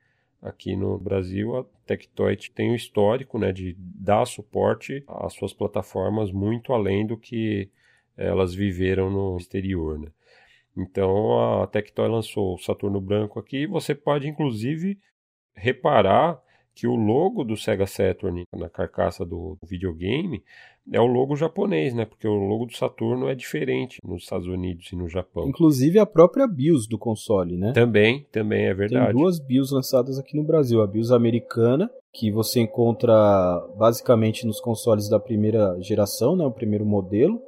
[0.43, 6.31] aqui no Brasil a Tectoy tem um histórico né, de dar suporte às suas plataformas
[6.31, 7.71] muito além do que
[8.17, 9.99] elas viveram no exterior.
[9.99, 10.09] Né?
[10.77, 13.67] Então a Tectoy lançou o Saturno Branco aqui.
[13.67, 14.99] Você pode inclusive
[15.55, 16.41] reparar
[16.75, 20.43] que o logo do Sega Saturn na carcaça do videogame
[20.93, 22.05] é o logo japonês, né?
[22.05, 25.49] Porque o logo do Saturno é diferente nos Estados Unidos e no Japão.
[25.49, 27.73] Inclusive a própria BIOS do console, né?
[27.73, 29.07] Também, também é verdade.
[29.07, 30.83] Tem duas BIOS lançadas aqui no Brasil.
[30.83, 33.15] A BIOS americana, que você encontra
[33.79, 36.45] basicamente nos consoles da primeira geração, né?
[36.45, 37.41] O primeiro modelo.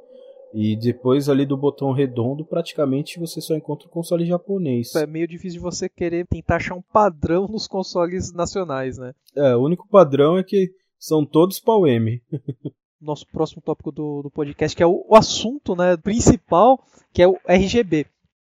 [0.53, 4.93] E depois ali do botão redondo, praticamente você só encontra o console japonês.
[4.95, 9.13] É meio difícil de você querer tentar achar um padrão nos consoles nacionais, né?
[9.35, 12.21] É, o único padrão é que são todos PAL-M.
[13.03, 16.79] Nosso próximo tópico do, do podcast, que é o, o assunto né, principal,
[17.11, 18.07] que é o RGB.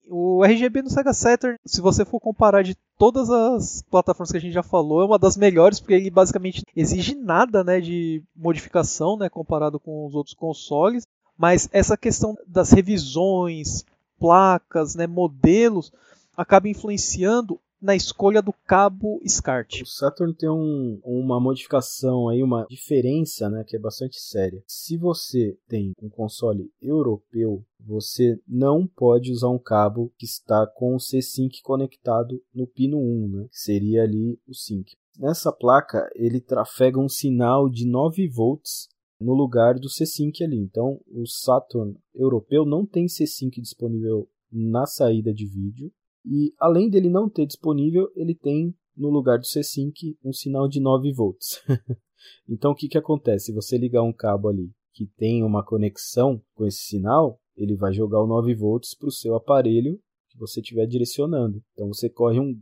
[0.08, 4.40] O RGB no Sega Saturn, se você for comparar de todas as plataformas que a
[4.40, 9.16] gente já falou, é uma das melhores, porque ele basicamente exige nada né, de modificação
[9.16, 11.06] né, comparado com os outros consoles.
[11.36, 13.84] Mas essa questão das revisões,
[14.18, 15.92] placas, né, modelos,
[16.36, 19.82] acaba influenciando na escolha do cabo SCART.
[19.82, 24.64] O Saturn tem um, uma modificação aí, uma diferença, né, que é bastante séria.
[24.66, 30.96] Se você tem um console europeu, você não pode usar um cabo que está com
[30.96, 34.96] o C-Sync conectado no pino 1, né, que seria ali o sync.
[35.18, 38.88] Nessa placa, ele trafega um sinal de 9 volts
[39.20, 40.56] no lugar do C-Sync ali.
[40.56, 45.92] Então, o Saturn europeu não tem C-Sync disponível na saída de vídeo.
[46.24, 50.80] E além dele não ter disponível, ele tem no lugar do C-Sync um sinal de
[50.80, 51.60] 9 volts.
[52.48, 53.46] então o que, que acontece?
[53.46, 57.92] Se você ligar um cabo ali que tem uma conexão com esse sinal, ele vai
[57.92, 59.98] jogar o 9 volts para o seu aparelho
[60.28, 61.62] que você estiver direcionando.
[61.72, 62.58] Então você corre um.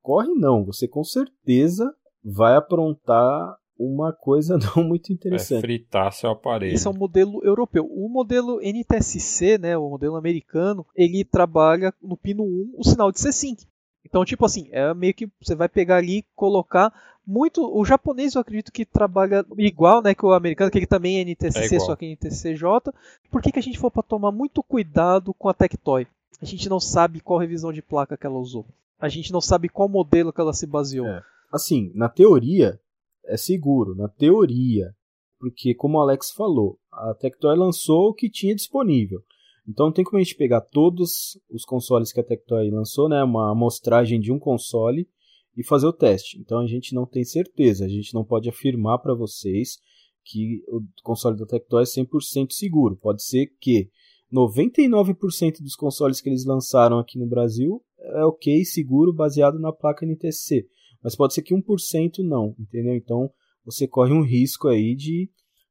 [0.00, 1.92] Corre não, você com certeza
[2.22, 5.58] vai aprontar uma coisa não muito interessante.
[5.58, 6.74] É fritar seu aparelho.
[6.74, 7.86] Esse é um modelo europeu.
[7.90, 13.20] O modelo NTSC, né, o modelo americano, ele trabalha no pino 1 o sinal de
[13.20, 13.64] C-Sync.
[14.04, 16.92] Então, tipo assim, é meio que você vai pegar ali e colocar
[17.26, 17.62] muito.
[17.62, 21.24] O japonês eu acredito que trabalha igual né, que o americano, que ele também é
[21.24, 22.92] NTSC, é só que é NTCJ.
[23.30, 26.06] Por que, que a gente for para tomar muito cuidado com a Tectoy?
[26.42, 28.66] A gente não sabe qual revisão de placa que ela usou.
[28.98, 31.06] A gente não sabe qual modelo que ela se baseou.
[31.06, 31.22] É.
[31.52, 32.80] Assim, na teoria,
[33.26, 34.94] é seguro, na teoria.
[35.38, 39.20] Porque, como o Alex falou, a Tectoy lançou o que tinha disponível.
[39.66, 43.22] Então não tem como a gente pegar todos os consoles que a Tectoy lançou, né,
[43.22, 45.08] uma amostragem de um console
[45.56, 46.38] e fazer o teste.
[46.40, 49.78] Então a gente não tem certeza, a gente não pode afirmar para vocês
[50.24, 52.96] que o console da Tectoy é 100% seguro.
[52.96, 53.88] Pode ser que
[54.32, 60.04] 99% dos consoles que eles lançaram aqui no Brasil é ok, seguro, baseado na placa
[60.04, 60.66] NTC
[61.02, 62.94] mas pode ser que 1% não, entendeu?
[62.94, 63.30] Então
[63.64, 65.30] você corre um risco aí de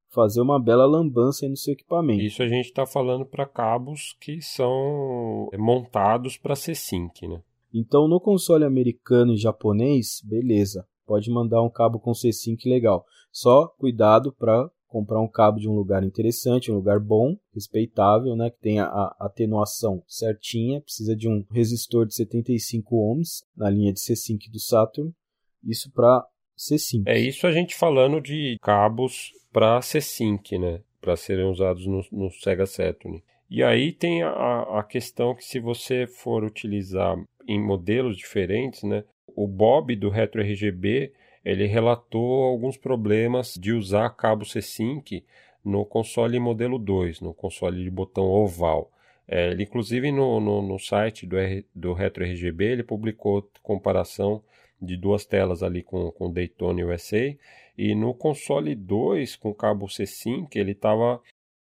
[0.09, 2.21] fazer uma bela lambança no seu equipamento.
[2.21, 7.41] Isso a gente está falando para cabos que são montados para ser sync, né?
[7.73, 13.05] Então no console americano e japonês, beleza, pode mandar um cabo com C-Sync legal.
[13.31, 18.49] Só cuidado para comprar um cabo de um lugar interessante, um lugar bom, respeitável, né,
[18.49, 23.99] que tenha a atenuação certinha, precisa de um resistor de 75 ohms na linha de
[23.99, 25.13] C-Sync do Saturn
[25.63, 26.25] isso para
[26.55, 27.09] C-Sync.
[27.09, 30.81] É isso a gente falando de cabos para C-Sync, né?
[31.01, 33.23] Para serem usados no, no, Sega Saturn.
[33.49, 37.17] E aí tem a, a questão que se você for utilizar
[37.47, 39.03] em modelos diferentes, né?
[39.27, 41.13] O Bob do Retro RGB
[41.43, 45.23] ele relatou alguns problemas de usar cabo C-Sync
[45.63, 48.91] no console modelo 2, no console de botão oval.
[49.27, 54.43] É, ele, inclusive, no, no, no site do, R, do Retro RGB, ele publicou comparação
[54.81, 57.35] de duas telas ali com, com Daytona USA.
[57.77, 61.21] E no console 2, com cabo C5, ele estava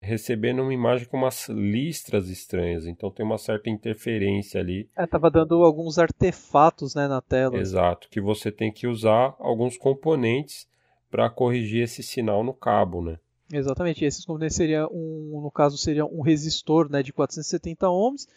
[0.02, 4.90] recebendo uma imagem com umas listras estranhas, então tem uma certa interferência ali.
[4.96, 7.58] É, tava dando alguns artefatos, né, na tela.
[7.58, 10.68] Exato, que você tem que usar alguns componentes
[11.10, 13.18] para corrigir esse sinal no cabo, né?
[13.52, 18.28] Exatamente, esses componentes seria um, no caso seria um resistor, né, de 470 ohms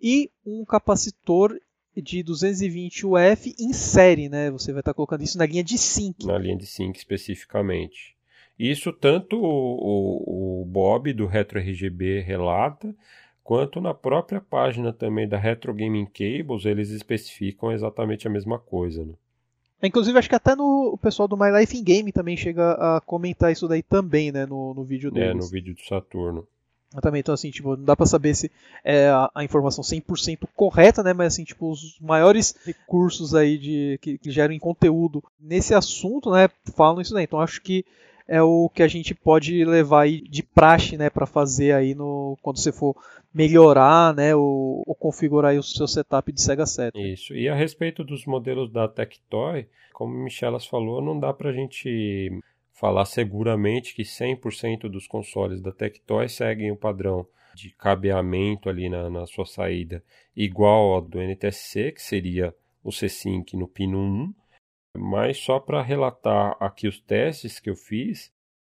[0.00, 1.58] e um capacitor
[1.96, 4.50] de 220 UF em série, né?
[4.50, 6.26] Você vai estar colocando isso na linha de sync.
[6.26, 8.16] Na linha de sync especificamente.
[8.58, 12.94] Isso tanto o, o, o Bob do RetroRGB relata,
[13.44, 19.04] quanto na própria página também da Retro Gaming Cables, eles especificam exatamente a mesma coisa.
[19.04, 19.14] Né?
[19.82, 23.00] Inclusive, acho que até no o pessoal do My Life in Game também chega a
[23.00, 25.30] comentar isso daí também, né, no, no vídeo deles.
[25.30, 26.46] É, no vídeo do Saturno.
[26.90, 28.50] Exatamente, então assim, tipo, não dá para saber se
[28.82, 33.98] é a, a, informação 100% correta, né, mas assim, tipo, os maiores recursos aí de
[34.00, 37.24] que, que geram conteúdo nesse assunto, né, falam isso daí.
[37.24, 37.84] Então acho que
[38.26, 42.38] é o que a gente pode levar aí de praxe, né, para fazer aí no
[42.40, 42.96] quando você for
[43.34, 47.12] melhorar, né, ou, ou configurar o seu setup de Sega Saturn.
[47.12, 47.34] Isso.
[47.34, 52.30] E a respeito dos modelos da Tectoy, como Michelas falou, não dá para a gente
[52.78, 59.10] falar seguramente que 100% dos consoles da Tectoy seguem o padrão de cabeamento ali na,
[59.10, 60.02] na sua saída
[60.34, 64.34] igual ao do NTSC, que seria o C-Sync no pino 1.
[64.96, 68.32] Mas só para relatar aqui os testes que eu fiz,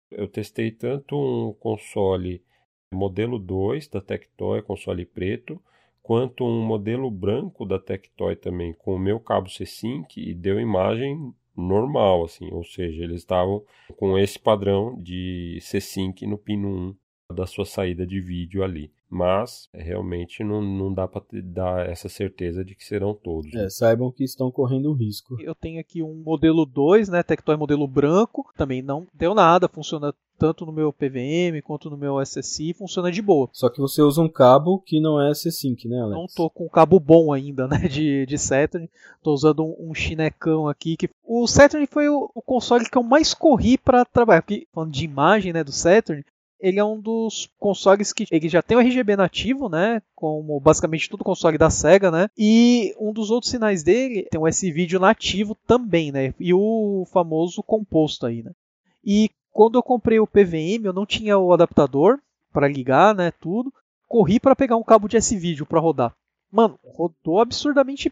[0.10, 2.44] eu testei tanto um console
[2.92, 5.62] modelo 2 da Tectoy, console preto,
[6.02, 11.34] quanto um modelo branco da Tectoy também, com o meu cabo C-Sync e deu imagem
[11.56, 13.64] normal, assim, ou seja, eles estavam
[13.98, 16.96] com esse padrão de C-Sync no pino 1
[17.32, 18.92] da sua saída de vídeo ali.
[19.10, 23.54] Mas realmente não, não dá para dar essa certeza de que serão todos.
[23.54, 25.36] É, saibam que estão correndo risco.
[25.42, 30.14] Eu tenho aqui um modelo 2, né, Tectoy modelo branco, também não deu nada, funciona
[30.42, 33.48] tanto no meu PVM quanto no meu SSI, funciona de boa.
[33.54, 36.20] Só que você usa um cabo que não é S-Sync, né, Alex?
[36.20, 38.90] Não tô com um cabo bom ainda, né, de, de Saturn.
[39.22, 40.98] Tô usando um, um chinecão aqui.
[40.98, 44.42] que O Saturn foi o, o console que eu mais corri para trabalhar.
[44.42, 46.26] Porque, falando de imagem, né, do Saturn,
[46.62, 50.02] ele é um dos consoles que ele já tem o RGB nativo, né?
[50.16, 52.30] Como basicamente todo console da Sega, né?
[52.38, 56.34] E um dos outros sinais dele tem o S-Video nativo também, né?
[56.40, 58.52] E o famoso composto aí, né?
[59.04, 62.20] E quando eu comprei o PVM, eu não tinha o adaptador
[62.54, 63.32] para ligar, né?
[63.42, 63.74] Tudo.
[64.08, 66.14] Corri para pegar um cabo de S-Video para rodar.
[66.52, 68.12] Mano, rodou absurdamente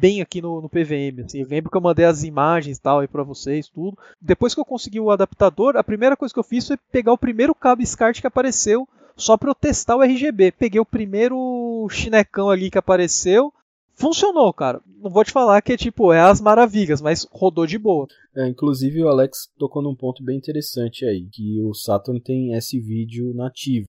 [0.00, 1.24] bem aqui no, no PVM.
[1.24, 1.40] Assim.
[1.40, 3.98] Eu lembro que eu mandei as imagens tal aí para vocês, tudo.
[4.20, 7.18] Depois que eu consegui o adaptador, a primeira coisa que eu fiz foi pegar o
[7.18, 10.52] primeiro cabo SCART que apareceu só para eu testar o RGB.
[10.52, 13.52] Peguei o primeiro chinecão ali que apareceu.
[13.94, 14.80] Funcionou, cara.
[14.86, 18.06] Não vou te falar que é tipo, é as maravilhas, mas rodou de boa.
[18.34, 22.80] É, inclusive o Alex tocou num ponto bem interessante aí, que o Saturn tem esse
[22.80, 23.86] vídeo nativo.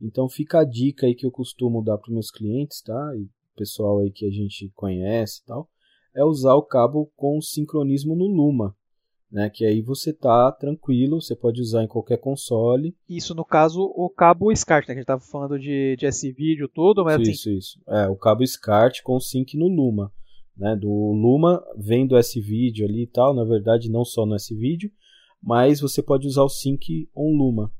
[0.00, 3.12] Então fica a dica aí que eu costumo dar para meus clientes, tá?
[3.16, 3.28] E
[3.60, 5.68] pessoal aí que a gente conhece e tal,
[6.16, 8.74] é usar o cabo com sincronismo no Luma.
[9.30, 12.96] Né, que aí você tá tranquilo, você pode usar em qualquer console.
[13.08, 16.66] Isso no caso o cabo SCART, né, que a gente tava falando de, de S-Video
[16.66, 17.56] tudo, mas Isso, assim...
[17.56, 17.80] isso.
[17.86, 20.12] É, o cabo SCART com sync no Luma,
[20.56, 24.90] né, do Luma vem do S-Video ali e tal, na verdade não só no S-Video,
[25.40, 27.72] mas você pode usar o sync on Luma,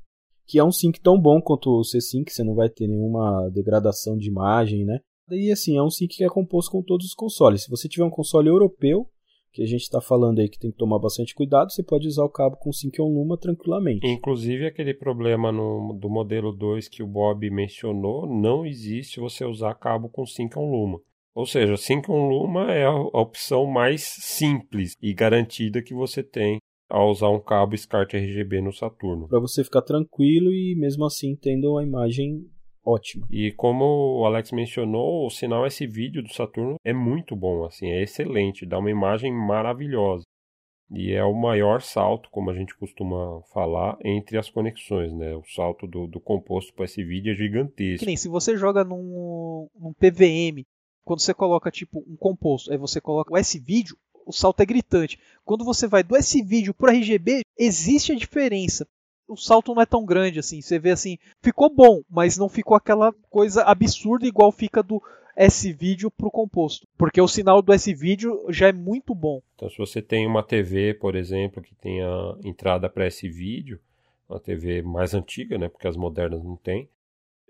[0.47, 4.17] que é um sync tão bom quanto o C-Sync, você não vai ter nenhuma degradação
[4.17, 4.99] de imagem, né?
[5.31, 7.63] E assim, é um sync que é composto com todos os consoles.
[7.63, 9.07] Se você tiver um console europeu,
[9.51, 12.23] que a gente está falando aí que tem que tomar bastante cuidado, você pode usar
[12.23, 14.07] o cabo com Sync on Luma tranquilamente.
[14.07, 19.73] Inclusive aquele problema no, do modelo 2 que o Bob mencionou, não existe você usar
[19.75, 21.01] cabo com Sync on Luma.
[21.33, 26.23] Ou seja, Sync on Luma é a, a opção mais simples e garantida que você
[26.23, 26.59] tem
[26.89, 29.27] ao usar um cabo SCART RGB no Saturno.
[29.27, 32.45] Para você ficar tranquilo e mesmo assim tendo a imagem
[32.83, 33.27] ótima.
[33.29, 37.87] E como o Alex mencionou, o sinal esse vídeo do Saturno é muito bom, assim,
[37.87, 40.23] é excelente, dá uma imagem maravilhosa.
[40.93, 45.33] E é o maior salto, como a gente costuma falar, entre as conexões, né?
[45.33, 47.99] O salto do, do composto para esse vídeo é gigantesco.
[47.99, 50.65] Que nem se você joga num, num PVM,
[51.05, 53.95] quando você coloca tipo um composto, aí você coloca o S-Vídeo,
[54.25, 55.17] o salto é gritante.
[55.45, 58.85] Quando você vai do S-Vídeo para RGB, existe a diferença
[59.31, 60.61] o salto não é tão grande assim.
[60.61, 65.01] Você vê assim, ficou bom, mas não ficou aquela coisa absurda igual fica do
[65.35, 66.87] S-Vídeo para o composto.
[66.97, 69.41] Porque o sinal do S-Vídeo já é muito bom.
[69.55, 72.07] Então, se você tem uma TV, por exemplo, que tenha
[72.43, 73.79] entrada para S-Vídeo,
[74.29, 76.89] uma TV mais antiga, né, porque as modernas não têm,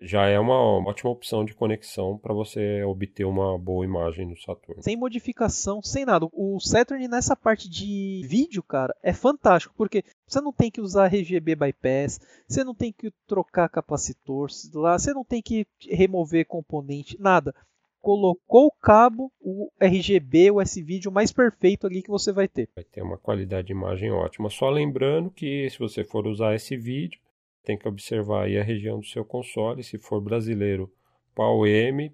[0.02, 4.82] já é uma ótima opção de conexão para você obter uma boa imagem no Saturn.
[4.82, 6.28] Sem modificação, sem nada.
[6.34, 11.06] O Saturn nessa parte de vídeo, cara, é fantástico, porque você não tem que usar
[11.06, 17.15] RGB bypass, você não tem que trocar capacitor lá, você não tem que remover componente,
[17.19, 17.53] nada.
[18.02, 22.68] Colocou o cabo, o RGB, o S-Video mais perfeito ali que você vai ter.
[22.76, 24.49] Vai ter uma qualidade de imagem ótima.
[24.49, 27.19] Só lembrando que se você for usar esse vídeo,
[27.64, 29.84] tem que observar aí a região do seu console.
[29.84, 30.92] Se for brasileiro,
[31.36, 32.14] PAL-M,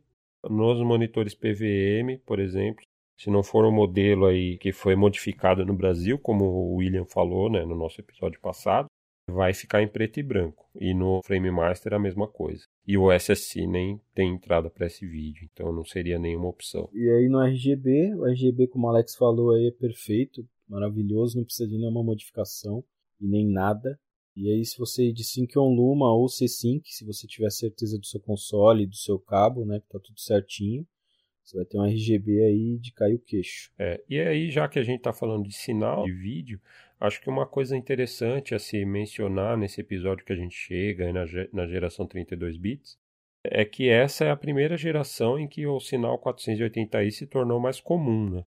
[0.50, 2.84] nos monitores PVM, por exemplo,
[3.18, 7.50] se não for um modelo aí que foi modificado no Brasil, como o William falou
[7.50, 8.88] né, no nosso episódio passado,
[9.30, 10.66] vai ficar em preto e branco.
[10.80, 12.64] E no Frame Master a mesma coisa.
[12.86, 16.90] E o SSC nem tem entrada para esse vídeo, então não seria nenhuma opção.
[16.94, 21.44] E aí no RGB, o RGB, como o Alex falou aí, é perfeito, maravilhoso, não
[21.44, 22.84] precisa de nenhuma modificação
[23.20, 24.00] e nem nada.
[24.38, 28.06] E aí, se você de Sync on Luma ou C-Sync, se você tiver certeza do
[28.06, 30.86] seu console, do seu cabo, né, que tá tudo certinho,
[31.44, 33.72] você vai ter um RGB aí de cair o queixo.
[33.80, 36.62] É, e aí, já que a gente está falando de sinal de vídeo,
[37.00, 41.26] acho que uma coisa interessante a se mencionar nesse episódio que a gente chega na,
[41.52, 42.96] na geração 32 bits
[43.44, 47.80] é que essa é a primeira geração em que o sinal 480i se tornou mais
[47.80, 48.46] comum, né?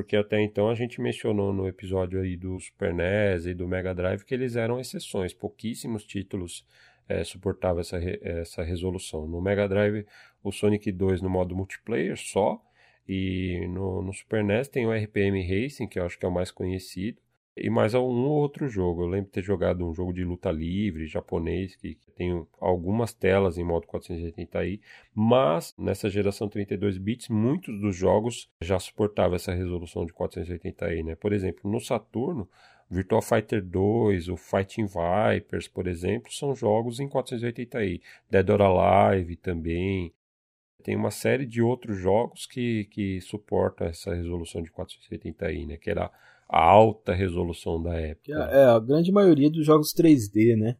[0.00, 3.94] Porque até então a gente mencionou no episódio aí do Super NES e do Mega
[3.94, 6.66] Drive que eles eram exceções, pouquíssimos títulos
[7.06, 9.26] é, suportava essa, essa resolução.
[9.26, 10.06] No Mega Drive,
[10.42, 12.58] o Sonic 2 no modo multiplayer só,
[13.06, 16.32] e no, no Super NES tem o RPM Racing, que eu acho que é o
[16.32, 17.20] mais conhecido,
[17.60, 19.02] e mais um outro jogo.
[19.02, 23.58] Eu lembro de ter jogado um jogo de luta livre japonês que tem algumas telas
[23.58, 24.80] em modo 480i,
[25.14, 31.14] mas nessa geração 32 bits muitos dos jogos já suportavam essa resolução de 480i, né?
[31.14, 32.48] Por exemplo, no Saturno
[32.90, 38.00] Virtua Fighter 2, o Fighting Vipers, por exemplo, são jogos em 480i.
[38.28, 40.12] Dead or Alive também.
[40.82, 45.76] Tem uma série de outros jogos que, que suportam essa resolução de 480i, né?
[45.76, 46.10] Que era
[46.50, 48.32] a alta resolução da época.
[48.32, 50.76] É, a grande maioria dos jogos 3D, né?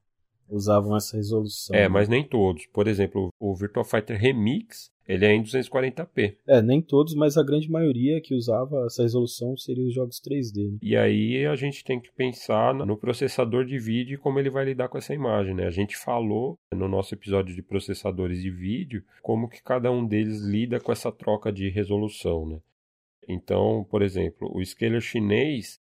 [0.49, 1.77] Usavam essa resolução.
[1.77, 2.67] É, mas nem todos.
[2.67, 6.37] Por exemplo, o Virtua Fighter Remix ele é em 240p.
[6.47, 10.71] É, nem todos, mas a grande maioria que usava essa resolução seriam os jogos 3D.
[10.71, 10.79] Né?
[10.81, 14.65] E aí a gente tem que pensar no processador de vídeo e como ele vai
[14.65, 15.67] lidar com essa imagem, né?
[15.67, 20.43] A gente falou no nosso episódio de processadores de vídeo como que cada um deles
[20.43, 22.59] lida com essa troca de resolução, né?
[23.29, 25.81] Então, por exemplo, o scaler chinês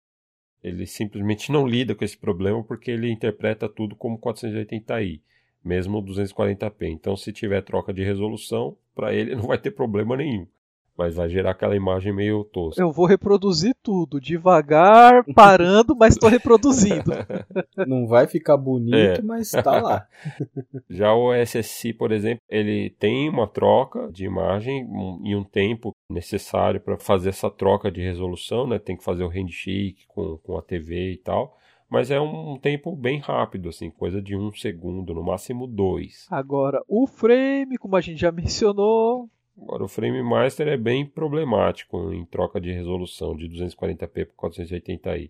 [0.64, 5.22] ele simplesmente não lida com esse problema porque ele interpreta tudo como 480i
[5.64, 6.88] mesmo 240p.
[6.88, 10.48] Então, se tiver troca de resolução, para ele não vai ter problema nenhum.
[10.98, 12.82] Mas vai gerar aquela imagem meio tosca.
[12.82, 17.12] Eu vou reproduzir tudo, devagar, parando, mas estou reproduzindo.
[17.88, 19.22] Não vai ficar bonito, é.
[19.22, 20.06] mas está lá.
[20.90, 24.88] Já o SSC, por exemplo, ele tem uma troca de imagem
[25.24, 28.78] e um tempo necessário para fazer essa troca de resolução, né?
[28.78, 31.58] Tem que fazer o handshake com, com a TV e tal
[31.92, 36.26] mas é um tempo bem rápido, assim, coisa de um segundo, no máximo dois.
[36.32, 39.30] Agora, o frame, como a gente já mencionou.
[39.58, 45.30] Agora, o frame master é bem problemático em troca de resolução de 240p para 480i.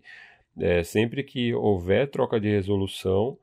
[0.59, 3.37] É, sempre que houver troca de resolução,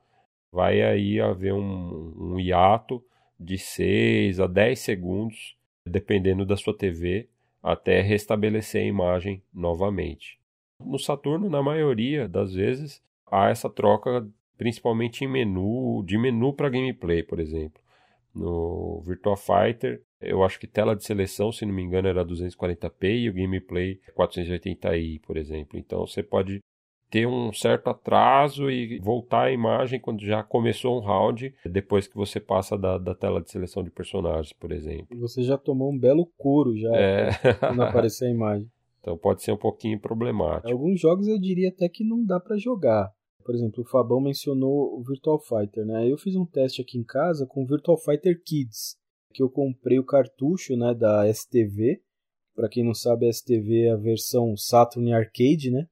[0.53, 3.03] vai aí haver um, um hiato
[3.39, 5.57] de 6 a 10 segundos,
[5.87, 7.29] dependendo da sua TV,
[7.63, 10.39] até restabelecer a imagem novamente.
[10.85, 14.27] No Saturno, na maioria das vezes, há essa troca
[14.57, 17.81] principalmente em menu, de menu para gameplay, por exemplo.
[18.35, 23.23] No Virtua Fighter, eu acho que tela de seleção, se não me engano, era 240p
[23.23, 25.79] e o gameplay 480i, por exemplo.
[25.79, 26.61] Então você pode
[27.11, 32.15] ter um certo atraso e voltar a imagem quando já começou um round, depois que
[32.15, 35.19] você passa da, da tela de seleção de personagens, por exemplo.
[35.21, 37.31] Você já tomou um belo couro já é.
[37.59, 38.69] quando aparecer a imagem.
[39.01, 40.71] Então pode ser um pouquinho problemático.
[40.71, 43.11] Alguns jogos eu diria até que não dá para jogar.
[43.43, 46.07] Por exemplo, o Fabão mencionou o Virtual Fighter, né?
[46.07, 48.98] Eu fiz um teste aqui em casa com o Virtual Fighter Kids,
[49.33, 52.01] que eu comprei o cartucho, né, da STV.
[52.55, 55.87] Para quem não sabe, a STV é a versão Saturn Arcade, né?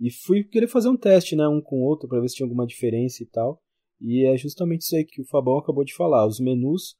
[0.00, 2.46] E fui querer fazer um teste, né, um com o outro para ver se tinha
[2.46, 3.60] alguma diferença e tal.
[4.00, 6.26] E é justamente isso aí que o Fabão acabou de falar.
[6.26, 6.96] Os menus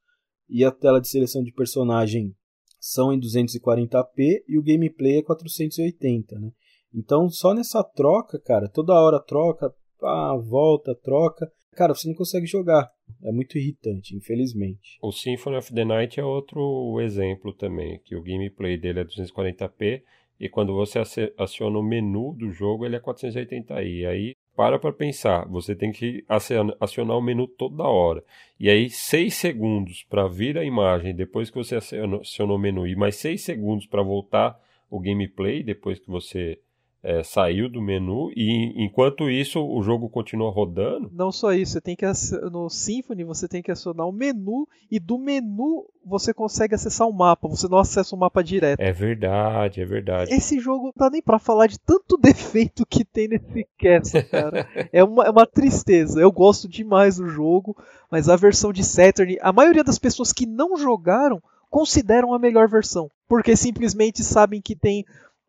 [0.49, 2.35] e a tela de seleção de personagem
[2.79, 6.51] são em 240p e o gameplay é 480, né?
[6.93, 11.51] Então, só nessa troca, cara, toda hora troca, ah, volta, troca.
[11.75, 12.91] Cara, você não consegue jogar.
[13.23, 14.99] É muito irritante, infelizmente.
[15.03, 20.03] O Symphony of the Night é outro exemplo também, que o gameplay dele é 240p
[20.39, 21.01] e quando você
[21.39, 24.07] aciona o menu do jogo, ele é 480i.
[24.07, 28.23] Aí para para pensar, você tem que acionar o menu toda hora.
[28.59, 32.95] E aí, 6 segundos para vir a imagem depois que você acionou o menu, e
[32.95, 34.57] mais 6 segundos para voltar
[34.89, 36.61] o gameplay depois que você
[37.05, 41.11] é, saiu do menu e enquanto isso o jogo continua rodando.
[41.13, 42.07] Não só isso, você tem que
[42.51, 47.13] no Symfony você tem que acionar o menu e do menu você consegue acessar o
[47.13, 48.81] mapa, você não acessa o mapa direto.
[48.81, 50.33] É verdade, é verdade.
[50.33, 54.67] Esse jogo não dá nem para falar de tanto defeito que tem nesse Castle, cara.
[54.91, 56.19] é, uma, é uma tristeza.
[56.19, 57.77] Eu gosto demais do jogo,
[58.11, 62.69] mas a versão de Saturn, a maioria das pessoas que não jogaram consideram a melhor
[62.69, 65.05] versão, porque simplesmente sabem que tem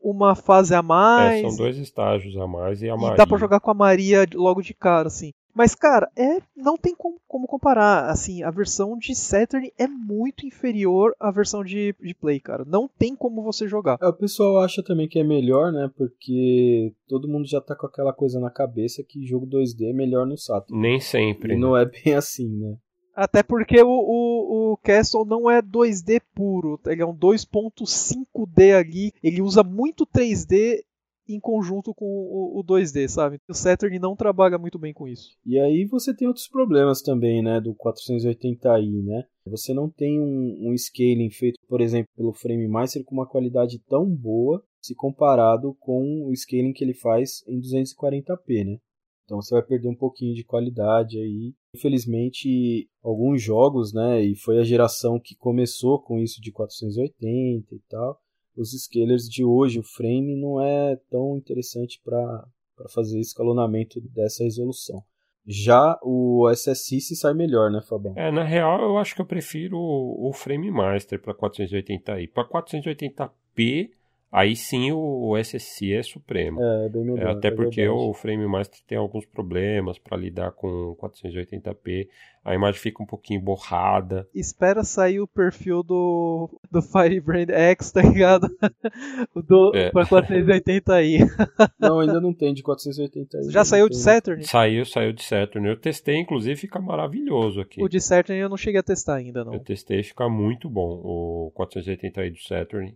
[0.06, 1.44] uma fase a mais.
[1.44, 3.16] É, são dois estágios a mais e a Maria.
[3.16, 5.34] E dá pra jogar com a Maria logo de cara, assim.
[5.52, 8.10] Mas, cara, é, não tem como, como, comparar.
[8.10, 12.66] Assim, a versão de Saturn é muito inferior à versão de, de Play, cara.
[12.66, 13.98] Não tem como você jogar.
[14.02, 15.90] É, o pessoal acha também que é melhor, né?
[15.98, 20.28] Porque todo mundo já tá com aquela coisa na cabeça que jogo 2D é melhor
[20.28, 20.80] no Saturn.
[20.80, 21.54] Nem sempre.
[21.54, 21.62] E né?
[21.62, 22.76] não é bem assim, né?
[23.16, 29.14] Até porque o, o, o Castle não é 2D puro, ele é um 2.5D ali,
[29.24, 30.84] ele usa muito 3D
[31.28, 33.40] em conjunto com o, o 2D, sabe?
[33.50, 35.36] O Saturn não trabalha muito bem com isso.
[35.46, 39.24] E aí você tem outros problemas também, né, do 480i, né?
[39.48, 43.80] Você não tem um, um scaling feito, por exemplo, pelo Frame Master com uma qualidade
[43.88, 48.78] tão boa se comparado com o scaling que ele faz em 240p, né?
[49.24, 51.54] Então você vai perder um pouquinho de qualidade aí.
[51.76, 57.80] Infelizmente, alguns jogos, né, e foi a geração que começou com isso de 480 e
[57.90, 58.18] tal,
[58.56, 62.48] os scalers de hoje, o frame não é tão interessante para
[62.94, 65.04] fazer escalonamento dessa resolução.
[65.46, 68.14] Já o SSI se sai melhor, né, Fabão?
[68.16, 72.32] É, na real, eu acho que eu prefiro o, o Frame Master para 480i.
[72.32, 73.90] Para 480p,
[74.32, 76.62] Aí sim o SSI é supremo.
[76.62, 77.28] É, é bem melhor.
[77.28, 78.00] É, até é porque verdade.
[78.00, 82.08] o Frame Master tem alguns problemas para lidar com 480p.
[82.44, 84.28] A imagem fica um pouquinho borrada.
[84.36, 88.48] Espera sair o perfil do, do Firebrand X, tá ligado?
[89.48, 89.90] do, é.
[89.90, 91.26] Pra 480i.
[91.80, 93.50] não, ainda não tem de 480i.
[93.50, 94.44] Já saiu de Saturn?
[94.44, 95.68] Saiu, saiu de Saturn.
[95.68, 97.82] Eu testei, inclusive, fica maravilhoso aqui.
[97.82, 99.54] O de Saturn eu não cheguei a testar ainda, não.
[99.54, 101.02] Eu testei, fica muito bom.
[101.04, 102.96] O 480i do Saturn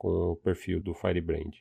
[0.00, 1.58] com o perfil do Firebrand.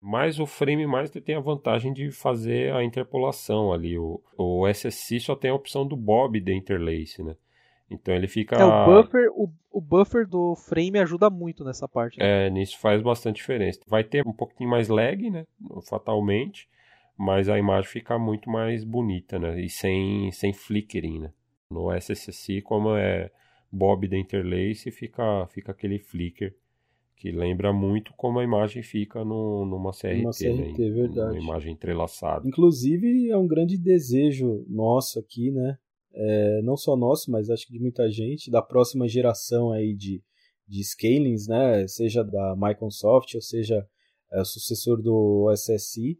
[0.00, 3.98] Mas o Frame Master tem a vantagem de fazer a interpolação ali.
[3.98, 7.36] O, o SSC só tem a opção do Bob de interlace, né?
[7.90, 8.56] Então ele fica.
[8.56, 12.18] É, o buffer, o, o buffer do frame ajuda muito nessa parte.
[12.18, 12.46] Né?
[12.46, 13.80] É, nisso faz bastante diferença.
[13.86, 15.46] Vai ter um pouquinho mais lag, né?
[15.86, 16.66] Fatalmente.
[17.18, 19.60] Mas a imagem fica muito mais bonita, né?
[19.60, 21.32] E sem, sem flickering, né?
[21.70, 23.30] No SSC, como é
[23.70, 26.54] Bob de interlace, fica, fica aquele flicker
[27.16, 30.90] que lembra muito como a imagem fica no, numa CRT, uma CRT né?
[30.90, 31.38] verdade.
[31.38, 32.46] Uma imagem entrelaçada.
[32.46, 35.78] Inclusive, é um grande desejo nosso aqui, né?
[36.12, 40.22] É, não só nosso, mas acho que de muita gente, da próxima geração aí de,
[40.68, 41.86] de scalings, né?
[41.88, 43.86] Seja da Microsoft ou seja
[44.32, 46.18] é, o sucessor do OSSI,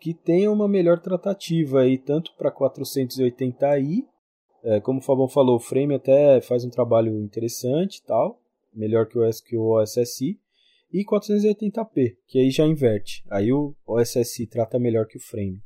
[0.00, 4.04] que tenha uma melhor tratativa aí, tanto para 480i,
[4.62, 8.40] é, como o Fabão falou, o Frame até faz um trabalho interessante tal,
[8.76, 10.38] melhor que o, que o OSSI,
[10.92, 13.22] e 480p, que aí já inverte.
[13.30, 15.60] Aí o OSSI trata melhor que o frame.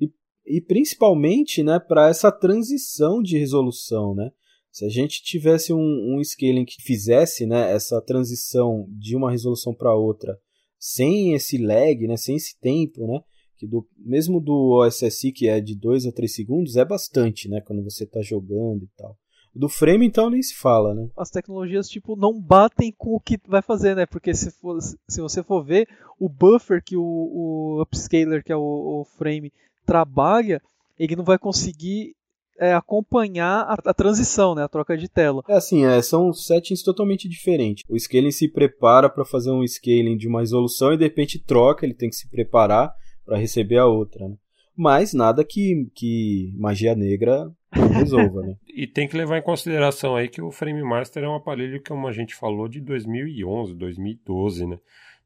[0.00, 0.10] E,
[0.46, 4.14] e principalmente né, para essa transição de resolução.
[4.14, 4.30] Né?
[4.70, 9.74] Se a gente tivesse um, um scaling que fizesse né, essa transição de uma resolução
[9.74, 10.38] para outra
[10.78, 13.22] sem esse lag, né, sem esse tempo, né,
[13.56, 17.62] que do, mesmo do OSSI que é de 2 a 3 segundos, é bastante né,
[17.62, 19.18] quando você está jogando e tal.
[19.54, 21.08] Do frame, então, nem se fala, né?
[21.16, 24.04] As tecnologias, tipo, não batem com o que vai fazer, né?
[24.04, 28.56] Porque se, for, se você for ver, o buffer que o, o upscaler, que é
[28.56, 29.52] o, o frame,
[29.86, 30.60] trabalha,
[30.98, 32.14] ele não vai conseguir
[32.58, 35.42] é, acompanhar a, a, transição, né, a troca de tela.
[35.48, 37.84] É assim, é, são settings totalmente diferentes.
[37.88, 41.84] O scaling se prepara para fazer um scaling de uma resolução e de repente troca,
[41.84, 42.92] ele tem que se preparar
[43.24, 44.28] para receber a outra.
[44.28, 44.36] Né?
[44.76, 48.56] Mas nada que, que magia negra resolva, né?
[48.74, 51.88] e tem que levar em consideração aí que o Frame Master é um aparelho que,
[51.88, 54.78] como a gente falou, de 2011, 2012, né?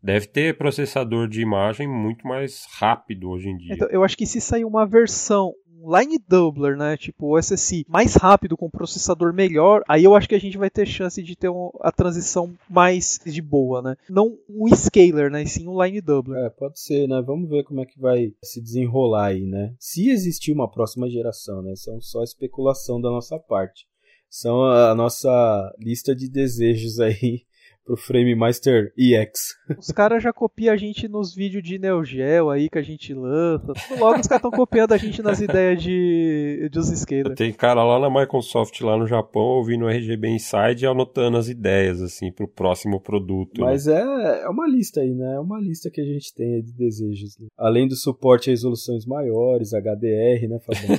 [0.02, 3.74] Deve ter processador de imagem muito mais rápido hoje em dia.
[3.74, 5.52] Então, eu acho que se sair uma versão
[5.84, 10.34] line doubler, né, tipo o SSI, mais rápido com processador melhor, aí eu acho que
[10.34, 13.96] a gente vai ter chance de ter um, a transição mais de boa, né?
[14.08, 16.44] Não um scaler, né, e sim um line doubler.
[16.44, 17.22] É, pode ser, né?
[17.22, 19.74] Vamos ver como é que vai se desenrolar aí, né?
[19.78, 21.74] Se existir uma próxima geração, né?
[21.76, 23.86] São só especulação da nossa parte.
[24.30, 27.42] São a nossa lista de desejos aí
[27.88, 29.56] pro Frame Master EX.
[29.78, 33.14] Os caras já copiam a gente nos vídeos de Neo Geo aí que a gente
[33.14, 33.72] lança.
[33.98, 37.34] Logo os caras estão copiando a gente nas ideias de, de os skaters.
[37.34, 41.48] Tem cara lá na Microsoft, lá no Japão, ouvindo o RGB Inside e anotando as
[41.48, 43.58] ideias, assim, pro próximo produto.
[43.58, 43.66] Né?
[43.66, 43.94] Mas né?
[43.94, 45.36] é, é uma lista aí, né?
[45.36, 47.38] É uma lista que a gente tem de desejos.
[47.38, 47.46] Né?
[47.56, 50.98] Além do suporte a resoluções maiores, HDR, né, Fabão?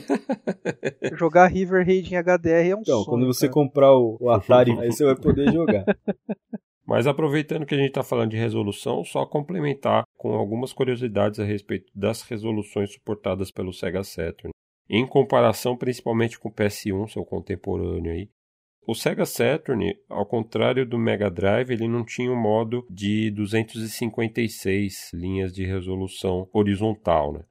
[1.18, 3.06] Jogar River Raid em HDR é um então, sonho.
[3.06, 3.54] quando você cara.
[3.54, 5.86] comprar o, o Atari, aí você vai poder jogar.
[6.90, 11.44] Mas aproveitando que a gente está falando de resolução, só complementar com algumas curiosidades a
[11.44, 14.50] respeito das resoluções suportadas pelo Sega Saturn.
[14.90, 18.28] Em comparação principalmente com o PS1, seu contemporâneo aí,
[18.88, 25.12] O Sega Saturn, ao contrário do Mega Drive, ele não tinha um modo de 256
[25.14, 27.44] linhas de resolução horizontal, né?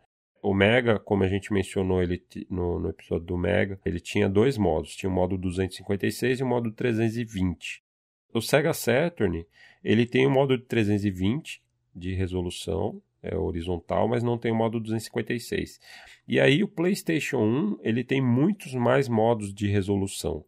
[0.42, 2.20] O Mega, como a gente mencionou ele
[2.50, 4.96] no, no, episódio do Mega, ele tinha dois modos.
[4.96, 7.86] Tinha o modo 256 e o modo 320.
[8.32, 9.46] O Sega Saturn,
[9.82, 11.62] ele tem o modo de 320
[11.94, 15.80] de resolução é, horizontal, mas não tem o modo 256.
[16.26, 20.44] E aí o PlayStation 1, ele tem muitos mais modos de resolução.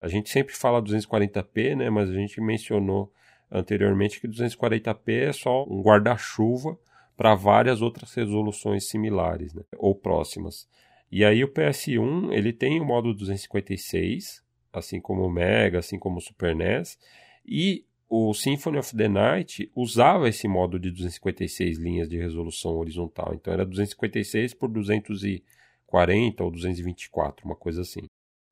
[0.00, 1.88] A gente sempre fala 240p, né?
[1.88, 3.12] Mas a gente mencionou
[3.50, 6.76] anteriormente que 240p é só um guarda-chuva
[7.16, 9.62] para várias outras resoluções similares, né?
[9.78, 10.68] Ou próximas.
[11.10, 14.42] E aí o PS1 ele tem o modo 256,
[14.72, 16.98] assim como o Mega, assim como o Super NES,
[17.44, 23.32] e o Symphony of the Night usava esse modo de 256 linhas de resolução horizontal.
[23.34, 28.02] Então era 256 por 240 ou 224, uma coisa assim.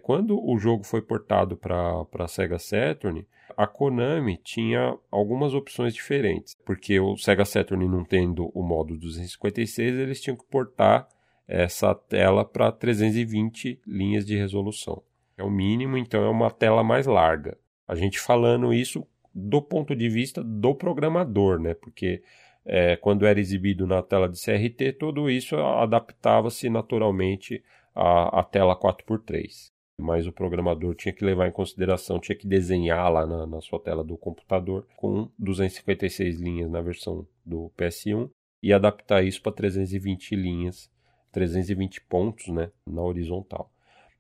[0.03, 3.27] Quando o jogo foi portado para a Sega Saturn,
[3.57, 9.95] a Konami tinha algumas opções diferentes, porque o Sega Saturn não tendo o modo 256,
[9.95, 11.07] eles tinham que portar
[11.47, 15.03] essa tela para 320 linhas de resolução.
[15.37, 17.59] É o mínimo, então é uma tela mais larga.
[17.91, 19.05] A gente falando isso
[19.35, 21.75] do ponto de vista do programador, né?
[21.75, 22.23] Porque
[22.65, 28.77] é, quando era exibido na tela de CRT, tudo isso adaptava-se naturalmente à, à tela
[28.77, 33.61] 4x3 mas o programador tinha que levar em consideração, tinha que desenhar lá na, na,
[33.61, 38.31] sua tela do computador com 256 linhas na versão do PS1
[38.63, 40.91] e adaptar isso para 320 linhas,
[41.33, 43.71] 320 pontos né, na horizontal.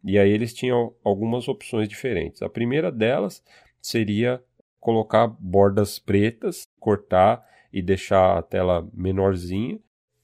[0.02, 2.42] E aí eles tinham algumas opções diferentes.
[2.42, 3.42] A primeira delas
[3.80, 4.42] seria
[4.78, 9.78] colocar bordas pretas, cortar e deixar a tela menorzinha.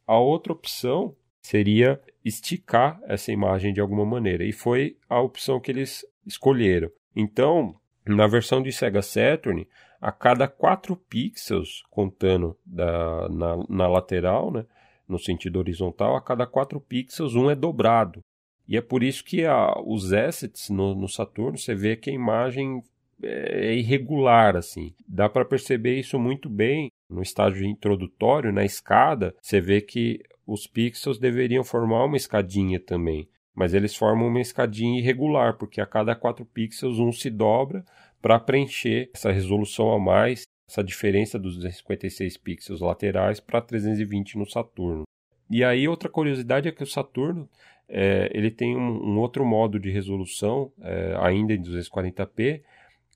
[0.07, 4.45] A outra opção seria esticar essa imagem de alguma maneira.
[4.45, 6.91] E foi a opção que eles escolheram.
[7.15, 9.67] Então, na versão de Sega Saturn,
[10.01, 14.67] a cada 4 pixels, contando da, na, na lateral, né,
[15.09, 18.21] no sentido horizontal, a cada 4 pixels um é dobrado.
[18.69, 22.15] E é por isso que a, os assets no, no Saturno, você vê que a
[22.15, 22.83] imagem
[23.23, 24.93] é, é irregular, assim.
[25.07, 30.67] Dá para perceber isso muito bem no estágio introdutório, na escada, você vê que os
[30.67, 36.15] pixels deveriam formar uma escadinha também, mas eles formam uma escadinha irregular, porque a cada
[36.15, 37.85] 4 pixels um se dobra
[38.21, 44.49] para preencher essa resolução a mais, essa diferença dos 256 pixels laterais para 320 no
[44.49, 45.05] Saturno.
[45.49, 47.49] E aí outra curiosidade é que o Saturno
[47.89, 52.63] é, ele tem um, um, outro modo de resolução, é, ainda em 240p,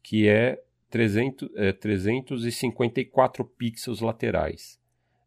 [0.03, 0.61] que é,
[0.91, 4.79] 300, é 354 pixels laterais.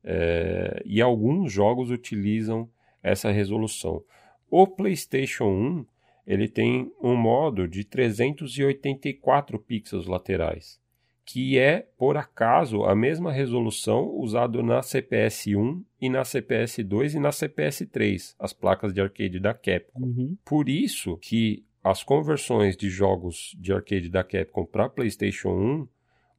[0.04, 2.70] É, e alguns jogos utilizam
[3.02, 4.04] essa resolução.
[4.50, 5.86] O PlayStation 1
[6.26, 10.80] ele tem um modo de 384 pixels laterais,
[11.26, 17.16] que é, por acaso, a mesma resolução usada na CPS 1 e na CPS 2
[17.16, 20.02] e na CPS 3, as placas de arcade da Capcom.
[20.02, 20.38] Uhum.
[20.44, 25.88] Por isso que as conversões de jogos de arcade da Capcom para PlayStation 1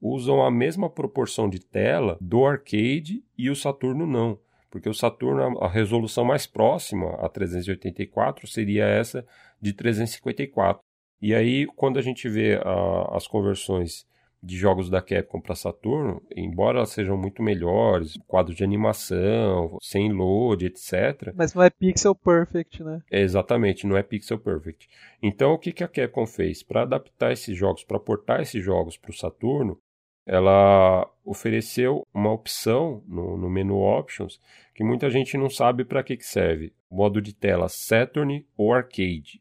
[0.01, 4.39] usam a mesma proporção de tela do arcade e o Saturno não.
[4.71, 9.25] Porque o Saturno, a resolução mais próxima a 384 seria essa
[9.61, 10.83] de 354.
[11.23, 14.07] E aí, quando a gente vê a, as conversões
[14.45, 20.13] de jogos da Capcom para Saturno, embora elas sejam muito melhores, quadro de animação, sem
[20.13, 21.33] load, etc.
[21.35, 23.01] Mas não é pixel perfect, né?
[23.11, 24.89] É, exatamente, não é pixel perfect.
[25.23, 26.63] Então, o que, que a Capcom fez?
[26.63, 29.79] Para adaptar esses jogos, para portar esses jogos para o Saturno,
[30.27, 34.41] ela ofereceu uma opção no, no menu Options
[34.75, 36.73] que muita gente não sabe para que, que serve.
[36.91, 39.41] Modo de tela Saturn ou Arcade.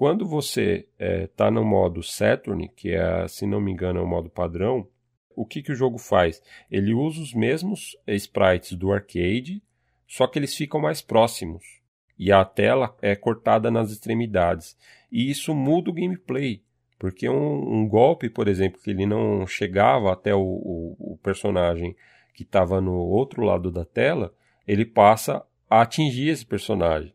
[0.00, 4.02] Quando você está é, tá no modo Saturn, que é, se não me engano, é
[4.02, 4.88] o modo padrão,
[5.36, 6.42] o que, que o jogo faz?
[6.70, 9.62] Ele usa os mesmos sprites do arcade,
[10.06, 11.82] só que eles ficam mais próximos.
[12.18, 14.74] E a tela é cortada nas extremidades.
[15.12, 16.62] E isso muda o gameplay.
[16.98, 21.94] Porque um, um, golpe, por exemplo, que ele não chegava até o, o, o personagem
[22.32, 24.32] que estava no outro lado da tela,
[24.66, 27.12] ele passa a atingir esse personagem.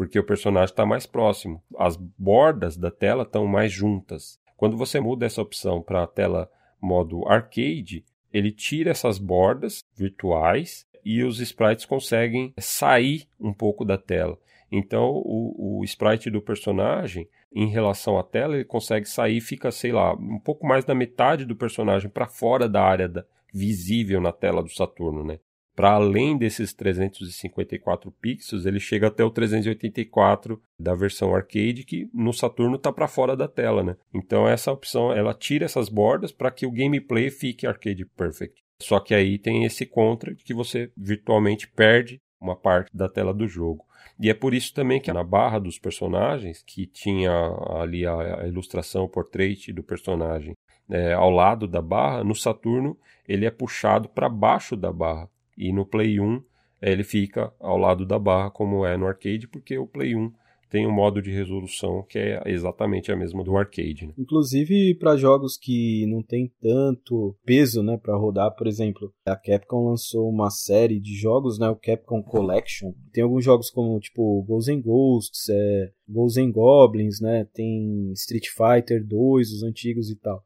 [0.00, 1.62] Porque o personagem está mais próximo.
[1.76, 4.40] As bordas da tela estão mais juntas.
[4.56, 6.50] Quando você muda essa opção para a tela
[6.80, 8.02] modo arcade,
[8.32, 14.38] ele tira essas bordas virtuais e os sprites conseguem sair um pouco da tela.
[14.72, 19.92] Então o, o sprite do personagem em relação à tela, ele consegue sair, fica, sei
[19.92, 23.22] lá, um pouco mais da metade do personagem para fora da área da,
[23.52, 25.40] visível na tela do Saturno, né?
[25.80, 32.34] Para além desses 354 pixels, ele chega até o 384 da versão arcade, que no
[32.34, 33.96] Saturno está para fora da tela, né?
[34.12, 38.62] Então essa opção, ela tira essas bordas para que o gameplay fique arcade perfect.
[38.82, 43.48] Só que aí tem esse contra que você virtualmente perde uma parte da tela do
[43.48, 43.82] jogo.
[44.18, 47.32] E é por isso também que na barra dos personagens, que tinha
[47.80, 50.52] ali a, ilustração, o portrait do personagem
[50.90, 55.26] é, ao lado da barra, no Saturno ele é puxado para baixo da barra.
[55.60, 56.42] E no Play 1
[56.80, 60.32] ele fica ao lado da barra, como é no arcade, porque o Play 1
[60.70, 64.06] tem um modo de resolução que é exatamente a mesma do arcade.
[64.06, 64.14] Né?
[64.16, 69.88] Inclusive para jogos que não tem tanto peso, né, para rodar, por exemplo, a Capcom
[69.88, 72.92] lançou uma série de jogos, né, o Capcom Collection.
[73.12, 78.46] Tem alguns jogos como tipo Ghosts and Ghosts, é, Ghosts and Goblins, né, tem Street
[78.46, 80.42] Fighter 2, os antigos e tal.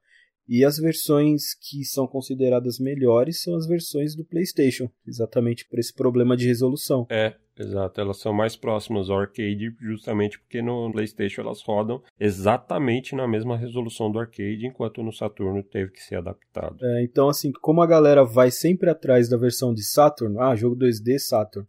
[0.48, 5.92] E as versões que são consideradas melhores são as versões do PlayStation, exatamente por esse
[5.92, 7.06] problema de resolução.
[7.10, 8.00] É, exato.
[8.00, 13.56] Elas são mais próximas ao arcade, justamente porque no PlayStation elas rodam exatamente na mesma
[13.56, 16.76] resolução do arcade, enquanto no Saturno teve que ser adaptado.
[16.82, 20.76] É, então, assim, como a galera vai sempre atrás da versão de Saturn, ah, jogo
[20.76, 21.66] 2D Saturn,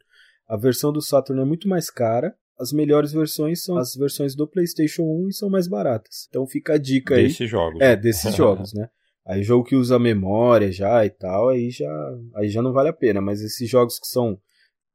[0.48, 4.48] a versão do Saturn é muito mais cara as melhores versões são as versões do
[4.48, 6.28] PlayStation 1 e são mais baratas.
[6.30, 7.24] Então fica a dica aí.
[7.24, 7.82] Desses jogos.
[7.82, 8.90] É, desses jogos, né?
[9.26, 12.94] Aí jogo que usa memória já e tal, aí já, aí já não vale a
[12.94, 13.20] pena.
[13.22, 14.40] Mas esses jogos que são,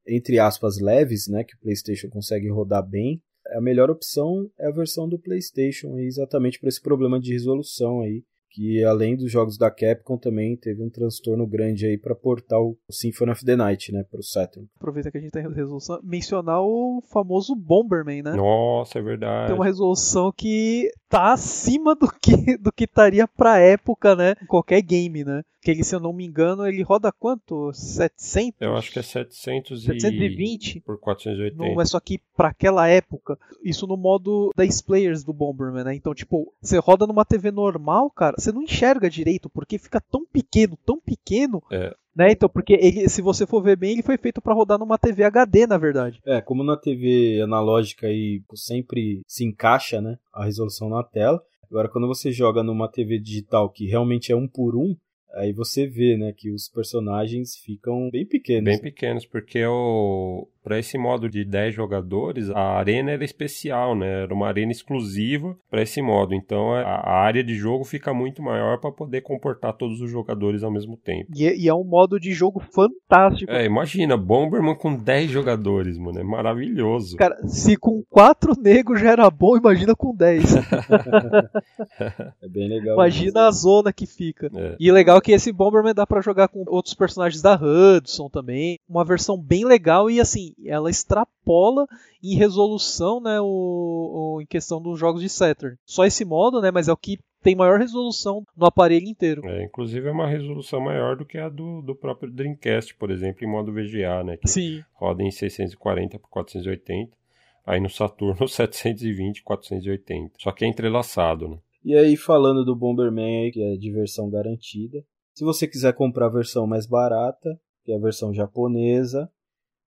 [0.06, 1.44] entre aspas, leves, né?
[1.44, 3.20] Que o PlayStation consegue rodar bem,
[3.52, 8.22] a melhor opção é a versão do PlayStation, exatamente por esse problema de resolução aí
[8.50, 12.76] que além dos jogos da Capcom também teve um transtorno grande aí para portar o
[12.90, 14.68] Symphony of the Night, né, pro Saturn.
[14.76, 18.32] Aproveita que a gente tem resolução, mencionar o famoso Bomberman, né?
[18.32, 19.48] Nossa, é verdade.
[19.48, 24.34] Tem uma resolução que tá acima do que do que estaria pra época, né?
[24.42, 25.42] Em qualquer game, né?
[25.62, 27.70] Que ele, se eu não me engano, ele roda quanto?
[27.74, 28.62] 700?
[28.62, 30.80] Eu acho que é 700 720 e...
[30.80, 31.56] por 480.
[31.56, 35.94] Não, é só que para aquela época, isso no modo das players do Bomberman, né?
[35.94, 40.24] Então, tipo, você roda numa TV normal, cara, você não enxerga direito porque fica tão
[40.26, 41.62] pequeno, tão pequeno.
[41.70, 41.94] É.
[42.14, 42.32] Né?
[42.32, 45.22] Então, porque ele, se você for ver bem, ele foi feito para rodar numa TV
[45.24, 46.20] HD, na verdade.
[46.26, 51.40] É, como na TV analógica aí sempre se encaixa, né, a resolução na tela.
[51.70, 54.96] Agora, quando você joga numa TV digital que realmente é um por um,
[55.34, 58.64] aí você vê, né, que os personagens ficam bem pequenos.
[58.64, 64.22] Bem pequenos, porque o para esse modo de 10 jogadores, a arena era especial, né?
[64.22, 66.34] Era uma arena exclusiva para esse modo.
[66.34, 70.62] Então a, a, área de jogo fica muito maior para poder comportar todos os jogadores
[70.62, 71.30] ao mesmo tempo.
[71.34, 73.50] E, e, é um modo de jogo fantástico.
[73.50, 76.20] É, imagina, Bomberman com 10 jogadores, mano.
[76.20, 77.16] É maravilhoso.
[77.16, 80.44] Cara, se com 4 negros já era bom, imagina com 10.
[82.42, 82.94] é bem legal.
[82.94, 84.50] Imagina a zona que fica.
[84.54, 84.76] É.
[84.78, 88.78] E legal que esse Bomberman dá para jogar com outros personagens da Hudson também.
[88.88, 91.86] Uma versão bem legal e assim, ela extrapola
[92.22, 95.76] em resolução, né, o, o, em questão dos jogos de Saturn.
[95.84, 99.46] Só esse modo, né, mas é o que tem maior resolução no aparelho inteiro.
[99.46, 103.44] É, inclusive é uma resolução maior do que a do, do próprio Dreamcast, por exemplo,
[103.44, 104.84] em modo VGA, né, que Sim.
[104.92, 107.18] roda em 640 por 480.
[107.66, 110.34] Aí no Saturno 720 480.
[110.38, 111.58] Só que é entrelaçado, né?
[111.84, 115.02] E aí falando do Bomberman aí, que é diversão garantida.
[115.34, 119.30] Se você quiser comprar a versão mais barata, que é a versão japonesa,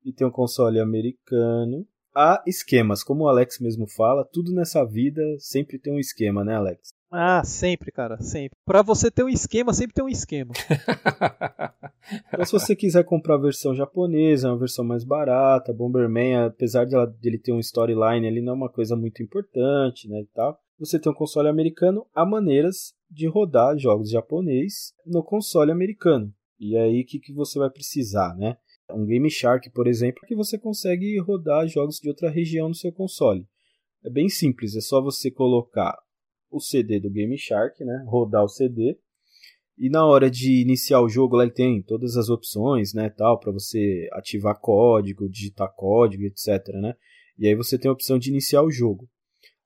[0.04, 1.88] e tem um console americano.
[2.16, 6.56] Há esquemas, como o Alex mesmo fala, tudo nessa vida sempre tem um esquema, né,
[6.56, 6.90] Alex?
[7.12, 8.58] Ah, sempre, cara, sempre.
[8.66, 10.54] Para você ter um esquema, sempre tem um esquema.
[12.28, 16.86] então, se você quiser comprar a versão japonesa, é uma versão mais barata, Bomberman, apesar
[16.86, 20.58] de ele ter um storyline, ele não é uma coisa muito importante, né, e tal.
[20.80, 26.34] Você tem um console americano, há maneiras de rodar jogos japonês no console americano.
[26.60, 28.58] E aí, o que, que você vai precisar, né?
[28.92, 32.92] um Game Shark, por exemplo, que você consegue rodar jogos de outra região no seu
[32.92, 33.48] console.
[34.04, 35.98] É bem simples, é só você colocar
[36.52, 38.98] o CD do Game Shark, né, rodar o CD,
[39.78, 43.40] e na hora de iniciar o jogo, lá ele tem todas as opções, né, tal,
[43.40, 46.94] para você ativar código, digitar código, etc, né?
[47.38, 49.10] E aí você tem a opção de iniciar o jogo.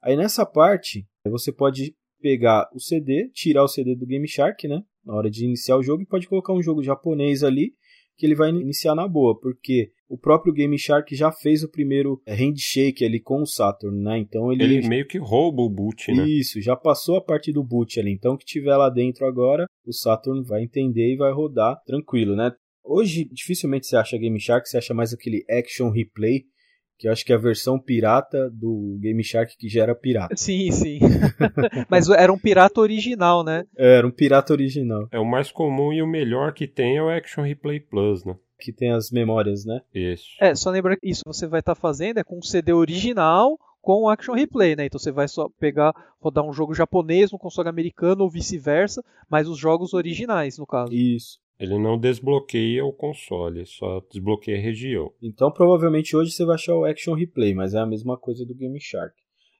[0.02, 4.82] Aí nessa parte, você pode pegar o CD, tirar o CD do Game Shark, né,
[5.06, 7.74] na hora de iniciar o jogo e pode colocar um jogo japonês ali
[8.18, 12.22] que ele vai iniciar na boa, porque o próprio Game Shark já fez o primeiro
[12.26, 14.18] handshake ali com o Saturn, né?
[14.18, 16.28] Então ele, ele meio que rouba o boot, né?
[16.28, 18.12] Isso, já passou a parte do boot ali.
[18.12, 22.36] Então o que tiver lá dentro agora, o Saturn vai entender e vai rodar tranquilo,
[22.36, 22.52] né?
[22.84, 26.46] Hoje dificilmente você acha Game Shark, você acha mais aquele action replay
[26.98, 30.36] que eu acho que é a versão pirata do Game Shark que já era pirata.
[30.38, 31.00] Sim, sim.
[31.90, 33.66] Mas era um pirata original, né?
[33.78, 35.08] É, era um pirata original.
[35.12, 38.36] É o mais comum e o melhor que tem é o Action Replay Plus, né?
[38.60, 39.82] Que tem as memórias, né?
[39.94, 40.26] Isso.
[40.42, 43.58] É, só lembrar que isso você vai estar tá fazendo é com um CD original
[43.82, 44.86] com o Action Replay, né?
[44.86, 49.48] Então você vai só pegar, rodar um jogo japonês no console americano ou vice-versa, mas
[49.48, 50.94] os jogos originais, no caso.
[50.94, 51.40] Isso.
[51.60, 55.12] Ele não desbloqueia o console, só desbloqueia a região.
[55.22, 58.54] Então provavelmente hoje você vai achar o Action Replay, mas é a mesma coisa do
[58.54, 59.16] Game Shark.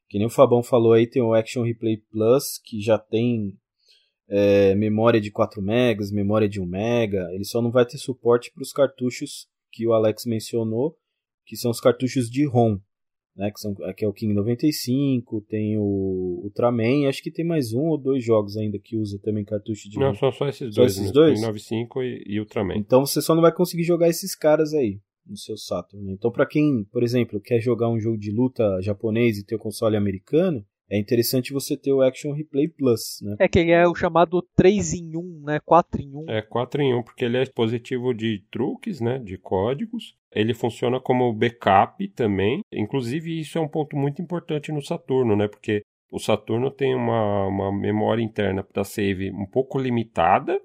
[0.08, 3.58] Que nem o Fabão falou aí, tem o Action Replay Plus, que já tem
[4.30, 7.28] é, memória de 4 megas, memória de 1 mega.
[7.34, 10.96] Ele só não vai ter suporte para os cartuchos que o Alex mencionou,
[11.46, 12.78] que são os cartuchos de ROM
[13.38, 17.72] né, que, são, que é o King 95, tem o Ultraman, acho que tem mais
[17.72, 20.00] um ou dois jogos ainda que usa também cartucho de...
[20.00, 21.14] Não, são só esses só dois, esses né?
[21.14, 21.34] dois?
[21.36, 22.78] King 95 e, e Ultraman.
[22.78, 26.04] Então você só não vai conseguir jogar esses caras aí no seu Saturn.
[26.04, 26.14] Né?
[26.14, 29.60] Então para quem, por exemplo, quer jogar um jogo de luta japonês e ter o
[29.60, 33.36] console americano, é interessante você ter o Action Replay Plus, né?
[33.40, 35.60] É que ele é o chamado 3 em 1, né?
[35.60, 36.26] 4 em 1.
[36.30, 39.20] É 4 em 1, porque ele é dispositivo de truques, né?
[39.20, 40.16] De códigos.
[40.38, 42.62] Ele funciona como backup também.
[42.72, 45.48] Inclusive, isso é um ponto muito importante no Saturno, né?
[45.48, 50.62] Porque o Saturno tem uma, uma memória interna para save um pouco limitada.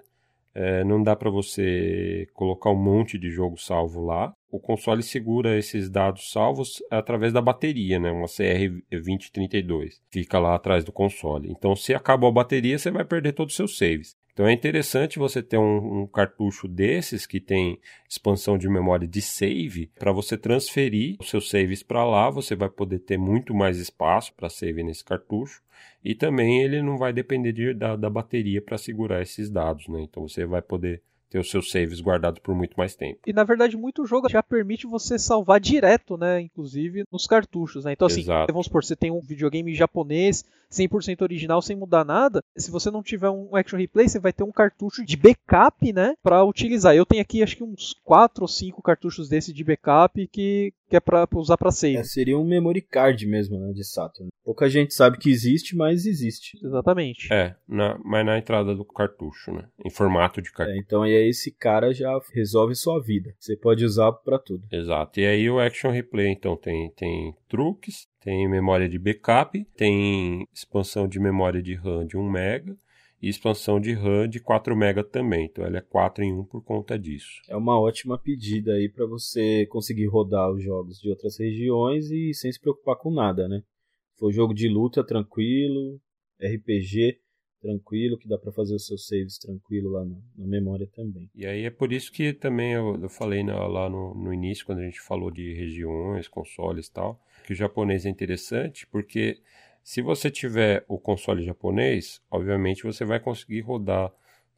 [0.54, 4.34] É, não dá para você colocar um monte de jogo salvo lá.
[4.52, 8.10] O console segura esses dados salvos através da bateria, né?
[8.10, 9.94] Uma CR2032.
[10.10, 11.50] Fica lá atrás do console.
[11.50, 14.14] Então, se acabou a bateria, você vai perder todos os seus saves.
[14.32, 19.20] Então é interessante você ter um, um cartucho desses que tem expansão de memória de
[19.20, 22.30] save para você transferir os seus saves para lá.
[22.30, 25.62] Você vai poder ter muito mais espaço para save nesse cartucho
[26.02, 30.00] e também ele não vai depender de, da, da bateria para segurar esses dados, né?
[30.00, 31.02] Então você vai poder
[31.32, 33.20] ter os seus saves guardados por muito mais tempo.
[33.26, 36.42] E na verdade, muito jogo já permite você salvar direto, né?
[36.42, 37.92] Inclusive nos cartuchos, né?
[37.92, 38.52] Então, assim, Exato.
[38.52, 42.42] vamos supor, você tem um videogame japonês 100% original sem mudar nada.
[42.56, 46.14] Se você não tiver um Action Replay, você vai ter um cartucho de backup, né?
[46.22, 46.94] Para utilizar.
[46.94, 50.96] Eu tenho aqui acho que uns 4 ou 5 cartuchos desse de backup que, que
[50.96, 51.96] é para usar para save.
[51.96, 53.72] É, seria um memory card mesmo, né?
[53.72, 54.28] De Saturn.
[54.44, 56.58] Pouca gente sabe que existe, mas existe.
[56.62, 57.32] Exatamente.
[57.32, 59.66] É, na, mas na entrada do cartucho, né?
[59.82, 60.76] Em formato de cartucho.
[60.76, 63.34] É, então aí esse cara já resolve sua vida.
[63.38, 64.66] Você pode usar para tudo.
[64.70, 65.18] Exato.
[65.18, 71.08] E aí o Action Replay, então, tem, tem truques, tem memória de backup, tem expansão
[71.08, 72.76] de memória de RAM de 1 MB
[73.22, 75.46] e expansão de RAM de 4 MB também.
[75.46, 77.40] Então ela é 4 em 1 por conta disso.
[77.48, 82.34] É uma ótima pedida aí para você conseguir rodar os jogos de outras regiões e
[82.34, 83.62] sem se preocupar com nada, né?
[84.18, 86.00] Foi jogo de luta tranquilo,
[86.40, 87.20] RPG
[87.60, 91.30] tranquilo, que dá para fazer os seus saves tranquilo lá na, na, memória também.
[91.32, 94.66] E aí é por isso que também eu, eu falei na, lá no, no início,
[94.66, 99.38] quando a gente falou de regiões, consoles e tal, que o japonês é interessante, porque
[99.82, 104.12] se você tiver o console japonês, obviamente você vai conseguir rodar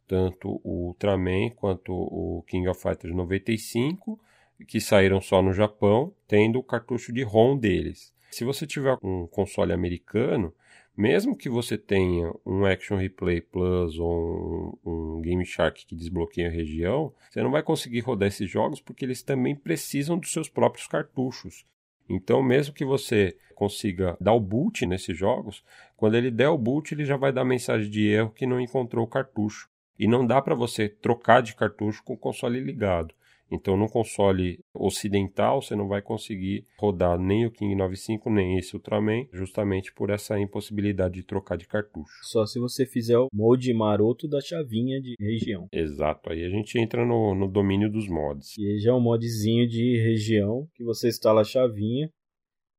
[0.07, 4.19] tanto o Ultraman quanto o King of Fighters 95,
[4.67, 8.13] que saíram só no Japão, tendo o cartucho de ROM deles.
[8.31, 10.53] Se você tiver um console americano,
[10.95, 16.45] mesmo que você tenha um Action Replay Plus ou um, um Game Shark que desbloqueie
[16.45, 20.47] a região, você não vai conseguir rodar esses jogos porque eles também precisam dos seus
[20.47, 21.65] próprios cartuchos.
[22.07, 25.63] Então, mesmo que você consiga dar o boot nesses jogos,
[25.95, 29.05] quando ele der o boot, ele já vai dar mensagem de erro que não encontrou
[29.05, 29.69] o cartucho.
[29.97, 33.13] E não dá para você trocar de cartucho com o console ligado.
[33.51, 38.75] Então, no console ocidental, você não vai conseguir rodar nem o King 95, nem esse
[38.75, 42.11] Ultraman, justamente por essa impossibilidade de trocar de cartucho.
[42.23, 45.67] Só se você fizer o mod maroto da chavinha de região.
[45.71, 48.57] Exato, aí a gente entra no, no domínio dos mods.
[48.57, 52.09] E já é um modzinho de região que você instala a chavinha,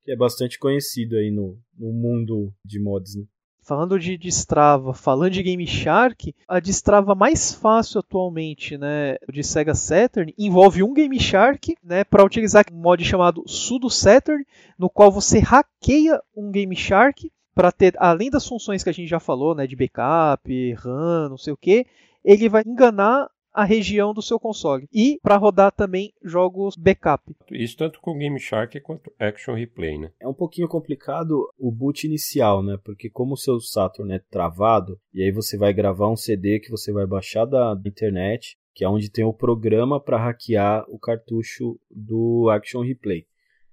[0.05, 3.25] que é bastante conhecido aí no, no mundo de mods, né?
[3.67, 9.75] Falando de Destrava, falando de Game Shark, a Destrava mais fácil atualmente, né, de Sega
[9.75, 14.47] Saturn, envolve um Game Shark, né, para utilizar um mod chamado Sudo Saturn,
[14.79, 19.09] no qual você hackeia um Game Shark para ter, além das funções que a gente
[19.09, 21.87] já falou, né, de backup, RAM, não sei o que,
[22.25, 24.87] ele vai enganar a região do seu console.
[24.93, 27.35] E para rodar também jogos backup.
[27.51, 30.13] Isso tanto com Game Shark quanto Action Replay, né?
[30.21, 32.79] É um pouquinho complicado o boot inicial, né?
[32.85, 36.71] Porque como o seu Saturn é travado, e aí você vai gravar um CD que
[36.71, 41.81] você vai baixar da internet, que é onde tem o programa para hackear o cartucho
[41.91, 43.25] do Action Replay.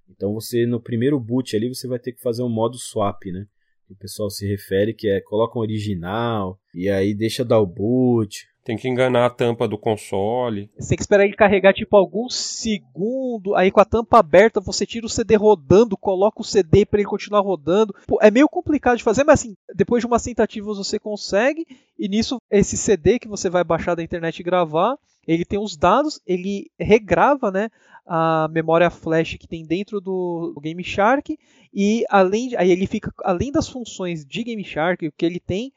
[0.08, 3.46] Então você no primeiro boot ali você vai ter que fazer um modo swap, né?
[3.88, 8.46] o pessoal se refere, que é coloca um original e aí deixa dar o boot,
[8.64, 10.70] Tem que enganar a tampa do console.
[10.78, 13.52] Você tem que esperar ele carregar tipo alguns segundos.
[13.54, 17.08] Aí com a tampa aberta você tira o CD rodando, coloca o CD para ele
[17.08, 17.94] continuar rodando.
[18.06, 21.66] Pô, é meio complicado de fazer, mas assim, depois de umas tentativas você consegue.
[21.98, 24.96] E nisso, esse CD que você vai baixar da internet e gravar,
[25.28, 27.68] ele tem os dados, ele regrava, né?
[28.06, 31.38] a memória flash que tem dentro do Game Shark
[31.72, 35.72] e além aí ele fica além das funções de Game Shark que ele tem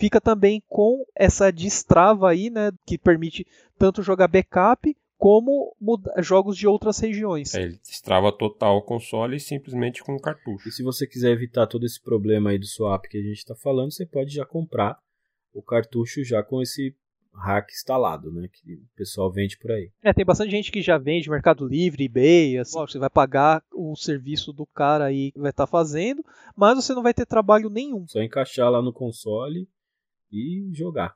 [0.00, 3.46] fica também com essa destrava aí, né, que permite
[3.78, 5.76] tanto jogar backup como
[6.20, 7.54] jogos de outras regiões.
[7.54, 10.70] É, ele destrava total o console simplesmente com um cartucho.
[10.70, 13.54] E se você quiser evitar todo esse problema aí do swap que a gente está
[13.54, 14.98] falando, você pode já comprar
[15.52, 16.96] o cartucho já com esse
[17.34, 18.48] hack instalado, né?
[18.48, 19.90] Que o pessoal vende por aí.
[20.02, 23.94] É, tem bastante gente que já vende Mercado Livre, eBay, assim, você vai pagar o
[23.96, 26.24] serviço do cara aí que vai estar tá fazendo,
[26.56, 28.06] mas você não vai ter trabalho nenhum.
[28.08, 29.68] Só encaixar lá no console
[30.32, 31.14] e jogar.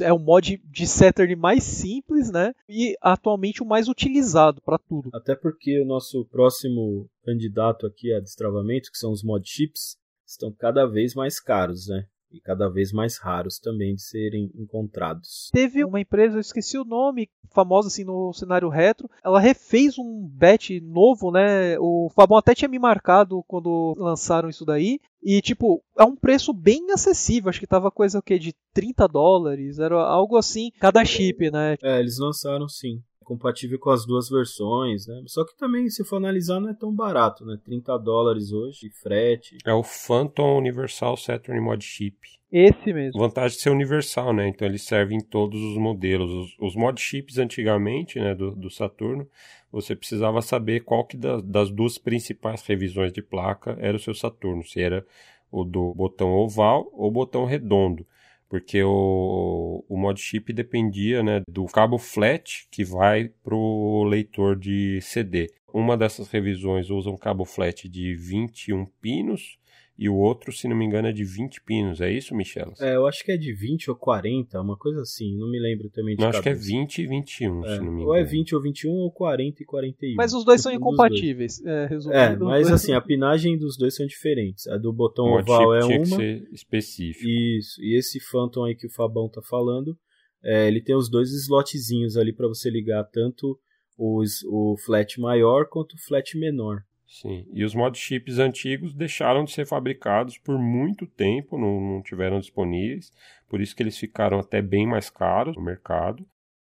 [0.00, 2.52] é o mod de Saturn mais simples, né?
[2.68, 5.10] E atualmente o mais utilizado para tudo.
[5.12, 10.52] Até porque o nosso próximo candidato aqui a destravamento, que são os mod chips, estão
[10.52, 12.06] cada vez mais caros, né?
[12.32, 15.50] E cada vez mais raros também de serem encontrados.
[15.52, 20.28] Teve uma empresa, eu esqueci o nome, famosa assim no cenário retro, ela refez um
[20.32, 21.78] batch novo, né?
[21.78, 25.00] O Fabão até tinha me marcado quando lançaram isso daí.
[25.22, 27.48] E, tipo, é um preço bem acessível.
[27.48, 28.38] Acho que tava coisa o quê?
[28.38, 29.78] De 30 dólares.
[29.78, 31.76] Era algo assim, cada chip, né?
[31.80, 35.22] É, eles lançaram sim compatível com as duas versões, né?
[35.26, 37.58] Só que também, se for analisar, não é tão barato, né?
[37.64, 39.58] 30 dólares hoje, frete.
[39.64, 42.16] É o Phantom Universal Saturn Mod Chip.
[42.50, 43.18] Esse mesmo.
[43.18, 44.46] Vantagem de ser universal, né?
[44.48, 46.30] Então ele serve em todos os modelos.
[46.30, 49.26] Os, os mod chips antigamente, né, do, do Saturno,
[49.70, 54.14] você precisava saber qual que das, das duas principais revisões de placa era o seu
[54.14, 55.06] Saturno, se era
[55.50, 58.06] o do botão oval ou botão redondo
[58.52, 64.58] porque o, o mod chip dependia né, do cabo flat que vai para o leitor
[64.58, 65.50] de CD.
[65.72, 69.56] Uma dessas revisões usa um cabo flat de 21 pinos
[69.98, 72.00] e o outro, se não me engano, é de 20 pinos.
[72.00, 72.72] É isso, Michel?
[72.80, 75.36] É, eu acho que é de 20 ou 40, uma coisa assim.
[75.36, 77.84] Não me lembro também de não, Acho que é 20 e 21, é, se não
[77.84, 78.08] me engano.
[78.08, 80.14] Ou é 20 ou 21 ou 40 e 41.
[80.16, 81.60] Mas os dois são incompatíveis.
[81.60, 82.06] Dois.
[82.06, 84.66] É, é, mas assim, a pinagem dos dois são diferentes.
[84.66, 86.04] A do botão o oval é tinha uma.
[86.04, 87.28] Que ser específico.
[87.28, 87.82] Isso.
[87.82, 89.96] E esse Phantom aí que o Fabão tá falando,
[90.42, 93.58] é, ele tem os dois slotzinhos ali para você ligar tanto
[93.96, 96.82] os, o flat maior quanto o flat menor.
[97.12, 102.02] Sim, e os mod chips antigos deixaram de ser fabricados por muito tempo, não, não
[102.02, 103.12] tiveram disponíveis,
[103.46, 106.26] por isso que eles ficaram até bem mais caros no mercado.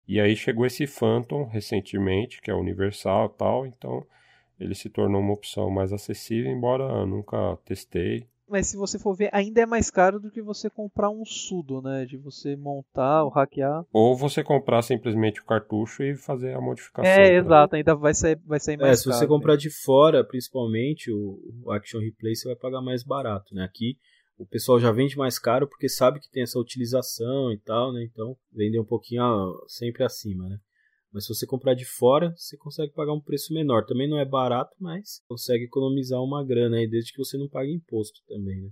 [0.09, 4.07] E aí chegou esse Phantom recentemente, que é universal e tal, então
[4.59, 9.31] ele se tornou uma opção mais acessível, embora nunca testei mas se você for ver,
[9.33, 12.05] ainda é mais caro do que você comprar um sudo, né?
[12.05, 13.85] De você montar ou hackear.
[13.93, 17.11] Ou você comprar simplesmente o cartucho e fazer a modificação.
[17.11, 19.15] É, exato, ainda vai sair, vai sair mais é, caro.
[19.15, 23.55] se você comprar de fora, principalmente, o, o Action Replay, você vai pagar mais barato,
[23.55, 23.63] né?
[23.63, 23.97] Aqui
[24.41, 28.03] o pessoal já vende mais caro porque sabe que tem essa utilização e tal, né?
[28.03, 29.23] Então vende um pouquinho
[29.69, 30.59] sempre acima, né?
[31.13, 33.85] Mas se você comprar de fora, você consegue pagar um preço menor.
[33.85, 37.73] Também não é barato, mas consegue economizar uma grana aí, desde que você não pague
[37.73, 38.71] imposto também, né?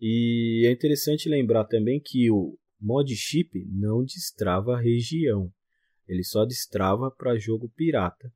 [0.00, 5.50] E é interessante lembrar também que o mod chip não destrava a região.
[6.08, 8.32] Ele só destrava para jogo pirata.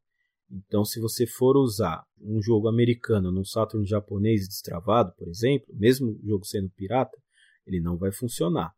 [0.50, 6.18] Então, se você for usar um jogo americano num Saturn japonês destravado, por exemplo, mesmo
[6.22, 7.16] o jogo sendo pirata,
[7.66, 8.72] ele não vai funcionar.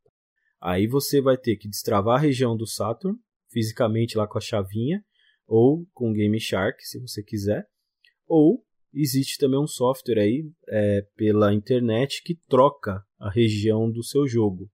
[0.60, 3.16] Aí você vai ter que destravar a região do Saturn
[3.50, 5.04] fisicamente lá com a chavinha,
[5.46, 7.66] ou com Game Shark, se você quiser,
[8.26, 8.64] ou
[8.94, 14.70] existe também um software aí é, pela internet que troca a região do seu jogo.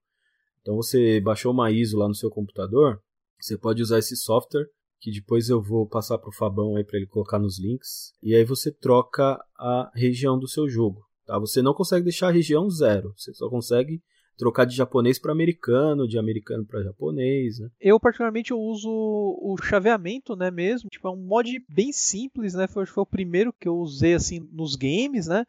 [0.61, 3.01] Então você baixou uma ISO lá no seu computador,
[3.41, 4.67] você pode usar esse software
[5.01, 8.13] que depois eu vou passar para o Fabão aí para ele colocar nos links.
[8.23, 11.05] E aí você troca a região do seu jogo.
[11.25, 11.39] Tá?
[11.39, 14.03] Você não consegue deixar a região zero, você só consegue
[14.37, 17.69] trocar de japonês para americano, de americano para japonês, né?
[17.81, 22.67] Eu particularmente eu uso o chaveamento, né, mesmo, tipo é um mod bem simples, né?
[22.67, 25.45] Foi, foi o primeiro que eu usei assim nos games, né?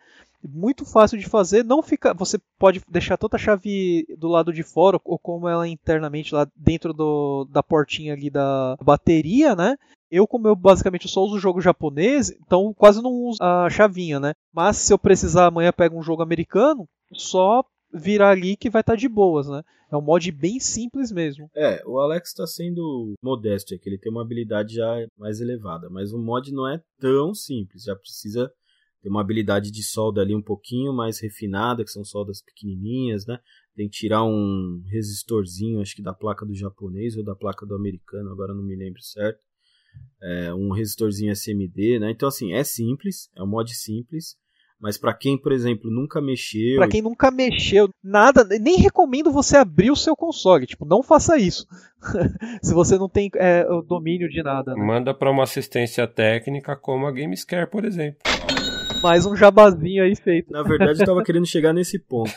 [0.47, 4.63] Muito fácil de fazer, não fica, você pode deixar toda a chave do lado de
[4.63, 9.75] fora ou como ela é internamente lá dentro do, da portinha ali da bateria, né?
[10.09, 14.33] Eu, como eu basicamente só uso jogo japonês, então quase não uso a chavinha, né?
[14.53, 18.93] Mas se eu precisar amanhã pego um jogo americano, só virar ali que vai estar
[18.93, 19.63] tá de boas, né?
[19.91, 21.49] É um mod bem simples mesmo.
[21.55, 25.89] É, o Alex está sendo modesto, é que ele tem uma habilidade já mais elevada,
[25.89, 28.51] mas o mod não é tão simples, já precisa
[29.01, 33.39] ter uma habilidade de solda ali um pouquinho mais refinada, que são soldas pequenininhas, né?
[33.77, 37.75] tem que tirar um resistorzinho, acho que da placa do japonês ou da placa do
[37.75, 39.39] americano, agora não me lembro certo.
[40.21, 42.09] É, um resistorzinho SMD, né?
[42.09, 44.35] Então assim, é simples, é um mod simples,
[44.79, 49.57] mas para quem, por exemplo, nunca mexeu, para quem nunca mexeu, nada, nem recomendo você
[49.57, 51.65] abrir o seu console, tipo, não faça isso.
[52.61, 54.73] Se você não tem é, o domínio de nada.
[54.73, 54.83] Né?
[54.83, 58.19] Manda para uma assistência técnica como a Gamescare, por exemplo.
[59.01, 60.51] Mais um jabazinho aí feito.
[60.51, 62.31] Na verdade, eu tava querendo chegar nesse ponto.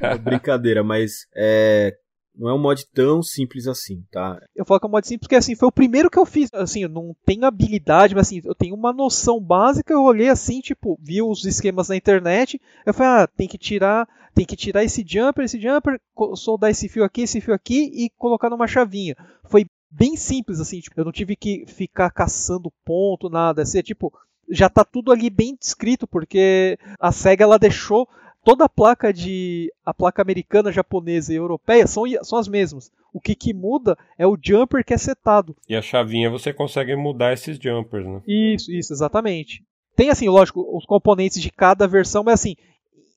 [0.00, 1.94] é brincadeira, mas é,
[2.36, 4.38] não é um mod tão simples assim, tá?
[4.54, 6.50] Eu falo que é um mod simples porque assim, foi o primeiro que eu fiz.
[6.52, 10.60] Assim, eu não tenho habilidade, mas assim, eu tenho uma noção básica, eu olhei assim,
[10.60, 14.84] tipo, vi os esquemas na internet, eu falei, ah, tem que tirar, tem que tirar
[14.84, 16.00] esse jumper, esse jumper,
[16.34, 19.16] soldar esse fio aqui, esse fio aqui e colocar numa chavinha.
[19.44, 23.82] Foi bem simples assim, tipo, eu não tive que ficar caçando ponto, nada, assim, é
[23.82, 24.12] tipo,
[24.48, 28.08] já está tudo ali bem descrito, porque a SEGA ela deixou
[28.46, 32.92] toda a placa de a placa americana, japonesa e europeia são, são as mesmas.
[33.12, 35.56] O que, que muda é o jumper que é setado.
[35.68, 38.22] E a chavinha você consegue mudar esses jumpers, né?
[38.24, 39.64] Isso, isso, exatamente.
[39.96, 42.54] Tem assim, lógico, os componentes de cada versão, mas assim,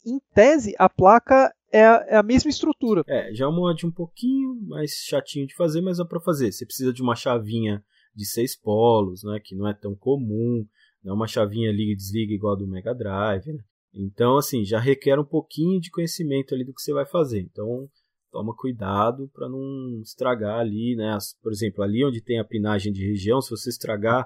[0.03, 3.03] em tese a placa é a, é a mesma estrutura.
[3.07, 6.51] É, já é um mod um pouquinho mais chatinho de fazer, mas dá para fazer.
[6.51, 7.83] Você precisa de uma chavinha
[8.15, 10.65] de seis polos, né, que não é tão comum.
[11.03, 13.59] Não é uma chavinha liga e desliga igual a do Mega Drive, né?
[13.93, 17.41] Então, assim, já requer um pouquinho de conhecimento ali do que você vai fazer.
[17.41, 17.89] Então,
[18.31, 21.17] toma cuidado para não estragar ali, né?
[21.41, 24.25] Por exemplo, ali onde tem a pinagem de região, se você estragar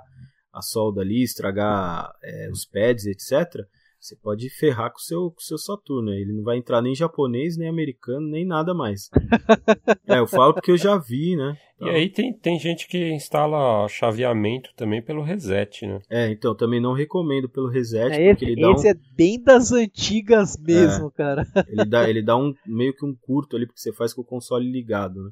[0.52, 3.65] a solda ali, estragar é, os pads, etc.,
[4.03, 6.11] você pode ferrar com o seu, com o seu Saturno.
[6.11, 9.09] Ele não vai entrar nem japonês, nem americano, nem nada mais.
[10.05, 11.57] é, eu falo porque eu já vi, né?
[11.75, 11.88] Então...
[11.88, 16.01] E aí tem, tem gente que instala chaveamento também pelo reset, né?
[16.09, 18.91] É, então também não recomendo pelo reset, é, porque ele dá esse um...
[18.91, 21.47] é bem das antigas mesmo, é, cara.
[21.69, 24.25] ele dá, ele dá um meio que um curto ali, porque você faz com o
[24.25, 25.31] console ligado, né?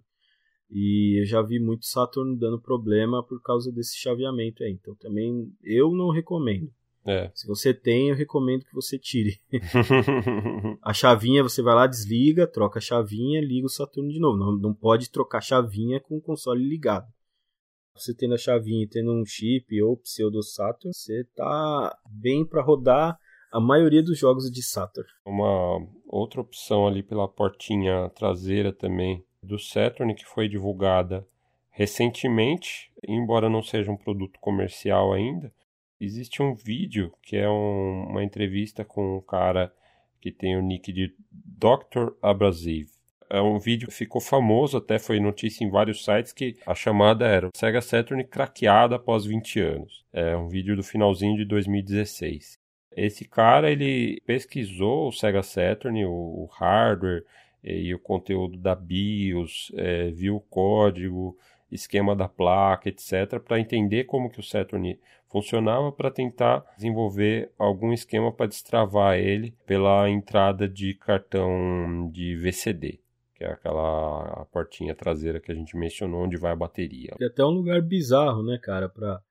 [0.69, 4.72] E eu já vi muito Saturn dando problema por causa desse chaveamento aí.
[4.72, 6.72] Então também eu não recomendo.
[7.06, 7.32] É.
[7.34, 9.40] Se você tem, eu recomendo que você tire.
[10.82, 14.38] a chavinha, você vai lá, desliga, troca a chavinha, liga o Saturno de novo.
[14.38, 17.07] Não, não pode trocar chavinha com o console ligado.
[17.95, 22.61] Você tendo a chavinha e tendo um chip ou pseudo Saturn, você tá bem para
[22.61, 23.19] rodar
[23.52, 25.10] a maioria dos jogos de Saturn.
[25.26, 31.28] Uma outra opção ali pela portinha traseira também do Saturn que foi divulgada
[31.69, 35.52] recentemente, embora não seja um produto comercial ainda,
[36.02, 39.72] Existe um vídeo que é um, uma entrevista com um cara
[40.19, 42.14] que tem o nick de Dr.
[42.23, 42.90] Abrasive.
[43.30, 47.28] É um vídeo que ficou famoso, até foi notícia em vários sites, que a chamada
[47.28, 50.03] era Sega Saturn craqueada após 20 anos.
[50.11, 52.57] É um vídeo do finalzinho de 2016.
[52.98, 57.23] Esse cara, ele pesquisou o Sega Saturn, o, o hardware
[57.64, 61.38] e o conteúdo da BIOS, é, viu o código,
[61.72, 64.99] esquema da placa, etc, para entender como que o Saturn
[65.30, 72.99] funcionava para tentar desenvolver algum esquema para destravar ele pela entrada de cartão de VCD,
[73.35, 77.15] que é aquela portinha traseira que a gente mencionou onde vai a bateria.
[77.19, 79.22] É até um lugar bizarro, né, cara, para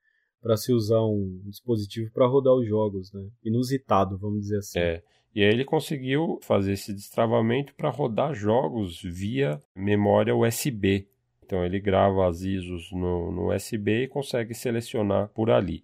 [0.41, 3.21] para se usar um dispositivo para rodar os jogos, né?
[3.43, 4.79] Inusitado, vamos dizer assim.
[4.79, 5.03] É.
[5.33, 11.07] E aí ele conseguiu fazer esse destravamento para rodar jogos via memória USB.
[11.51, 15.83] Então ele grava as ISOs no, no USB e consegue selecionar por ali.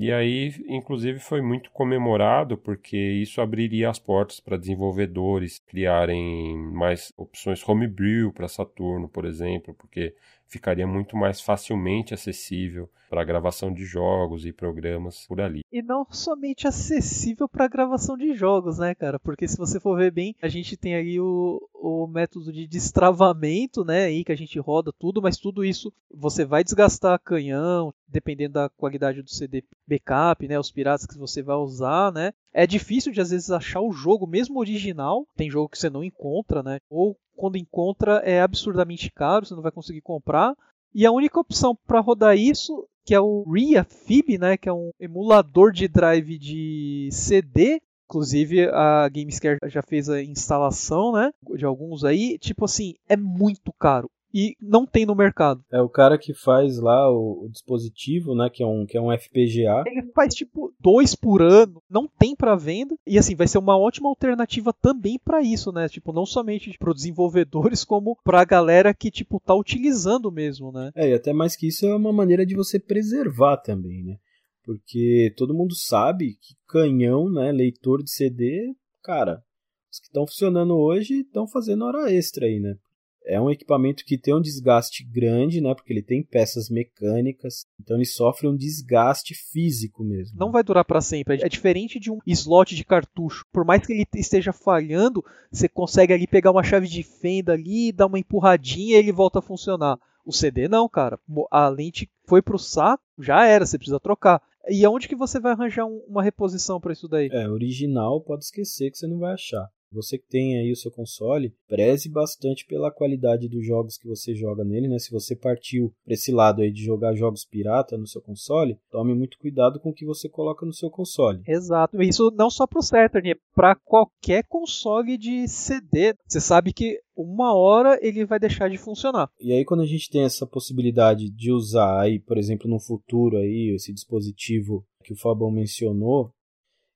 [0.00, 7.12] E aí, inclusive, foi muito comemorado porque isso abriria as portas para desenvolvedores criarem mais
[7.14, 10.14] opções homebrew para Saturno, por exemplo, porque
[10.52, 15.60] ficaria muito mais facilmente acessível para gravação de jogos e programas por ali.
[15.70, 19.18] E não somente acessível para gravação de jogos, né, cara?
[19.18, 23.84] Porque se você for ver bem, a gente tem aí o, o método de destravamento,
[23.84, 28.54] né, aí que a gente roda tudo, mas tudo isso você vai desgastar canhão, dependendo
[28.54, 32.32] da qualidade do CD backup, né, os piratas que você vai usar, né?
[32.52, 36.04] É difícil de às vezes achar o jogo mesmo original, tem jogo que você não
[36.04, 36.78] encontra, né?
[36.90, 40.54] Ou quando encontra é absurdamente caro, você não vai conseguir comprar.
[40.94, 44.90] E a única opção para rodar isso, que é o RiaFib, né, que é um
[45.00, 47.80] emulador de drive de CD,
[48.12, 52.36] Inclusive a Gamescare já fez a instalação, né, de alguns aí.
[52.38, 55.64] Tipo assim, é muito caro e não tem no mercado.
[55.70, 59.00] É o cara que faz lá o, o, dispositivo, né, que é um que é
[59.00, 59.84] um FPGA.
[59.86, 63.78] Ele faz tipo dois por ano, não tem para venda e assim vai ser uma
[63.78, 65.88] ótima alternativa também para isso, né?
[65.88, 70.90] Tipo não somente para desenvolvedores como para a galera que tipo tá utilizando mesmo, né?
[70.94, 74.16] É e até mais que isso é uma maneira de você preservar também, né?
[74.64, 79.42] Porque todo mundo sabe que canhão, né, leitor de CD, cara,
[79.90, 82.76] Os que estão funcionando hoje estão fazendo hora extra aí, né?
[83.24, 85.74] É um equipamento que tem um desgaste grande, né?
[85.74, 90.38] Porque ele tem peças mecânicas, então ele sofre um desgaste físico mesmo.
[90.38, 91.40] Não vai durar para sempre.
[91.42, 93.44] É diferente de um slot de cartucho.
[93.52, 97.92] Por mais que ele esteja falhando, você consegue ali pegar uma chave de fenda ali,
[97.92, 99.98] dar uma empurradinha e ele volta a funcionar.
[100.24, 101.18] O CD não, cara.
[101.50, 104.40] A lente foi pro saco, já era, você precisa trocar.
[104.68, 107.28] E aonde que você vai arranjar um, uma reposição para isso daí?
[107.32, 109.68] É, original pode esquecer que você não vai achar.
[109.92, 114.34] Você que tem aí o seu console, preze bastante pela qualidade dos jogos que você
[114.34, 114.98] joga nele, né?
[114.98, 119.14] Se você partiu para esse lado aí de jogar jogos pirata no seu console, tome
[119.14, 121.42] muito cuidado com o que você coloca no seu console.
[121.46, 122.02] Exato.
[122.02, 126.14] Isso não só para o Saturn, é para qualquer console de CD.
[126.26, 129.28] Você sabe que uma hora ele vai deixar de funcionar.
[129.40, 133.36] E aí quando a gente tem essa possibilidade de usar aí, por exemplo, no futuro
[133.36, 136.30] aí esse dispositivo que o Fabão mencionou,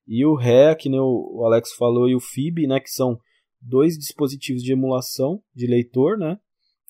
[0.06, 3.18] e o RE, que nem o Alex falou, e o FIB, né, que são
[3.60, 6.38] dois dispositivos de emulação de leitor, né?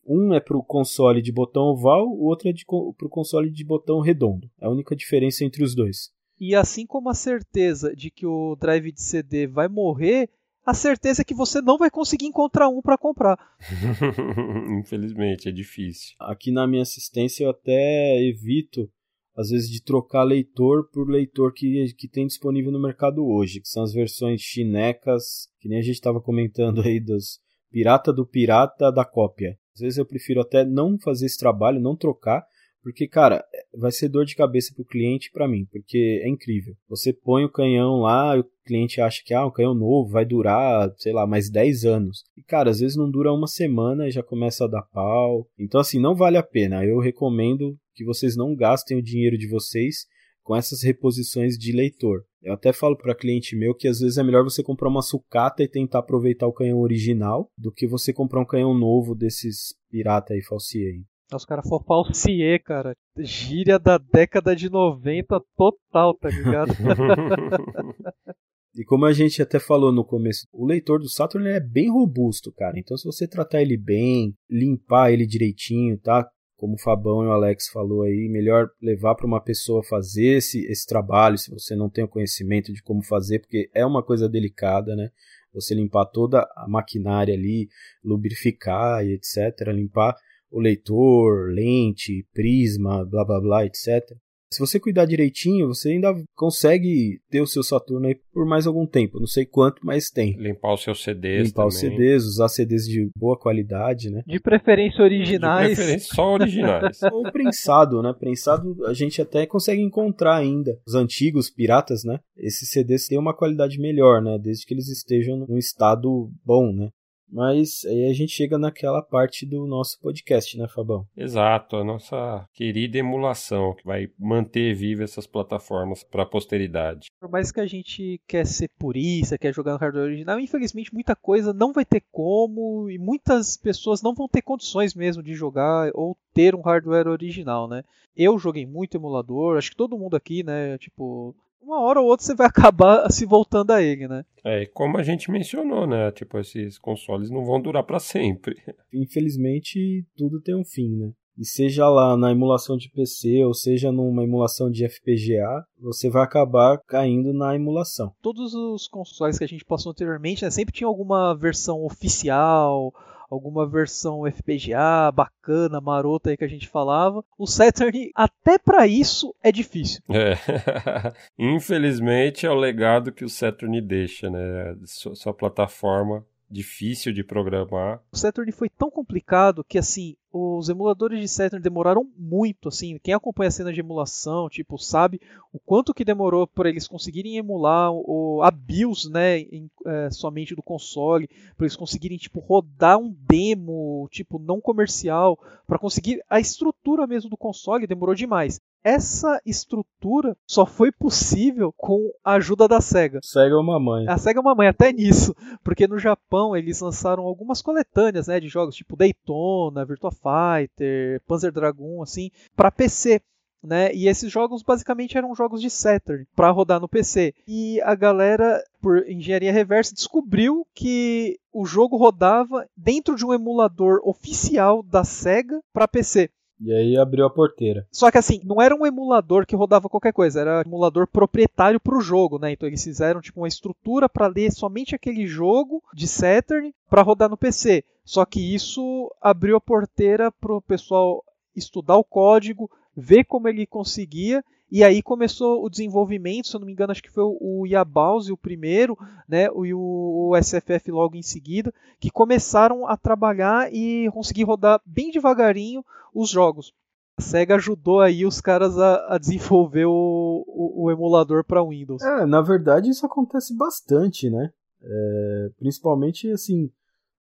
[0.06, 2.52] Um é para o console de botão oval, o outro é
[2.96, 4.48] para o console de botão redondo.
[4.60, 6.10] É a única diferença entre os dois.
[6.38, 10.30] E assim como a certeza de que o drive de CD vai morrer,
[10.64, 13.38] a certeza é que você não vai conseguir encontrar um para comprar.
[14.80, 16.14] Infelizmente, é difícil.
[16.20, 18.90] Aqui na minha assistência eu até evito
[19.36, 23.68] às vezes de trocar leitor por leitor que, que tem disponível no mercado hoje, que
[23.68, 27.38] são as versões chinecas, que nem a gente estava comentando aí dos
[27.70, 29.58] pirata do pirata da cópia.
[29.74, 32.42] Às vezes eu prefiro até não fazer esse trabalho, não trocar,
[32.86, 33.44] porque, cara,
[33.74, 36.76] vai ser dor de cabeça para o cliente e para mim, porque é incrível.
[36.88, 40.94] Você põe o canhão lá, o cliente acha que ah, um canhão novo vai durar,
[40.96, 42.22] sei lá, mais 10 anos.
[42.36, 45.48] E, cara, às vezes não dura uma semana e já começa a dar pau.
[45.58, 46.84] Então, assim, não vale a pena.
[46.84, 50.06] Eu recomendo que vocês não gastem o dinheiro de vocês
[50.44, 52.22] com essas reposições de leitor.
[52.40, 55.60] Eu até falo para cliente meu que às vezes é melhor você comprar uma sucata
[55.60, 60.34] e tentar aproveitar o canhão original do que você comprar um canhão novo desses pirata
[60.34, 61.00] aí falsier.
[61.32, 62.94] Os caras for falsier, cara.
[63.18, 66.72] Gíria da década de 90 total, tá ligado?
[68.78, 72.52] E como a gente até falou no começo, o leitor do Saturn é bem robusto,
[72.52, 72.78] cara.
[72.78, 76.30] Então, se você tratar ele bem, limpar ele direitinho, tá?
[76.56, 80.64] como o Fabão e o Alex falou aí, melhor levar para uma pessoa fazer esse,
[80.66, 84.28] esse trabalho, se você não tem o conhecimento de como fazer, porque é uma coisa
[84.28, 85.10] delicada, né?
[85.52, 87.68] Você limpar toda a maquinária ali,
[88.02, 90.14] lubrificar e etc, limpar
[90.50, 94.16] o leitor, lente, prisma, blá blá blá, etc.
[94.52, 98.86] Se você cuidar direitinho, você ainda consegue ter o seu Saturno aí por mais algum
[98.86, 99.18] tempo.
[99.18, 100.36] Não sei quanto, mas tem.
[100.38, 101.68] Limpar os seus CDs Limpar também.
[101.68, 104.22] os CDs, usar CDs de boa qualidade, né?
[104.24, 105.70] De preferência originais.
[105.70, 107.02] De preferência só originais.
[107.12, 108.14] Ou prensado, né?
[108.18, 110.78] Prensado a gente até consegue encontrar ainda.
[110.86, 112.20] Os antigos piratas, né?
[112.36, 114.38] Esses CDs têm uma qualidade melhor, né?
[114.38, 116.88] Desde que eles estejam num estado bom, né?
[117.30, 121.06] Mas aí a gente chega naquela parte do nosso podcast, né, Fabão?
[121.16, 127.08] Exato, a nossa querida emulação que vai manter viva essas plataformas para a posteridade.
[127.20, 131.16] Por mais que a gente quer ser purista, quer jogar no hardware original, infelizmente muita
[131.16, 135.90] coisa não vai ter como e muitas pessoas não vão ter condições mesmo de jogar
[135.94, 137.82] ou ter um hardware original, né?
[138.16, 142.24] Eu joguei muito emulador, acho que todo mundo aqui, né, tipo, uma hora ou outra
[142.24, 144.24] você vai acabar se voltando a ele, né?
[144.44, 146.10] É, como a gente mencionou, né?
[146.12, 148.56] Tipo, esses consoles não vão durar para sempre.
[148.92, 151.12] Infelizmente, tudo tem um fim, né?
[151.38, 156.22] E seja lá na emulação de PC ou seja numa emulação de FPGA, você vai
[156.22, 158.10] acabar caindo na emulação.
[158.22, 162.90] Todos os consoles que a gente passou anteriormente, né, sempre tinha alguma versão oficial,
[163.30, 167.24] alguma versão FPGA bacana, marota aí que a gente falava.
[167.38, 170.00] O Saturn, até para isso, é difícil.
[170.08, 170.34] É.
[171.38, 174.76] Infelizmente é o legado que o Saturn deixa, né?
[174.84, 178.00] Sua plataforma difícil de programar.
[178.12, 183.14] O Saturn foi tão complicado que assim, os emuladores de Saturn demoraram muito, assim, quem
[183.14, 185.20] acompanha a cena de emulação, tipo, sabe
[185.52, 190.54] o quanto que demorou para eles conseguirem emular o, a BIOS, né, em, é, somente
[190.54, 196.38] do console, para eles conseguirem, tipo, rodar um demo, tipo, não comercial, para conseguir a
[196.38, 202.80] estrutura mesmo do console, demorou demais essa estrutura só foi possível com a ajuda da
[202.80, 203.18] SEGA.
[203.20, 204.06] SEGA é uma mãe.
[204.08, 205.34] A SEGA é uma mãe, até nisso.
[205.64, 211.52] Porque no Japão eles lançaram algumas coletâneas né, de jogos tipo Daytona, Virtua Fighter, Panzer
[211.52, 213.20] Dragoon, assim, para PC.
[213.62, 213.92] Né?
[213.92, 217.34] E esses jogos basicamente eram jogos de Saturn para rodar no PC.
[217.48, 224.00] E a galera, por engenharia reversa, descobriu que o jogo rodava dentro de um emulador
[224.04, 226.30] oficial da Sega para PC.
[226.60, 227.86] E aí abriu a porteira.
[227.90, 231.80] Só que assim, não era um emulador que rodava qualquer coisa, era um emulador proprietário
[231.80, 232.52] para o jogo, né?
[232.52, 237.28] Então eles fizeram tipo uma estrutura para ler somente aquele jogo de Saturn para rodar
[237.28, 237.84] no PC.
[238.06, 241.22] Só que isso abriu a porteira para o pessoal
[241.54, 246.66] estudar o código, ver como ele conseguia e aí começou o desenvolvimento, se eu não
[246.66, 251.16] me engano, acho que foi o Yabause o primeiro, né, e o, o SFF logo
[251.16, 256.72] em seguida, que começaram a trabalhar e conseguir rodar bem devagarinho os jogos.
[257.16, 262.02] A SEGA ajudou aí os caras a, a desenvolver o, o, o emulador para Windows.
[262.02, 264.50] É, na verdade isso acontece bastante, né?
[264.82, 266.70] É, principalmente assim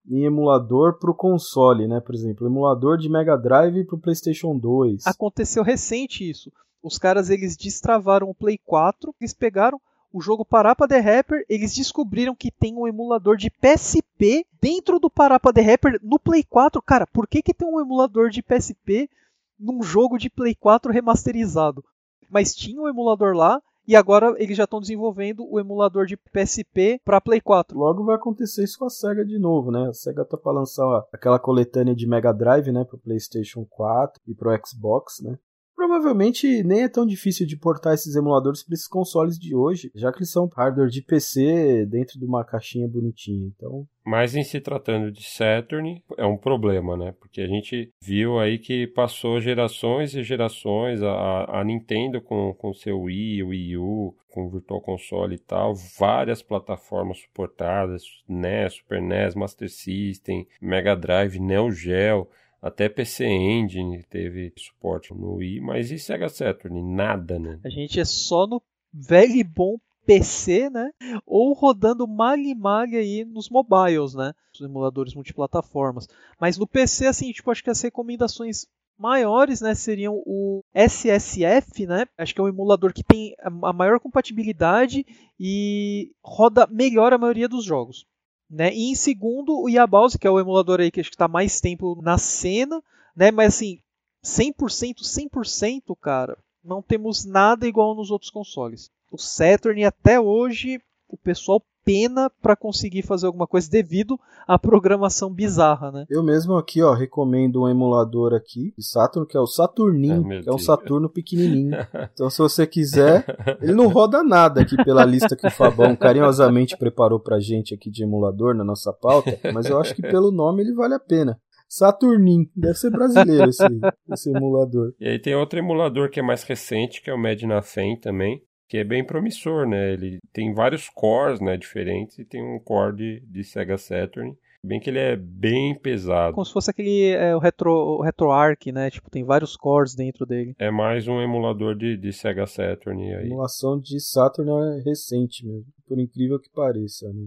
[0.09, 2.01] em emulador para o console, né?
[2.01, 5.07] Por exemplo, emulador de Mega Drive para o PlayStation 2.
[5.07, 6.53] Aconteceu recente isso.
[6.83, 9.81] Os caras eles destravaram o Play 4, eles pegaram
[10.13, 15.11] o jogo Parapa The Rapper, eles descobriram que tem um emulador de PSP dentro do
[15.11, 16.81] Parapa The Rapper no Play 4.
[16.83, 19.11] Cara, por que, que tem um emulador de PSP
[19.59, 21.85] num jogo de Play 4 remasterizado?
[22.31, 27.01] Mas tinha um emulador lá e agora eles já estão desenvolvendo o emulador de PSP
[27.05, 27.79] para Play 4.
[27.79, 29.89] Logo vai acontecer isso com a Sega de novo, né?
[29.89, 34.35] A Sega tá para lançar aquela coletânea de Mega Drive, né, para PlayStation 4 e
[34.35, 35.39] para Xbox, né?
[35.85, 40.11] Provavelmente nem é tão difícil de portar esses emuladores para esses consoles de hoje, já
[40.11, 43.53] que eles são hardware de PC dentro de uma caixinha bonitinha.
[43.55, 47.15] Então, mas em se tratando de Saturn, é um problema, né?
[47.21, 52.73] Porque a gente viu aí que passou gerações e gerações a, a Nintendo com, com
[52.73, 59.03] seu Wii, Wii U, com o Virtual Console e tal, várias plataformas suportadas, NES, Super
[59.03, 62.27] NES, Master System, Mega Drive, Neo Geo.
[62.65, 66.83] Até PC Engine teve suporte no Wii, mas e Sega Saturn?
[66.83, 67.61] Nada, né?
[67.63, 69.77] A gente é só no velho e bom
[70.07, 70.91] PC, né?
[71.27, 74.33] Ou rodando malha malha aí nos mobiles, né?
[74.55, 76.09] Os emuladores multiplataformas.
[76.41, 78.67] Mas no PC, assim, tipo, acho que as recomendações
[78.99, 82.07] maiores, né, seriam o SSF, né?
[82.17, 85.05] Acho que é um emulador que tem a maior compatibilidade
[85.39, 88.07] e roda melhor a maioria dos jogos.
[88.55, 88.73] Né?
[88.73, 91.61] E em segundo, o Yabause, que é o emulador aí que acho que está mais
[91.61, 92.81] tempo na cena,
[93.17, 93.33] né?
[93.33, 93.81] Mas assim,
[94.25, 98.93] 100%, 100%, cara, não temos nada igual nos outros consoles.
[99.11, 105.33] O Saturn até hoje o pessoal pena para conseguir fazer alguma coisa devido à programação
[105.33, 106.07] bizarra, né?
[106.09, 110.43] Eu mesmo aqui, ó, recomendo um emulador aqui de Saturn, que é o Saturninho, ah,
[110.43, 111.75] que é um Saturno pequenininho.
[112.15, 113.25] Então, se você quiser,
[113.61, 117.91] ele não roda nada aqui pela lista que o Fabão carinhosamente preparou pra gente aqui
[117.91, 121.39] de emulador na nossa pauta, mas eu acho que pelo nome ele vale a pena.
[121.69, 123.65] Saturnin, deve ser brasileiro esse,
[124.13, 124.93] esse emulador.
[125.01, 128.79] E aí tem outro emulador que é mais recente, que é o Medinafen também, que
[128.79, 129.93] é bem promissor, né?
[129.93, 134.37] Ele tem vários cores, né, diferentes e tem um core de, de Sega Saturn.
[134.65, 136.33] Bem que ele é bem pesado.
[136.33, 138.91] Como se fosse aquele é, o retro o RetroArch, né?
[138.91, 140.55] Tipo, tem vários cores dentro dele.
[140.59, 143.25] É mais um emulador de, de Sega Saturn aí.
[143.25, 147.27] A emulação de Saturn é recente mesmo, por incrível que pareça, né?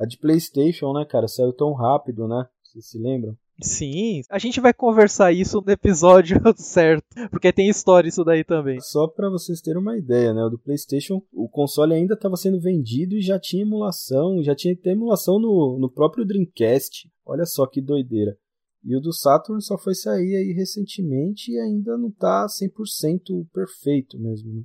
[0.00, 2.46] A de PlayStation, né, cara, saiu tão rápido, né?
[2.62, 3.36] Vocês se lembram?
[3.60, 8.80] Sim, a gente vai conversar isso no episódio certo, porque tem história isso daí também.
[8.80, 10.44] Só para vocês terem uma ideia, né?
[10.44, 14.76] O do PlayStation, o console ainda estava sendo vendido e já tinha emulação, já tinha
[14.84, 17.10] emulação no, no próprio Dreamcast.
[17.26, 18.36] Olha só que doideira.
[18.84, 24.18] E o do Saturn só foi sair aí recentemente e ainda não tá 100% perfeito
[24.18, 24.62] mesmo, né?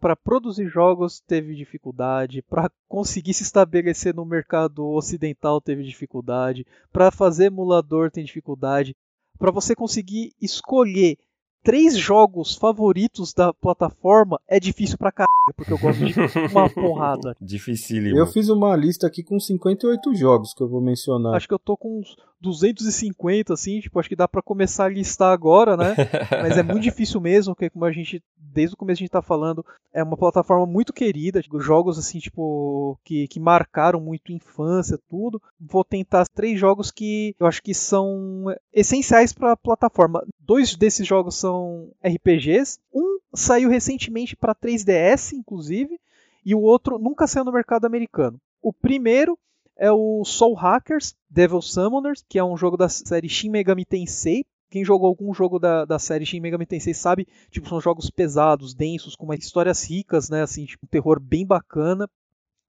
[0.00, 7.10] Para produzir jogos teve dificuldade, para conseguir se estabelecer no mercado ocidental teve dificuldade, para
[7.10, 8.94] fazer emulador tem dificuldade,
[9.38, 11.16] para você conseguir escolher
[11.62, 16.14] três jogos favoritos da plataforma é difícil pra caralho, porque eu gosto de
[16.52, 17.36] uma porrada.
[17.40, 18.18] Dificílimo.
[18.18, 21.34] Eu fiz uma lista aqui com 58 jogos que eu vou mencionar.
[21.34, 24.88] Acho que eu tô com uns 250, assim, tipo, acho que dá para começar a
[24.88, 25.94] listar agora, né?
[26.42, 29.22] Mas é muito difícil mesmo, porque como a gente, desde o começo a gente tá
[29.22, 34.98] falando, é uma plataforma muito querida, tipo, jogos assim, tipo, que, que marcaram muito infância,
[35.08, 35.40] tudo.
[35.60, 40.24] Vou tentar três jogos que eu acho que são essenciais para a plataforma.
[40.38, 46.00] Dois desses jogos são RPGs, um saiu recentemente para 3DS, inclusive,
[46.44, 48.40] e o outro nunca saiu no mercado americano.
[48.62, 49.38] O primeiro
[49.80, 54.44] é o Soul Hackers Devil Summoners, que é um jogo da série Shin Megami Tensei.
[54.68, 58.74] Quem jogou algum jogo da, da série Shin Megami Tensei sabe, tipo, são jogos pesados,
[58.74, 62.08] densos, com histórias ricas, né, assim, tipo, um terror bem bacana.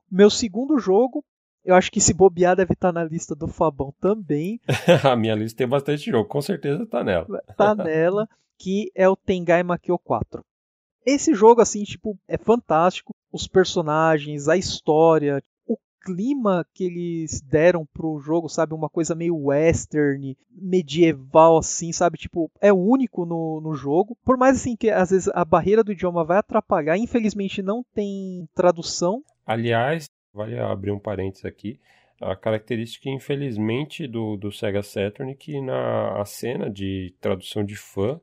[0.09, 1.23] Meu segundo jogo,
[1.65, 4.59] eu acho que se bobear deve estar na lista do Fabão também.
[5.03, 7.43] A minha lista tem bastante jogo, com certeza tá nela.
[7.57, 8.27] tá nela,
[8.57, 10.43] que é o Tengai Makio 4.
[11.05, 13.13] Esse jogo, assim, tipo, é fantástico.
[13.31, 15.43] Os personagens, a história,
[16.03, 18.73] clima que eles deram pro jogo, sabe?
[18.73, 22.17] Uma coisa meio western, medieval, assim, sabe?
[22.17, 24.17] Tipo, é único no, no jogo.
[24.23, 28.47] Por mais assim que às vezes a barreira do idioma vai atrapalhar, infelizmente não tem
[28.53, 29.23] tradução.
[29.45, 31.79] Aliás, vale abrir um parênteses aqui.
[32.19, 38.19] A característica, infelizmente, do, do Sega Saturn é que na cena de tradução de fã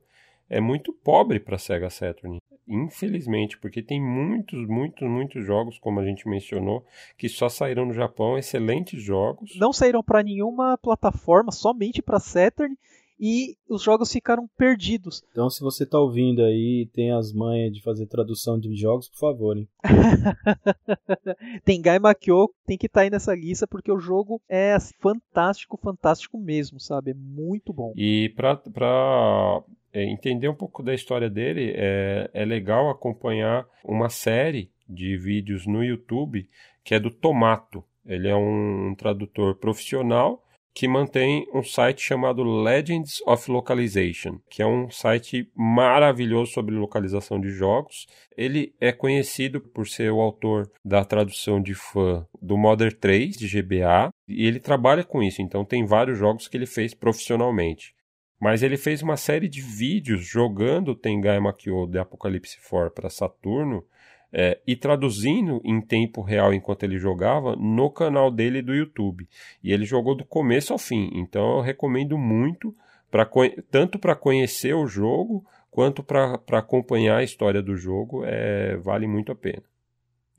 [0.49, 2.39] é muito pobre para Sega Saturn.
[2.69, 6.85] Infelizmente, porque tem muitos, muitos, muitos jogos, como a gente mencionou,
[7.17, 9.57] que só saíram no Japão, excelentes jogos.
[9.57, 12.77] Não saíram para nenhuma plataforma, somente para Saturn
[13.19, 15.21] e os jogos ficaram perdidos.
[15.31, 19.09] Então, se você tá ouvindo aí e tem as manhas de fazer tradução de jogos,
[19.09, 19.67] por favor, hein?
[21.65, 25.77] tem Gai Makyo, tem que estar tá aí nessa lista, porque o jogo é fantástico,
[25.77, 27.11] fantástico mesmo, sabe?
[27.11, 27.91] É muito bom.
[27.95, 34.09] E pra, pra é, entender um pouco da história dele, é, é legal acompanhar uma
[34.09, 36.47] série de vídeos no YouTube
[36.83, 37.83] que é do Tomato.
[38.05, 40.43] Ele é um tradutor profissional
[40.73, 47.39] que mantém um site chamado Legends of Localization, que é um site maravilhoso sobre localização
[47.39, 48.07] de jogos.
[48.37, 53.47] Ele é conhecido por ser o autor da tradução de fã do Modern 3 de
[53.47, 57.93] GBA, e ele trabalha com isso, então tem vários jogos que ele fez profissionalmente.
[58.39, 63.83] Mas ele fez uma série de vídeos jogando Tengai Makyo de Apocalypse 4 para Saturno
[64.31, 69.27] é, e traduzindo em tempo real enquanto ele jogava no canal dele do YouTube.
[69.63, 71.09] E ele jogou do começo ao fim.
[71.13, 72.73] Então eu recomendo muito,
[73.09, 73.27] pra,
[73.71, 78.23] tanto para conhecer o jogo quanto para acompanhar a história do jogo.
[78.25, 79.63] É, vale muito a pena.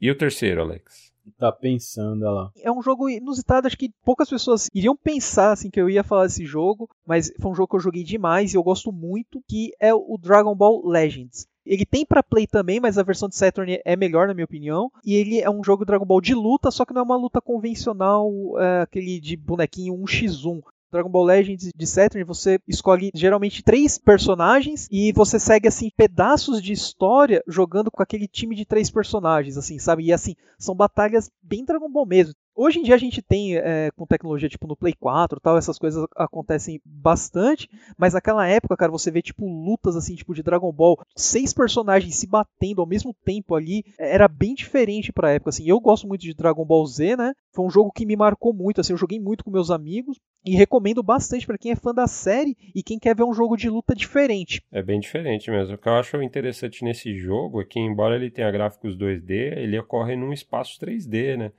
[0.00, 1.12] E o terceiro, Alex?
[1.38, 2.50] Tá pensando lá.
[2.62, 6.26] É um jogo inusitado, acho que poucas pessoas iriam pensar assim que eu ia falar
[6.26, 9.72] desse jogo, mas foi um jogo que eu joguei demais e eu gosto muito, que
[9.80, 11.46] é o Dragon Ball Legends.
[11.64, 14.90] Ele tem para Play também, mas a versão de Saturn é melhor, na minha opinião.
[15.04, 17.40] E ele é um jogo Dragon Ball de luta, só que não é uma luta
[17.40, 20.62] convencional, é, aquele de bonequinho 1x1.
[20.90, 26.60] Dragon Ball Legends de Saturn, você escolhe geralmente três personagens e você segue assim pedaços
[26.60, 30.04] de história jogando com aquele time de três personagens, assim, sabe?
[30.04, 32.34] E assim, são batalhas bem Dragon Ball mesmo.
[32.62, 35.78] Hoje em dia a gente tem é, com tecnologia tipo no Play 4 tal, essas
[35.78, 37.66] coisas acontecem bastante,
[37.96, 42.14] mas naquela época, cara, você vê tipo lutas assim, tipo de Dragon Ball, seis personagens
[42.16, 45.66] se batendo ao mesmo tempo ali, era bem diferente pra época, assim.
[45.66, 47.32] Eu gosto muito de Dragon Ball Z, né?
[47.50, 50.54] Foi um jogo que me marcou muito, assim, eu joguei muito com meus amigos e
[50.54, 53.70] recomendo bastante para quem é fã da série e quem quer ver um jogo de
[53.70, 54.62] luta diferente.
[54.70, 55.76] É bem diferente mesmo.
[55.76, 59.78] O que eu acho interessante nesse jogo é que, embora ele tenha gráficos 2D, ele
[59.78, 61.52] ocorre num espaço 3D, né?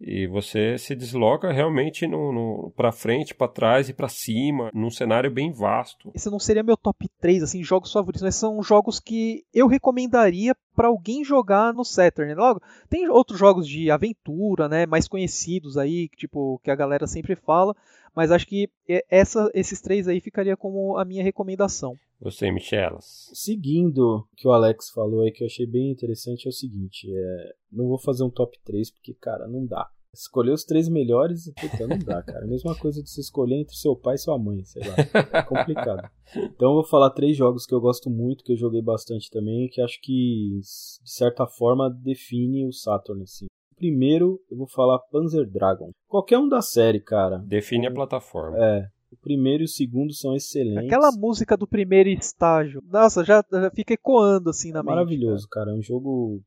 [0.00, 4.90] E você se desloca realmente no, no para frente, para trás e para cima, num
[4.90, 6.10] cenário bem vasto.
[6.14, 10.54] Esse não seria meu top 3 assim, jogos favoritos, mas são jogos que eu recomendaria
[10.74, 12.34] para alguém jogar no Saturn.
[12.34, 12.60] Logo,
[12.90, 17.74] tem outros jogos de aventura, né, mais conhecidos aí, tipo que a galera sempre fala,
[18.14, 18.68] mas acho que
[19.10, 21.96] essa, esses três aí ficaria como a minha recomendação.
[22.20, 23.30] Você, Michelas.
[23.34, 27.08] Seguindo o que o Alex falou aí, que eu achei bem interessante, é o seguinte:
[27.14, 29.88] é, não vou fazer um top 3, porque, cara, não dá.
[30.14, 32.44] Escolher os três melhores, puta, não dá, cara.
[32.44, 34.96] A mesma coisa de você escolher entre seu pai e sua mãe, sei lá.
[35.30, 36.08] É complicado.
[36.34, 39.68] Então eu vou falar três jogos que eu gosto muito, que eu joguei bastante também,
[39.68, 43.46] que acho que, de certa forma, define o Saturn, assim.
[43.76, 45.90] Primeiro, eu vou falar Panzer Dragon.
[46.08, 47.38] Qualquer um da série, cara.
[47.46, 48.56] Define a plataforma.
[48.58, 50.84] É, o primeiro e o segundo são excelentes.
[50.84, 55.66] Aquela música do primeiro estágio, nossa, já, já fica ecoando assim na Maravilhoso, mente, cara.
[55.66, 55.76] cara.
[55.76, 56.42] É um jogo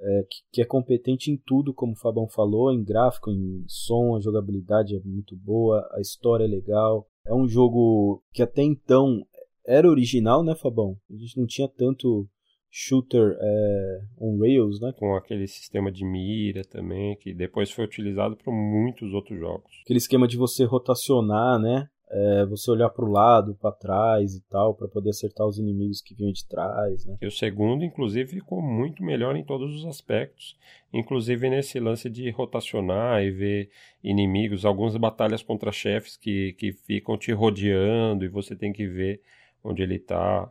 [0.00, 4.16] é, que, que, é competente em tudo, como o Fabão falou, em gráfico, em som,
[4.16, 7.06] a jogabilidade é muito boa, a história é legal.
[7.26, 9.24] É um jogo que até então
[9.66, 10.96] era original, né, Fabão?
[11.10, 12.28] A gente não tinha tanto
[12.70, 14.92] shooter é, on rails, né?
[14.96, 19.80] Com aquele sistema de mira também, que depois foi utilizado para muitos outros jogos.
[19.84, 21.88] Aquele esquema de você rotacionar, né?
[22.10, 26.00] É, você olhar para o lado, para trás e tal, para poder acertar os inimigos
[26.00, 27.18] que vinham de trás, né?
[27.20, 30.56] E o segundo, inclusive, ficou muito melhor em todos os aspectos,
[30.90, 33.70] inclusive nesse lance de rotacionar e ver
[34.02, 39.20] inimigos, algumas batalhas contra chefes que, que ficam te rodeando e você tem que ver
[39.62, 40.50] onde ele está.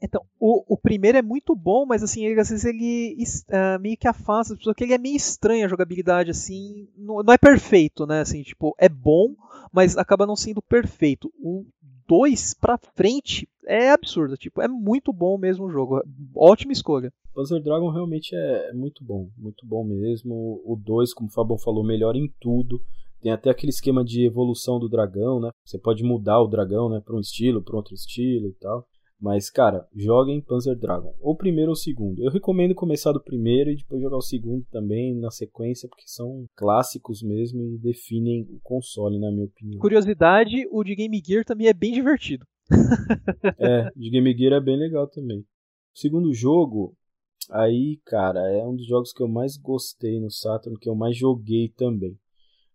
[0.00, 3.16] Então, o, o primeiro é muito bom, mas assim, ele, às vezes ele
[3.48, 7.22] uh, meio que afasta as pessoas, porque ele é meio estranho a jogabilidade, assim, não,
[7.22, 9.34] não, é perfeito, né, assim, tipo, é bom,
[9.72, 11.32] mas acaba não sendo perfeito.
[11.40, 11.64] O
[12.06, 16.02] 2 pra frente é absurdo, tipo, é muito bom mesmo o jogo,
[16.34, 17.12] ótima escolha.
[17.34, 20.62] Panzer Dragon realmente é, é muito bom, muito bom mesmo.
[20.64, 22.80] O 2, como o Fabão falou, melhor em tudo.
[23.20, 25.50] Tem até aquele esquema de evolução do dragão, né?
[25.62, 28.86] Você pode mudar o dragão, né, para um estilo, para outro estilo e tal.
[29.20, 31.14] Mas, cara, joguem Panzer Dragon.
[31.20, 32.22] Ou primeiro ou segundo.
[32.22, 36.46] Eu recomendo começar do primeiro e depois jogar o segundo também na sequência, porque são
[36.54, 39.80] clássicos mesmo e definem o console, na minha opinião.
[39.80, 42.44] Curiosidade, o de Game Gear também é bem divertido.
[43.58, 45.40] é, de Game Gear é bem legal também.
[45.40, 46.94] O segundo jogo,
[47.50, 51.16] aí, cara, é um dos jogos que eu mais gostei no Saturn, que eu mais
[51.16, 52.18] joguei também,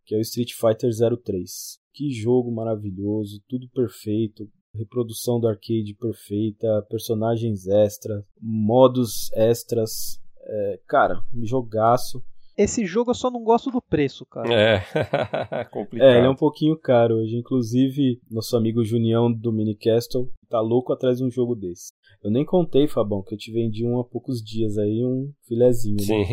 [0.05, 0.89] que é o Street Fighter
[1.22, 1.80] 03.
[1.93, 10.19] Que jogo maravilhoso, tudo perfeito, reprodução do arcade perfeita, personagens extras, modos extras.
[10.43, 12.23] É, cara, jogaço.
[12.62, 14.54] Esse jogo eu só não gosto do preço, cara.
[14.54, 14.80] É,
[15.72, 16.08] complicado.
[16.08, 17.36] É, ele é um pouquinho caro hoje.
[17.36, 21.92] Inclusive, nosso amigo Junião do Minicastle tá louco atrás de um jogo desse.
[22.24, 25.98] Eu nem contei, Fabão, que eu te vendi um há poucos dias aí, um filezinho.
[25.98, 26.04] Né?
[26.04, 26.26] Sim.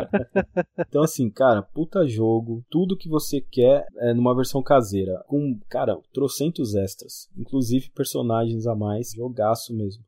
[0.88, 2.64] então, assim, cara, puta jogo.
[2.70, 5.22] Tudo que você quer é numa versão caseira.
[5.26, 7.28] Com, cara, trocentos extras.
[7.36, 9.12] Inclusive personagens a mais.
[9.14, 10.02] Jogaço mesmo.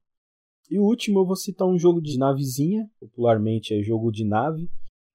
[0.70, 4.70] E o último eu vou citar um jogo de navezinha, popularmente é jogo de nave.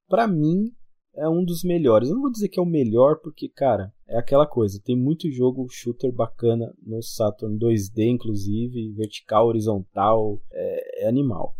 [0.08, 0.72] Para mim,
[1.16, 2.10] é um dos melhores.
[2.10, 4.82] Eu não vou dizer que é o melhor, porque, cara, é aquela coisa.
[4.84, 11.56] Tem muito jogo shooter bacana no Saturn 2D, inclusive, vertical, horizontal, é, é animal.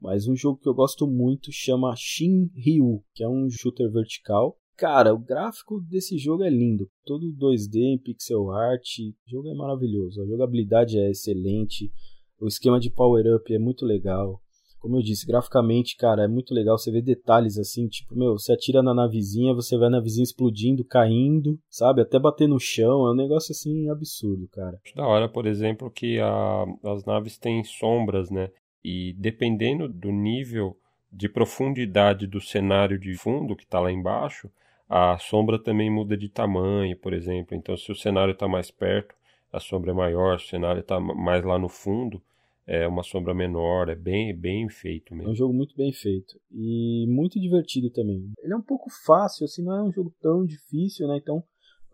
[0.00, 4.56] Mas um jogo que eu gosto muito chama Shin Ryu, que é um shooter vertical.
[4.76, 6.90] Cara, o gráfico desse jogo é lindo.
[7.04, 8.98] Todo 2D em pixel art.
[8.98, 10.20] O jogo é maravilhoso.
[10.20, 11.92] A jogabilidade é excelente.
[12.40, 14.42] O esquema de power-up é muito legal
[14.84, 16.76] como eu disse, graficamente, cara, é muito legal.
[16.76, 20.84] Você vê detalhes assim, tipo, meu, você atira na navezinha, você vê a navezinha explodindo,
[20.84, 22.02] caindo, sabe?
[22.02, 23.06] Até bater no chão.
[23.06, 24.78] É um negócio assim absurdo, cara.
[24.94, 28.50] Da hora, por exemplo, que a, as naves têm sombras, né?
[28.84, 30.76] E dependendo do nível
[31.10, 34.50] de profundidade do cenário de fundo que está lá embaixo,
[34.86, 37.56] a sombra também muda de tamanho, por exemplo.
[37.56, 39.14] Então, se o cenário está mais perto,
[39.50, 40.38] a sombra é maior.
[40.38, 42.20] Se o cenário está mais lá no fundo,
[42.66, 45.28] é uma sombra menor, é bem, bem feito mesmo.
[45.28, 48.32] É um jogo muito bem feito e muito divertido também.
[48.42, 51.18] Ele é um pouco fácil, assim, não é um jogo tão difícil, né?
[51.18, 51.42] Então,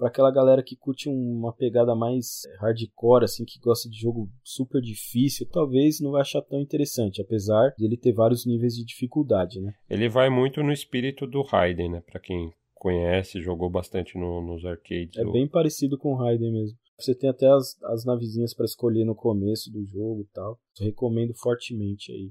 [0.00, 4.80] para aquela galera que curte uma pegada mais hardcore, assim, que gosta de jogo super
[4.80, 9.60] difícil, talvez não vai achar tão interessante, apesar de ele ter vários níveis de dificuldade,
[9.60, 9.74] né?
[9.90, 12.00] Ele vai muito no espírito do Raiden, né?
[12.00, 15.18] Para quem conhece, jogou bastante no, nos arcades.
[15.18, 16.78] É bem parecido com o Raiden mesmo.
[17.04, 20.58] Você tem até as, as navezinhas para escolher no começo do jogo e tal.
[20.78, 22.30] Eu recomendo fortemente aí.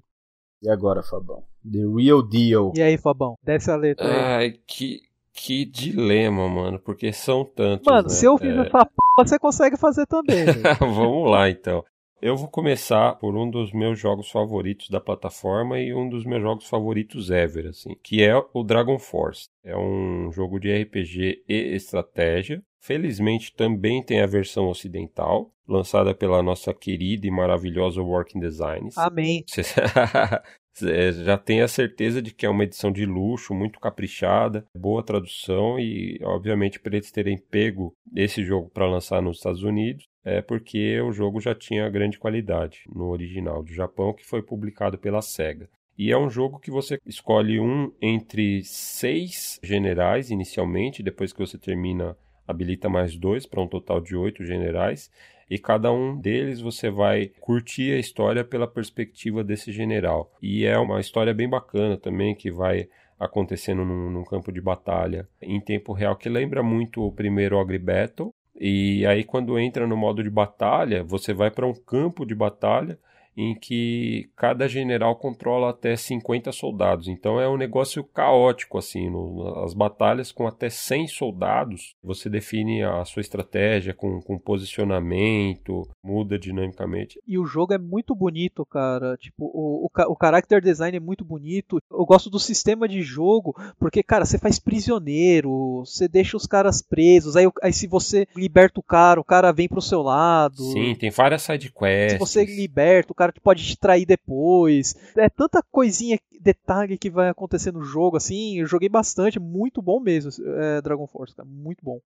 [0.61, 1.43] E agora, Fabão?
[1.63, 2.73] The Real Deal.
[2.75, 3.35] E aí, Fabão?
[3.43, 4.19] Desce a letra aí.
[4.19, 4.99] Ai, que,
[5.33, 6.79] que dilema, mano.
[6.79, 7.85] Porque são tantos.
[7.85, 8.09] Mano, né?
[8.09, 8.61] se eu fiz é...
[8.61, 10.45] essa p, você consegue fazer também.
[10.79, 11.83] Vamos lá, então.
[12.21, 16.41] Eu vou começar por um dos meus jogos favoritos da plataforma e um dos meus
[16.41, 19.47] jogos favoritos ever, assim, que é o Dragon Force.
[19.63, 22.61] É um jogo de RPG e estratégia.
[22.79, 28.97] Felizmente também tem a versão ocidental, lançada pela nossa querida e maravilhosa Working Designs.
[28.97, 29.43] Amém.
[31.23, 35.79] já tem a certeza de que é uma edição de luxo, muito caprichada, boa tradução
[35.79, 40.99] e, obviamente, para eles terem pego esse jogo para lançar nos Estados Unidos, é porque
[41.01, 45.69] o jogo já tinha grande qualidade no original do Japão, que foi publicado pela SEGA.
[45.97, 51.57] E é um jogo que você escolhe um entre seis generais inicialmente, depois que você
[51.57, 52.15] termina,
[52.49, 55.11] habilita mais dois para um total de oito generais
[55.49, 60.31] e cada um deles você vai curtir a história pela perspectiva desse general.
[60.41, 62.87] E é uma história bem bacana também que vai
[63.19, 67.79] acontecendo num, num campo de batalha em tempo real que lembra muito o primeiro Ogre
[67.79, 68.33] Battle.
[68.59, 72.97] E aí quando entra no modo de batalha, você vai para um campo de batalha
[73.39, 77.07] em que cada general controla até 50 soldados.
[77.07, 82.83] Então é um negócio caótico assim, no, as batalhas com até 100 soldados, você define
[82.83, 87.17] a sua estratégia com, com posicionamento, muda dinamicamente.
[87.25, 89.15] E o jogo é muito bonito, cara.
[89.15, 91.79] Tipo, o, o, o character design é muito bonito.
[91.89, 96.81] Eu gosto do sistema de jogo, porque, cara, você faz prisioneiro, você deixa os caras
[96.81, 100.61] presos, aí, aí se você liberta o cara, o cara vem pro seu lado.
[100.73, 102.13] Sim, tem várias side quests.
[102.13, 104.95] Se você liberta, o cara que pode distrair depois.
[105.17, 108.59] É tanta coisinha, detalhe que vai acontecer no jogo, assim.
[108.59, 111.99] Eu joguei bastante, muito bom mesmo, é, Dragon Force, cara, muito bom.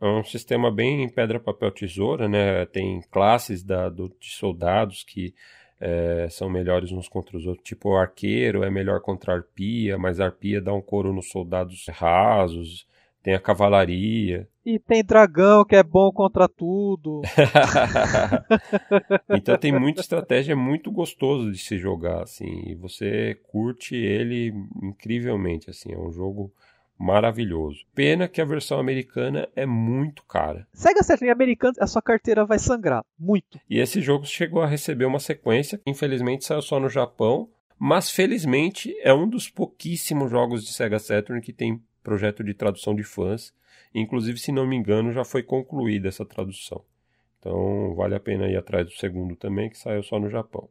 [0.00, 2.66] É um sistema bem pedra, papel, tesoura, né?
[2.66, 5.34] Tem classes da, do, de soldados que
[5.80, 7.66] é, são melhores uns contra os outros.
[7.66, 11.30] Tipo, o arqueiro é melhor contra a arpia, mas a arpia dá um couro nos
[11.30, 12.86] soldados rasos
[13.26, 14.48] tem a cavalaria.
[14.64, 17.22] E tem dragão que é bom contra tudo.
[19.36, 24.54] então tem muita estratégia, é muito gostoso de se jogar, assim, e você curte ele
[24.80, 26.52] incrivelmente, assim, é um jogo
[26.96, 27.84] maravilhoso.
[27.96, 30.64] Pena que a versão americana é muito cara.
[30.72, 33.58] Sega Saturn americano, a sua carteira vai sangrar muito.
[33.68, 38.96] E esse jogo chegou a receber uma sequência, infelizmente saiu só no Japão, mas felizmente
[39.00, 43.52] é um dos pouquíssimos jogos de Sega Saturn que tem projeto de tradução de fãs.
[43.92, 46.84] Inclusive, se não me engano, já foi concluída essa tradução.
[47.40, 50.68] Então, vale a pena ir atrás do segundo também, que saiu só no Japão.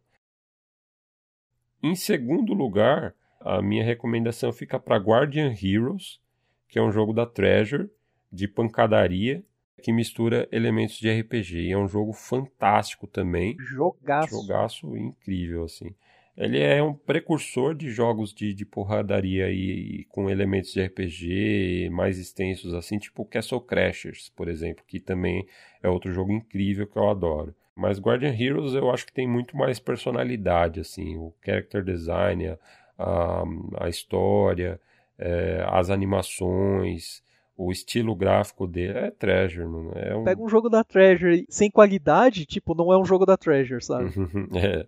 [1.84, 6.22] Em segundo lugar, a minha recomendação fica para Guardian Heroes,
[6.70, 7.90] que é um jogo da Treasure,
[8.32, 9.44] de pancadaria,
[9.84, 11.64] que mistura elementos de RPG.
[11.64, 13.58] E é um jogo fantástico também.
[13.60, 14.30] Jogaço.
[14.30, 15.94] Jogaço incrível, assim.
[16.38, 21.90] Ele é um precursor de jogos de, de porradaria e, e, com elementos de RPG
[21.90, 25.48] mais extensos, assim, tipo Castle Crashers, por exemplo, que também
[25.82, 27.56] é outro jogo incrível que eu adoro.
[27.74, 32.58] Mas Guardian Heroes eu acho que tem muito mais personalidade, assim, o character design,
[32.98, 33.44] a,
[33.80, 34.80] a história,
[35.18, 37.24] é, as animações,
[37.58, 39.92] o estilo gráfico dele é Treasure, mano.
[39.96, 40.24] É um...
[40.24, 44.12] Pega um jogo da Treasure sem qualidade, tipo, não é um jogo da Treasure, sabe?
[44.56, 44.86] é.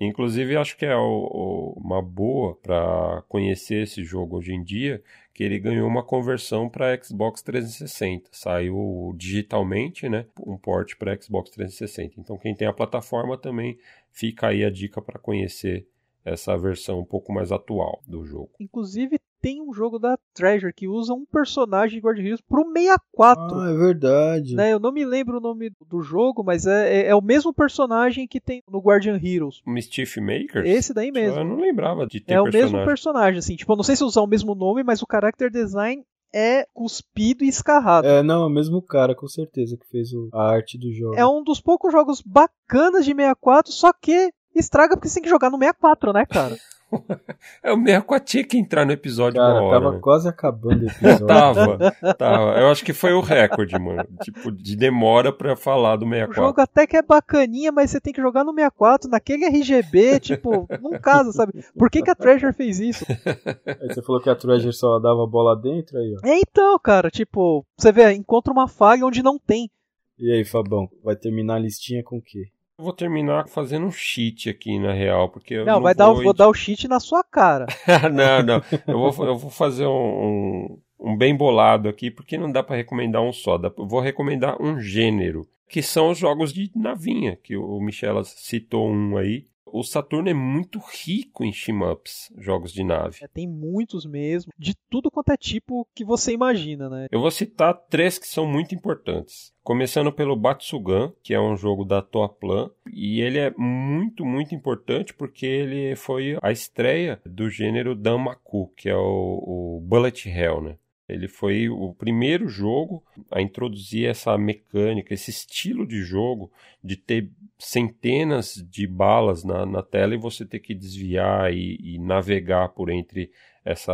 [0.00, 5.02] Inclusive, acho que é o, o, uma boa para conhecer esse jogo hoje em dia,
[5.34, 8.28] que ele ganhou uma conversão para Xbox 360.
[8.32, 10.26] Saiu digitalmente, né?
[10.46, 12.20] Um port para Xbox 360.
[12.20, 13.78] Então, quem tem a plataforma também
[14.12, 15.86] fica aí a dica para conhecer
[16.24, 18.50] essa versão um pouco mais atual do jogo.
[18.60, 23.58] Inclusive, tem um jogo da Treasure que usa um personagem de Guardian Heroes pro 64.
[23.58, 24.54] Ah, é verdade.
[24.54, 24.72] Né?
[24.72, 28.26] Eu não me lembro o nome do jogo, mas é, é, é o mesmo personagem
[28.26, 29.62] que tem no Guardian Heroes.
[29.66, 30.66] Mischief Maker?
[30.66, 31.38] Esse daí mesmo.
[31.40, 32.60] Eu não lembrava de ter É personagem.
[32.60, 33.56] o mesmo personagem, assim.
[33.56, 36.02] Tipo, eu não sei se usar o mesmo nome, mas o character design
[36.34, 38.06] é cuspido e escarrado.
[38.06, 41.14] É, não, é o mesmo cara, com certeza, que fez o, a arte do jogo.
[41.16, 45.28] É um dos poucos jogos bacanas de 64, só que estraga porque você tem que
[45.30, 46.56] jogar no 64, né, cara?
[47.62, 49.80] É o 64 tinha que entrar no episódio Cara, uma hora.
[49.80, 50.00] tava né?
[50.00, 51.26] quase acabando o episódio.
[51.26, 51.78] tava,
[52.14, 52.58] tava.
[52.58, 54.04] Eu acho que foi o recorde, mano.
[54.22, 56.42] Tipo, de demora pra falar do O 64.
[56.42, 60.66] jogo até que é bacaninha, mas você tem que jogar no 64, naquele RGB, tipo,
[60.80, 61.52] não casa, sabe?
[61.76, 63.04] Por que, que a Treasure fez isso?
[63.66, 66.26] Aí você falou que a Treasure só dava bola dentro aí, ó.
[66.26, 69.70] É então, cara, tipo, você vê, encontra uma falha onde não tem.
[70.18, 72.46] E aí, Fabão, vai terminar a listinha com o quê?
[72.78, 76.14] Eu vou terminar fazendo um cheat aqui, na real, porque Não, não vai dar, o-
[76.14, 77.66] vou vou dar o cheat na sua cara.
[78.12, 78.62] não, não.
[78.86, 82.76] Eu vou, eu vou fazer um, um, um bem bolado aqui, porque não dá pra
[82.76, 83.58] recomendar um só.
[83.58, 88.28] Dá- Eu vou recomendar um gênero, que são os jogos de navinha, que o Michelas
[88.38, 89.46] citou um aí.
[89.72, 93.18] O Saturno é muito rico em shmups, jogos de nave.
[93.22, 97.06] É, tem muitos mesmo, de tudo quanto é tipo que você imagina, né?
[97.10, 99.52] Eu vou citar três que são muito importantes.
[99.62, 105.12] Começando pelo Batsugan, que é um jogo da Toaplan, e ele é muito, muito importante
[105.12, 110.76] porque ele foi a estreia do gênero Danmaku, que é o, o Bullet Hell, né?
[111.08, 116.52] Ele foi o primeiro jogo a introduzir essa mecânica, esse estilo de jogo
[116.84, 121.98] de ter centenas de balas na, na tela e você ter que desviar e, e
[121.98, 123.30] navegar por entre
[123.64, 123.92] essa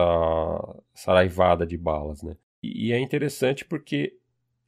[0.92, 2.36] saraivada de balas, né?
[2.62, 4.16] E, e é interessante porque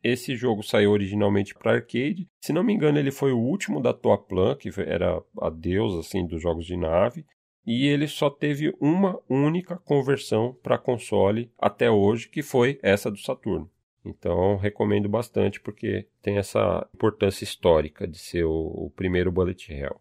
[0.03, 2.29] esse jogo saiu originalmente para arcade.
[2.41, 6.25] Se não me engano, ele foi o último da Toaplan, que era a deusa assim
[6.25, 7.27] dos jogos de nave.
[7.67, 13.19] E ele só teve uma única conversão para console até hoje, que foi essa do
[13.19, 13.69] Saturno.
[14.05, 20.01] Então recomendo bastante porque tem essa importância histórica de ser o, o primeiro Bullet Hell.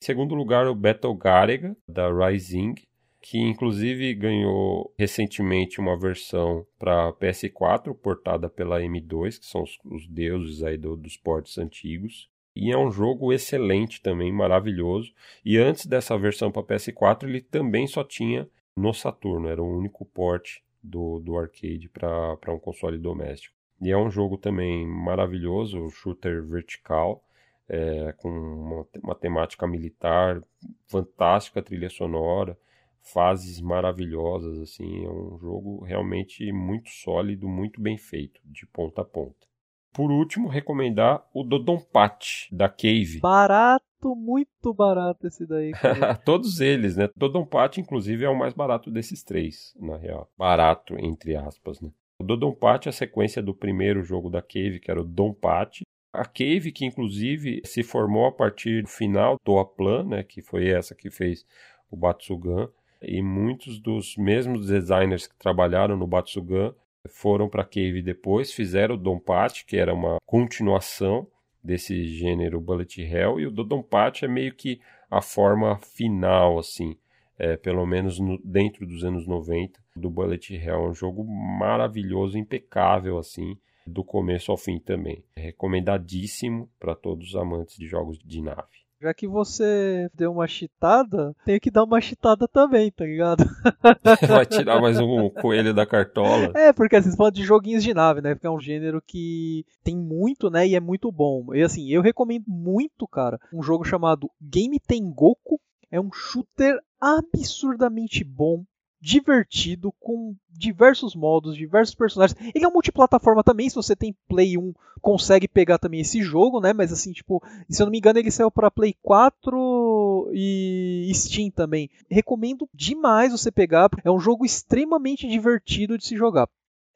[0.00, 2.74] Em segundo lugar, o Battle Garega da Rising,
[3.20, 10.06] que inclusive ganhou recentemente uma versão para PS4 portada pela M2, que são os, os
[10.06, 12.29] deuses aí do, dos portes antigos.
[12.54, 15.12] E é um jogo excelente também, maravilhoso.
[15.44, 20.04] E antes dessa versão para PS4, ele também só tinha no Saturno, era o único
[20.04, 23.54] port do, do arcade para um console doméstico.
[23.80, 27.24] E é um jogo também maravilhoso, shooter vertical,
[27.68, 30.42] é, com uma, uma temática militar
[30.86, 32.58] fantástica, trilha sonora,
[33.00, 39.04] fases maravilhosas, assim, é um jogo realmente muito sólido, muito bem feito, de ponta a
[39.04, 39.49] ponta.
[39.92, 43.20] Por último, recomendar o Dodonpachi, da Cave.
[43.20, 45.72] Barato, muito barato esse daí.
[46.24, 47.08] Todos eles, né?
[47.16, 50.30] Dodonpachi, inclusive, é o mais barato desses três, na real.
[50.38, 51.90] Barato, entre aspas, né?
[52.20, 55.84] O Dodonpachi é a sequência do primeiro jogo da Cave, que era o Donpachi.
[56.12, 60.22] A Cave, que inclusive se formou a partir do final do Toaplan, né?
[60.22, 61.44] Que foi essa que fez
[61.90, 62.68] o Batsugan.
[63.02, 66.74] E muitos dos mesmos designers que trabalharam no Batsugan
[67.08, 71.26] foram para Cave depois, fizeram o Donpachi, que era uma continuação
[71.62, 74.80] desse gênero Bullet Hell, e o Dodonpachi é meio que
[75.10, 76.96] a forma final, assim.
[77.38, 80.84] é, pelo menos no, dentro dos anos 90, do Bullet Hell.
[80.84, 83.56] É um jogo maravilhoso, impecável, assim,
[83.86, 85.24] do começo ao fim também.
[85.34, 88.79] É recomendadíssimo para todos os amantes de jogos de nave.
[89.02, 93.42] Já que você deu uma chitada, tem que dar uma chitada também, tá ligado?
[94.28, 96.52] Vai tirar mais um coelho da cartola.
[96.54, 98.34] É, porque assim, você fala de joguinhos de nave, né?
[98.34, 100.68] Porque é um gênero que tem muito, né?
[100.68, 101.54] E é muito bom.
[101.54, 105.58] E assim, eu recomendo muito, cara, um jogo chamado Game Tengoku.
[105.90, 108.64] É um shooter absurdamente bom
[109.00, 112.38] divertido, com diversos modos, diversos personagens.
[112.54, 116.72] Ele é multiplataforma também, se você tem Play 1, consegue pegar também esse jogo, né?
[116.72, 121.50] Mas assim, tipo, se eu não me engano, ele saiu para Play 4 e Steam
[121.50, 121.88] também.
[122.10, 126.48] Recomendo demais você pegar, é um jogo extremamente divertido de se jogar.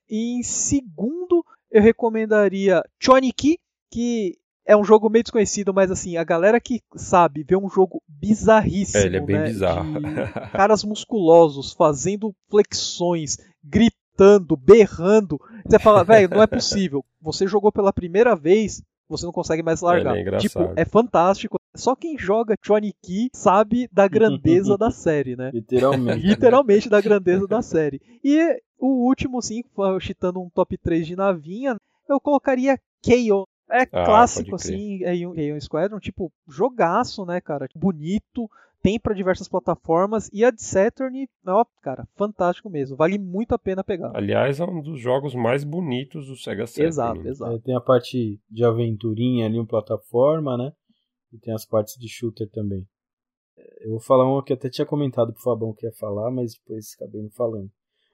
[0.08, 3.58] E em segundo, eu recomendaria Choniki,
[3.91, 4.36] que
[4.67, 9.02] é um jogo meio desconhecido, mas assim, a galera que sabe vê um jogo bizarríssimo.
[9.02, 9.44] É, ele é bem né?
[9.44, 9.93] bizarro.
[10.52, 15.39] caras musculosos fazendo flexões, gritando, berrando.
[15.67, 17.05] Você fala, velho, não é possível.
[17.20, 20.17] Você jogou pela primeira vez, você não consegue mais largar.
[20.17, 21.59] É, é tipo, é fantástico.
[21.76, 25.51] Só quem joga Johnny Key sabe da grandeza da série, né?
[25.52, 26.25] Literalmente.
[26.26, 28.01] Literalmente da grandeza da série.
[28.23, 29.62] E o último, sim,
[30.01, 31.76] citando um top 3 de navinha,
[32.09, 37.68] eu colocaria Chaos é ah, clássico, assim, é um Squadron, tipo, jogaço, né, cara?
[37.75, 38.49] Bonito,
[38.83, 42.97] tem para diversas plataformas e a de Saturn, ó, cara, fantástico mesmo.
[42.97, 44.12] Vale muito a pena pegar.
[44.15, 46.89] Aliás, é um dos jogos mais bonitos do Sega Saturn.
[46.89, 47.31] Exato, né?
[47.31, 47.57] exato.
[47.57, 50.70] É, tem a parte de aventurinha ali, uma plataforma, né?
[51.33, 52.86] E tem as partes de shooter também.
[53.81, 56.94] Eu vou falar uma que até tinha comentado pro Fabão que ia falar, mas depois
[56.94, 57.70] acabei não falando.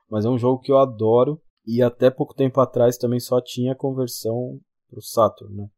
[0.08, 3.74] Mas é um jogo que eu adoro e até pouco tempo atrás também só tinha
[3.74, 5.70] conversão pro Saturn, né?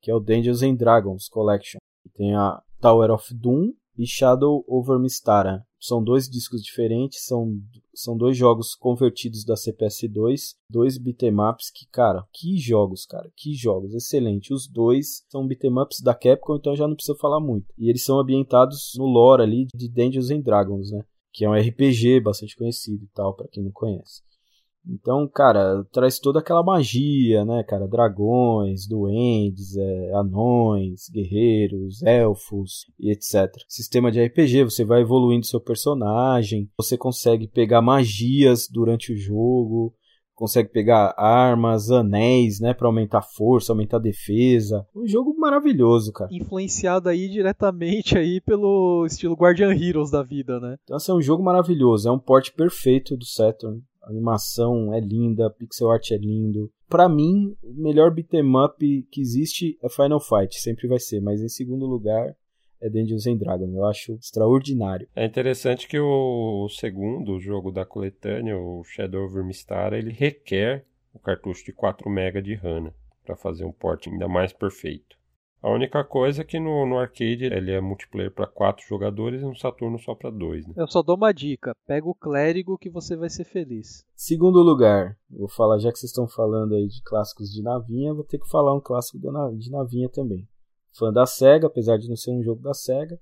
[0.00, 1.78] Que é o Dungeons and Dragons Collection.
[2.14, 5.66] Tem a Tower of Doom e Shadow over Mystara.
[5.80, 7.52] São dois discos diferentes, são,
[7.94, 13.94] são dois jogos convertidos da CPS2, dois beatemaps que, cara, que jogos, cara, que jogos,
[13.94, 14.52] excelente.
[14.52, 17.66] Os dois são beatemaps da Capcom, então já não precisa falar muito.
[17.78, 21.04] E eles são ambientados no lore ali de Dungeons and Dragons, né?
[21.32, 24.22] Que é um RPG bastante conhecido e tal, para quem não conhece.
[24.88, 27.86] Então, cara, traz toda aquela magia, né, cara?
[27.86, 33.52] Dragões, duendes, é, anões, guerreiros, elfos e etc.
[33.68, 39.94] Sistema de RPG, você vai evoluindo seu personagem, você consegue pegar magias durante o jogo,
[40.38, 44.86] consegue pegar armas, anéis, né, para aumentar a força, aumentar a defesa.
[44.94, 46.30] Um jogo maravilhoso, cara.
[46.32, 50.76] Influenciado aí diretamente aí pelo estilo Guardian Heroes da vida, né?
[50.84, 53.82] Então, assim, é um jogo maravilhoso, é um porte perfeito do Saturn.
[54.08, 56.72] A animação é linda, pixel art é lindo.
[56.88, 61.42] Para mim, o melhor beat'em up que existe é Final Fight, sempre vai ser, mas
[61.42, 62.34] em segundo lugar
[62.80, 63.74] é Dungeons and Dragons.
[63.74, 65.06] Eu acho extraordinário.
[65.14, 71.18] É interessante que o segundo jogo da coletânea, o Shadow of Mistar, ele requer o
[71.18, 72.90] cartucho de 4 MB de RAM
[73.26, 75.17] para fazer um port ainda mais perfeito.
[75.60, 79.44] A única coisa é que no, no arcade ele é multiplayer para quatro jogadores e
[79.44, 80.66] no Saturno só para dois.
[80.66, 80.74] Né?
[80.76, 84.04] Eu só dou uma dica: pega o clérigo que você vai ser feliz.
[84.14, 88.24] Segundo lugar, vou falar, já que vocês estão falando aí de clássicos de navinha, vou
[88.24, 90.46] ter que falar um clássico de navinha também.
[90.92, 93.18] Fã da SEGA, apesar de não ser um jogo da SEGA.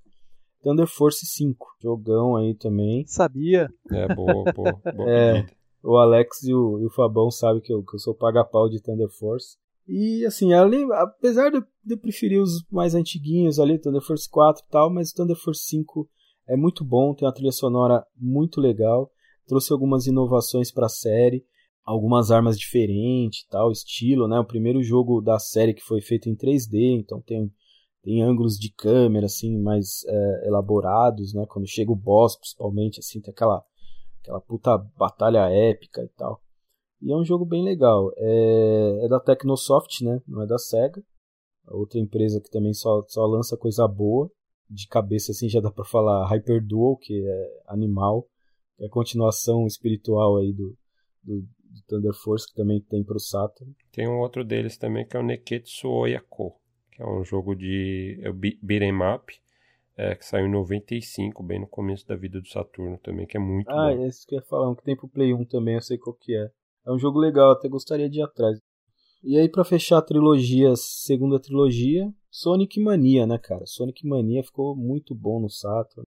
[0.63, 3.05] Thunder Force 5, jogão aí também.
[3.07, 3.69] Sabia?
[3.91, 4.81] É, boa, boa.
[4.95, 5.45] boa é,
[5.83, 8.81] o Alex e o, e o Fabão sabem que eu, que eu sou paga-pau de
[8.81, 9.57] Thunder Force.
[9.87, 14.69] E assim, ali, apesar de eu preferir os mais antiguinhos ali, Thunder Force 4 e
[14.69, 16.09] tal, mas o Thunder Force 5
[16.47, 19.09] é muito bom, tem uma trilha sonora muito legal,
[19.45, 21.45] trouxe algumas inovações para a série,
[21.85, 24.37] algumas armas diferentes, tal, estilo, né?
[24.39, 27.51] O primeiro jogo da série que foi feito em 3D, então tem
[28.03, 31.45] tem ângulos de câmera assim mais é, elaborados, né?
[31.45, 33.61] Quando chega o boss, principalmente, assim, tem aquela
[34.21, 36.41] aquela puta batalha épica e tal.
[37.01, 38.11] E é um jogo bem legal.
[38.17, 40.21] É, é da Tecnosoft, né?
[40.27, 41.03] Não é da Sega.
[41.67, 44.29] Outra empresa que também só, só lança coisa boa.
[44.69, 48.27] De cabeça assim já dá pra falar Hyper Duel, que é animal.
[48.79, 50.77] É a continuação espiritual aí do,
[51.23, 53.73] do, do Thunder Force, que também tem pro Saturn.
[53.91, 56.59] Tem um outro deles também que é o Neketsu Oyako,
[56.91, 59.33] que é um jogo de é beat'em up,
[59.97, 63.39] é, que saiu em 95, bem no começo da vida do Saturno também, que é
[63.39, 64.03] muito ah, bom.
[64.03, 65.97] Ah, esse que eu ia falar, um que tem pro Play 1 também, eu sei
[65.97, 66.51] qual que é.
[66.87, 68.57] É um jogo legal, até gostaria de ir atrás.
[69.21, 73.65] E aí, para fechar a trilogia, segunda trilogia, Sonic Mania, né, cara?
[73.65, 76.07] Sonic Mania ficou muito bom no Saturn.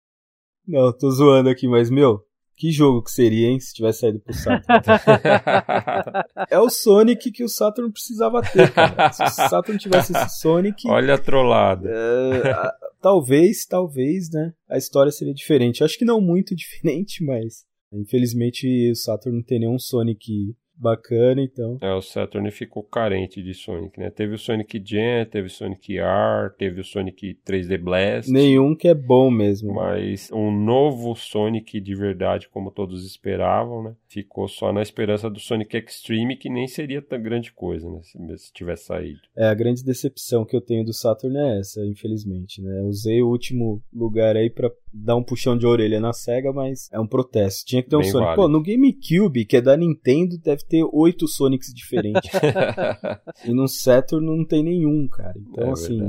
[0.66, 2.24] Não, tô zoando aqui, mas, meu,
[2.56, 4.64] que jogo que seria, hein, se tivesse saído pro Saturn.
[6.50, 9.12] é o Sonic que o Saturn precisava ter, cara.
[9.12, 10.88] Se o Saturn tivesse esse Sonic...
[10.88, 11.90] Olha a trollada.
[11.90, 12.54] É,
[13.02, 15.84] talvez, talvez, né, a história seria diferente.
[15.84, 21.78] Acho que não muito diferente, mas infelizmente o Saturn não tem nenhum Sonic bacana, então.
[21.82, 24.10] É, o Saturn ficou carente de Sonic, né?
[24.10, 28.32] Teve o Sonic Gen, teve o Sonic R, teve o Sonic 3D Blast.
[28.32, 29.74] Nenhum que é bom mesmo.
[29.74, 33.96] Mas um novo Sonic de verdade, como todos esperavam, né?
[34.08, 38.00] Ficou só na esperança do Sonic Extreme, que nem seria tão grande coisa, né?
[38.38, 39.20] Se tivesse saído.
[39.38, 42.80] É, a grande decepção que eu tenho do Saturn é essa, infelizmente, né?
[42.90, 47.00] usei o último lugar aí para dar um puxão de orelha na SEGA, mas é
[47.00, 47.66] um protesto.
[47.66, 48.26] Tinha que ter um Bem Sonic.
[48.26, 48.42] Válido.
[48.42, 52.30] Pô, no GameCube, que é da Nintendo, deve ter oito Sonics diferentes.
[53.46, 55.34] e no Saturn não tem nenhum, cara.
[55.38, 56.00] Então, é assim,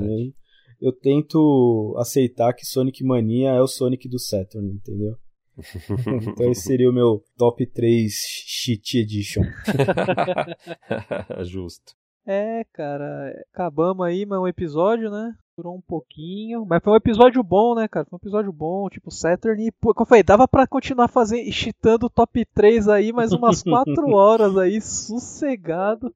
[0.81, 5.17] eu, eu, tento aceitar que Sonic Mania é o Sonic do Saturn, entendeu?
[6.29, 8.13] então esse seria o meu top 3
[8.47, 9.43] Cheat Edition.
[11.45, 11.95] Justo.
[12.27, 15.33] É, cara, acabamos aí mais um episódio, né?
[15.61, 18.07] Durou um pouquinho, mas foi um episódio bom, né, cara?
[18.07, 19.63] Foi um episódio bom, tipo Saturn.
[19.67, 23.31] E, pô, como eu falei, dava pra continuar fazendo, cheatando o top 3 aí mais
[23.31, 26.15] umas 4 horas aí, sossegado.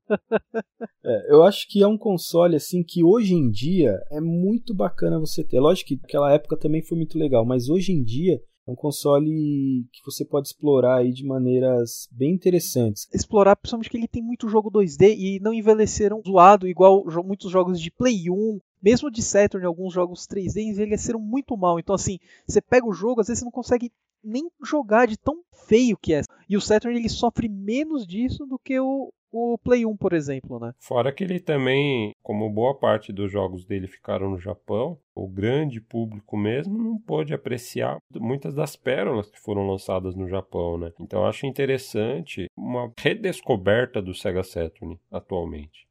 [1.04, 5.20] é, eu acho que é um console, assim, que hoje em dia é muito bacana
[5.20, 5.60] você ter.
[5.60, 9.86] Lógico que aquela época também foi muito legal, mas hoje em dia é um console
[9.92, 13.06] que você pode explorar aí de maneiras bem interessantes.
[13.12, 17.78] Explorar, principalmente que ele tem muito jogo 2D e não envelheceram zoado igual muitos jogos
[17.78, 21.78] de Play 1, mesmo de Saturn, alguns jogos 3D envelheceram muito mal.
[21.78, 23.90] Então assim, você pega o jogo, às vezes você não consegue
[24.22, 26.20] nem jogar de tão feio que é.
[26.48, 30.58] E o Saturn ele sofre menos disso do que o, o Play 1, por exemplo,
[30.58, 30.72] né?
[30.78, 35.80] Fora que ele também, como boa parte dos jogos dele ficaram no Japão, o grande
[35.80, 40.92] público mesmo não pôde apreciar muitas das pérolas que foram lançadas no Japão, né?
[41.00, 45.86] Então acho interessante uma redescoberta do Sega Saturn atualmente.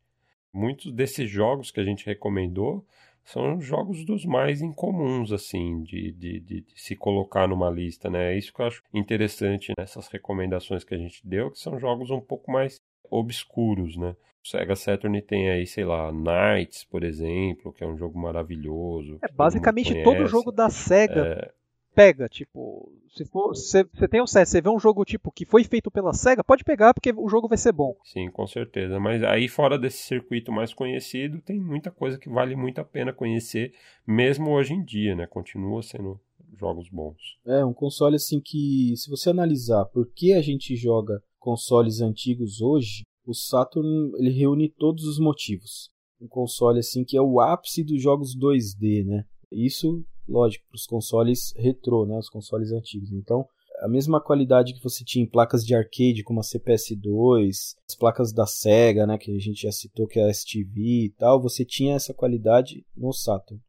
[0.54, 2.86] Muitos desses jogos que a gente recomendou
[3.26, 8.34] são jogos dos mais incomuns, assim, de, de, de, de, se colocar numa lista, né?
[8.34, 12.12] É isso que eu acho interessante nessas recomendações que a gente deu, que são jogos
[12.12, 14.16] um pouco mais obscuros, né?
[14.44, 19.18] O Sega Saturn tem aí, sei lá, Knights, por exemplo, que é um jogo maravilhoso.
[19.24, 21.52] É, basicamente todo jogo da Sega é...
[21.94, 25.64] pega, tipo, se for, você tem o CS, você vê um jogo tipo que foi
[25.64, 27.96] feito pela Sega, pode pegar porque o jogo vai ser bom.
[28.04, 29.00] Sim, com certeza.
[29.00, 33.14] Mas aí fora desse circuito mais conhecido, tem muita coisa que vale muito a pena
[33.14, 33.74] conhecer,
[34.06, 35.28] mesmo hoje em dia, né?
[35.28, 36.20] Continua sendo
[36.58, 37.18] jogos bons.
[37.46, 42.62] É, um console assim que, se você analisar por que a gente joga consoles antigos
[42.62, 45.90] hoje, o Saturn ele reúne todos os motivos.
[46.20, 49.26] Um console assim que é o ápice dos jogos 2D, né?
[49.52, 52.18] Isso, lógico, para os consoles retrô, né?
[52.18, 53.12] Os consoles antigos.
[53.12, 53.46] Então,
[53.80, 58.32] a mesma qualidade que você tinha em placas de arcade como a CPS2, as placas
[58.32, 61.66] da Sega, né, que a gente já citou que é a STV e tal, você
[61.66, 63.62] tinha essa qualidade no Saturn.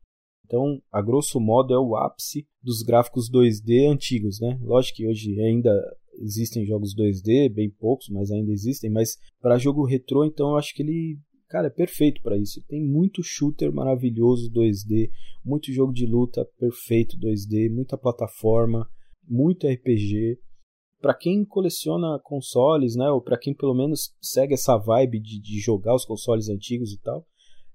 [0.46, 4.58] Então, a grosso modo é o ápice dos gráficos 2D antigos, né?
[4.62, 5.72] Lógico que hoje ainda
[6.20, 10.74] existem jogos 2D, bem poucos, mas ainda existem, mas para jogo retrô, então eu acho
[10.74, 11.18] que ele,
[11.54, 12.60] cara, é perfeito para isso.
[12.66, 15.08] Tem muito shooter maravilhoso 2D,
[15.44, 18.90] muito jogo de luta perfeito 2D, muita plataforma,
[19.22, 20.36] muito RPG.
[21.00, 25.60] Para quem coleciona consoles, né, ou para quem pelo menos segue essa vibe de, de
[25.60, 27.24] jogar os consoles antigos e tal,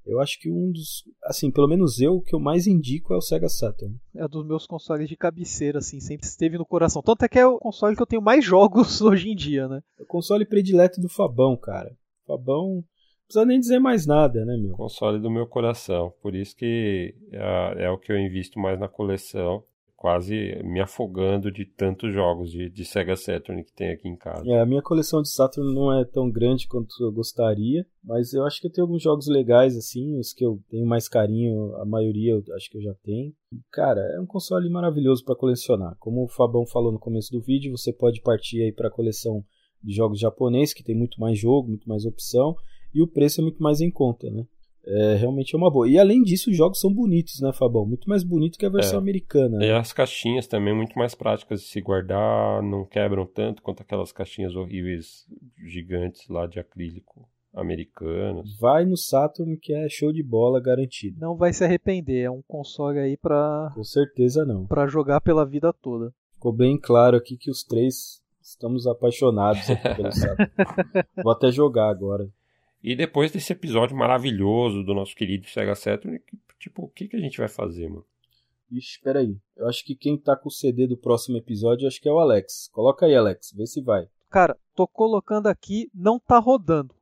[0.06, 3.18] eu acho que um dos, assim, pelo menos eu, o que eu mais indico é
[3.18, 3.96] o Sega Saturn.
[4.14, 7.02] É um dos meus consoles de cabeceira, assim, sempre esteve no coração.
[7.02, 9.80] Tanto é que é o console que eu tenho mais jogos hoje em dia, né?
[9.98, 11.96] É o console predileto do Fabão, cara.
[12.26, 12.84] Fabão,
[13.30, 14.72] precisa nem dizer mais nada, né, meu?
[14.72, 16.12] Console do meu coração.
[16.22, 19.64] Por isso que é, é o que eu invisto mais na coleção
[20.00, 24.50] quase me afogando de tantos jogos de, de, Sega Saturn que tem aqui em casa.
[24.50, 28.46] É, a minha coleção de Saturn não é tão grande quanto eu gostaria, mas eu
[28.46, 31.86] acho que eu tenho alguns jogos legais, assim, os que eu tenho mais carinho, a
[31.86, 33.34] maioria eu acho que eu já tenho.
[33.74, 35.98] Cara, é um console maravilhoso para colecionar.
[36.00, 39.44] Como o Fabão falou no começo do vídeo, você pode partir aí para a coleção
[39.84, 42.56] de jogos japonês, que tem muito mais jogo, muito mais opção,
[42.94, 44.46] e o preço é muito mais em conta, né?
[44.86, 45.88] É, realmente é uma boa.
[45.88, 47.86] E além disso, os jogos são bonitos, né, Fabão?
[47.86, 49.02] Muito mais bonito que a versão é.
[49.02, 49.58] americana.
[49.58, 49.68] Né?
[49.68, 54.12] E as caixinhas também muito mais práticas de se guardar, não quebram tanto quanto aquelas
[54.12, 55.28] caixinhas horríveis
[55.64, 58.58] gigantes lá de acrílico americanos.
[58.58, 61.20] Vai no Saturn que é show de bola garantido.
[61.20, 63.72] Não vai se arrepender, é um console aí pra.
[63.76, 64.66] Com certeza não.
[64.66, 66.14] Pra jogar pela vida toda.
[66.34, 70.52] Ficou bem claro aqui que os três estamos apaixonados pelo Saturn.
[71.22, 72.30] Vou até jogar agora.
[72.82, 76.22] E depois desse episódio maravilhoso do nosso querido Sega Saturn,
[76.58, 78.06] tipo, o que, que a gente vai fazer, mano?
[78.72, 79.36] Ixi, espera aí.
[79.58, 82.20] Eu acho que quem tá com o CD do próximo episódio, acho que é o
[82.20, 82.70] Alex.
[82.72, 84.08] Coloca aí, Alex, vê se vai.
[84.30, 86.94] Cara, tô colocando aqui, não tá rodando.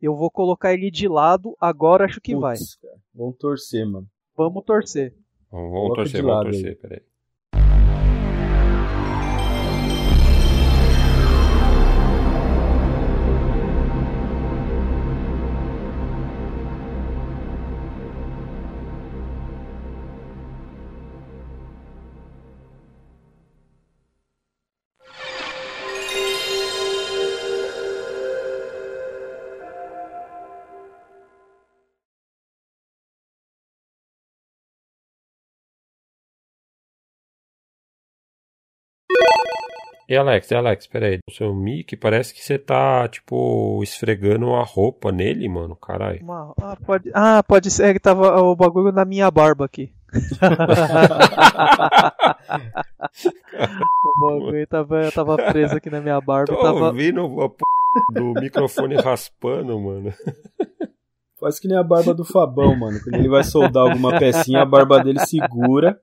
[0.00, 2.56] Eu vou colocar ele de lado, agora acho que Puts, vai.
[2.80, 4.08] Cara, vamos torcer, mano.
[4.34, 5.14] Vamos torcer.
[5.50, 7.02] Vamos, vamos torcer, vamos torcer, peraí.
[40.12, 44.62] E Alex, e Alex, peraí, o seu mic parece que você tá, tipo, esfregando a
[44.62, 46.20] roupa nele, mano, caralho.
[46.60, 49.90] Ah, pode, ah, pode ser que tava o bagulho na minha barba aqui.
[54.04, 56.54] o bagulho tava, tava preso aqui na minha barba.
[56.54, 56.88] Tô tava...
[56.88, 57.62] ouvindo a p...
[58.12, 60.12] do microfone raspando, mano.
[61.42, 63.00] Faz que nem a barba do Fabão, mano.
[63.02, 65.98] Quando ele vai soldar alguma pecinha, a barba dele segura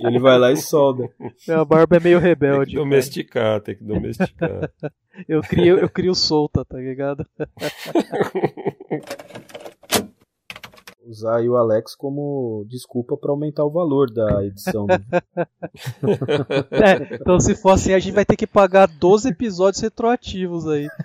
[0.00, 1.10] e ele vai lá e solda.
[1.48, 2.66] Minha barba é meio rebelde.
[2.66, 3.60] Tem que domesticar, cara.
[3.60, 4.70] tem que domesticar.
[5.28, 7.26] eu, crio, eu crio solta, tá ligado?
[11.04, 14.86] Usar aí o Alex como desculpa para aumentar o valor da edição.
[16.70, 20.86] é, então se for assim, a gente vai ter que pagar 12 episódios retroativos aí.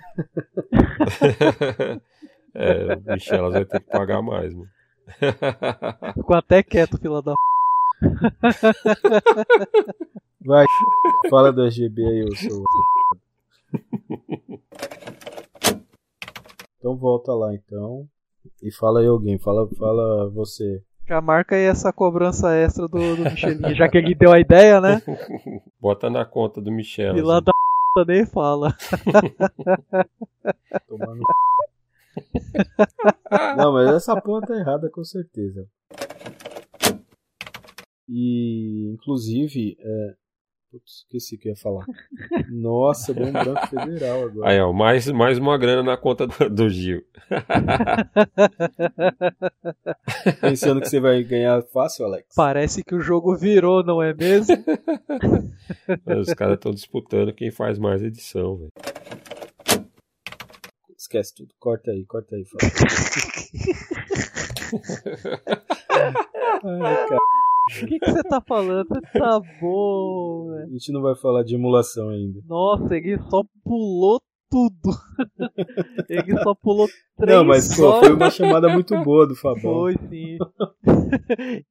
[2.54, 4.70] É, bicho, elas vai ter que pagar mais, mano.
[6.14, 7.34] Ficou até quieto, fila da
[10.46, 10.66] Vai,
[11.30, 12.62] fala do RGB aí, eu sou.
[16.84, 18.06] Então volta lá então.
[18.62, 20.82] E fala aí alguém, fala, fala você.
[21.08, 24.82] Já marca aí essa cobrança extra do, do Michelinho, já que ele deu a ideia,
[24.82, 25.00] né?
[25.80, 27.14] Bota na conta do Michel.
[27.14, 27.44] Fila assim.
[27.46, 27.52] da
[28.06, 28.76] nem fala.
[30.86, 31.22] Tomando
[33.56, 35.66] Não, mas essa ponta tá errada com certeza.
[38.08, 40.14] E, inclusive, é...
[40.70, 41.86] Putz, esqueci que eu ia falar.
[42.50, 44.50] Nossa, deu um branco federal agora.
[44.50, 47.04] Aí, ó, mais, mais uma grana na conta do, do Gil.
[50.40, 52.34] Pensando que você vai ganhar fácil, Alex?
[52.34, 54.56] Parece que o jogo virou, não é mesmo?
[56.20, 58.72] Os caras estão disputando quem faz mais edição, velho.
[61.04, 61.50] Esquece tudo.
[61.60, 62.44] Corta aí, corta aí.
[66.64, 67.18] Ai, cara.
[67.82, 68.88] O que, que você tá falando?
[68.88, 70.64] Você tá bom, velho.
[70.64, 72.40] A gente não vai falar de emulação ainda.
[72.46, 74.18] Nossa, ele só pulou
[74.50, 74.96] tudo.
[76.08, 79.60] ele só pulou três Não, mas pô, foi uma chamada muito boa do Fabão.
[79.60, 80.38] Foi sim.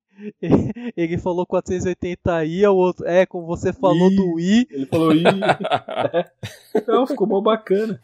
[0.95, 3.05] Ele falou 480i, o outro.
[3.05, 4.67] É, como você falou I, do i.
[4.69, 5.23] Ele falou i.
[5.25, 6.31] é.
[6.75, 7.99] Então, ficou mó bacana.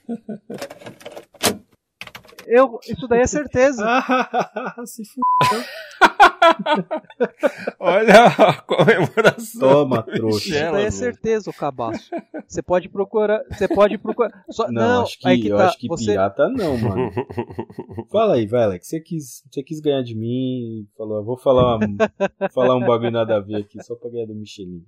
[2.49, 3.85] Eu, isso daí é certeza.
[4.85, 5.63] Se fudeu.
[7.79, 9.59] Olha a comemoração.
[9.59, 10.49] Toma, trouxa.
[10.49, 12.09] Isso daí é certeza, o cabaço.
[12.47, 13.43] Você pode procurar.
[13.51, 14.43] Você pode procurar.
[14.49, 16.05] Só, não, não, acho que, que eu tá, acho que você...
[16.07, 17.11] pirata não, mano.
[18.11, 18.87] Fala aí, vai, Alex.
[18.87, 20.87] Você quis, você quis ganhar de mim.
[20.97, 21.77] Falou, vou falar,
[22.51, 24.83] falar um bagulho nada a ver aqui, só pra ganhar do Michelin.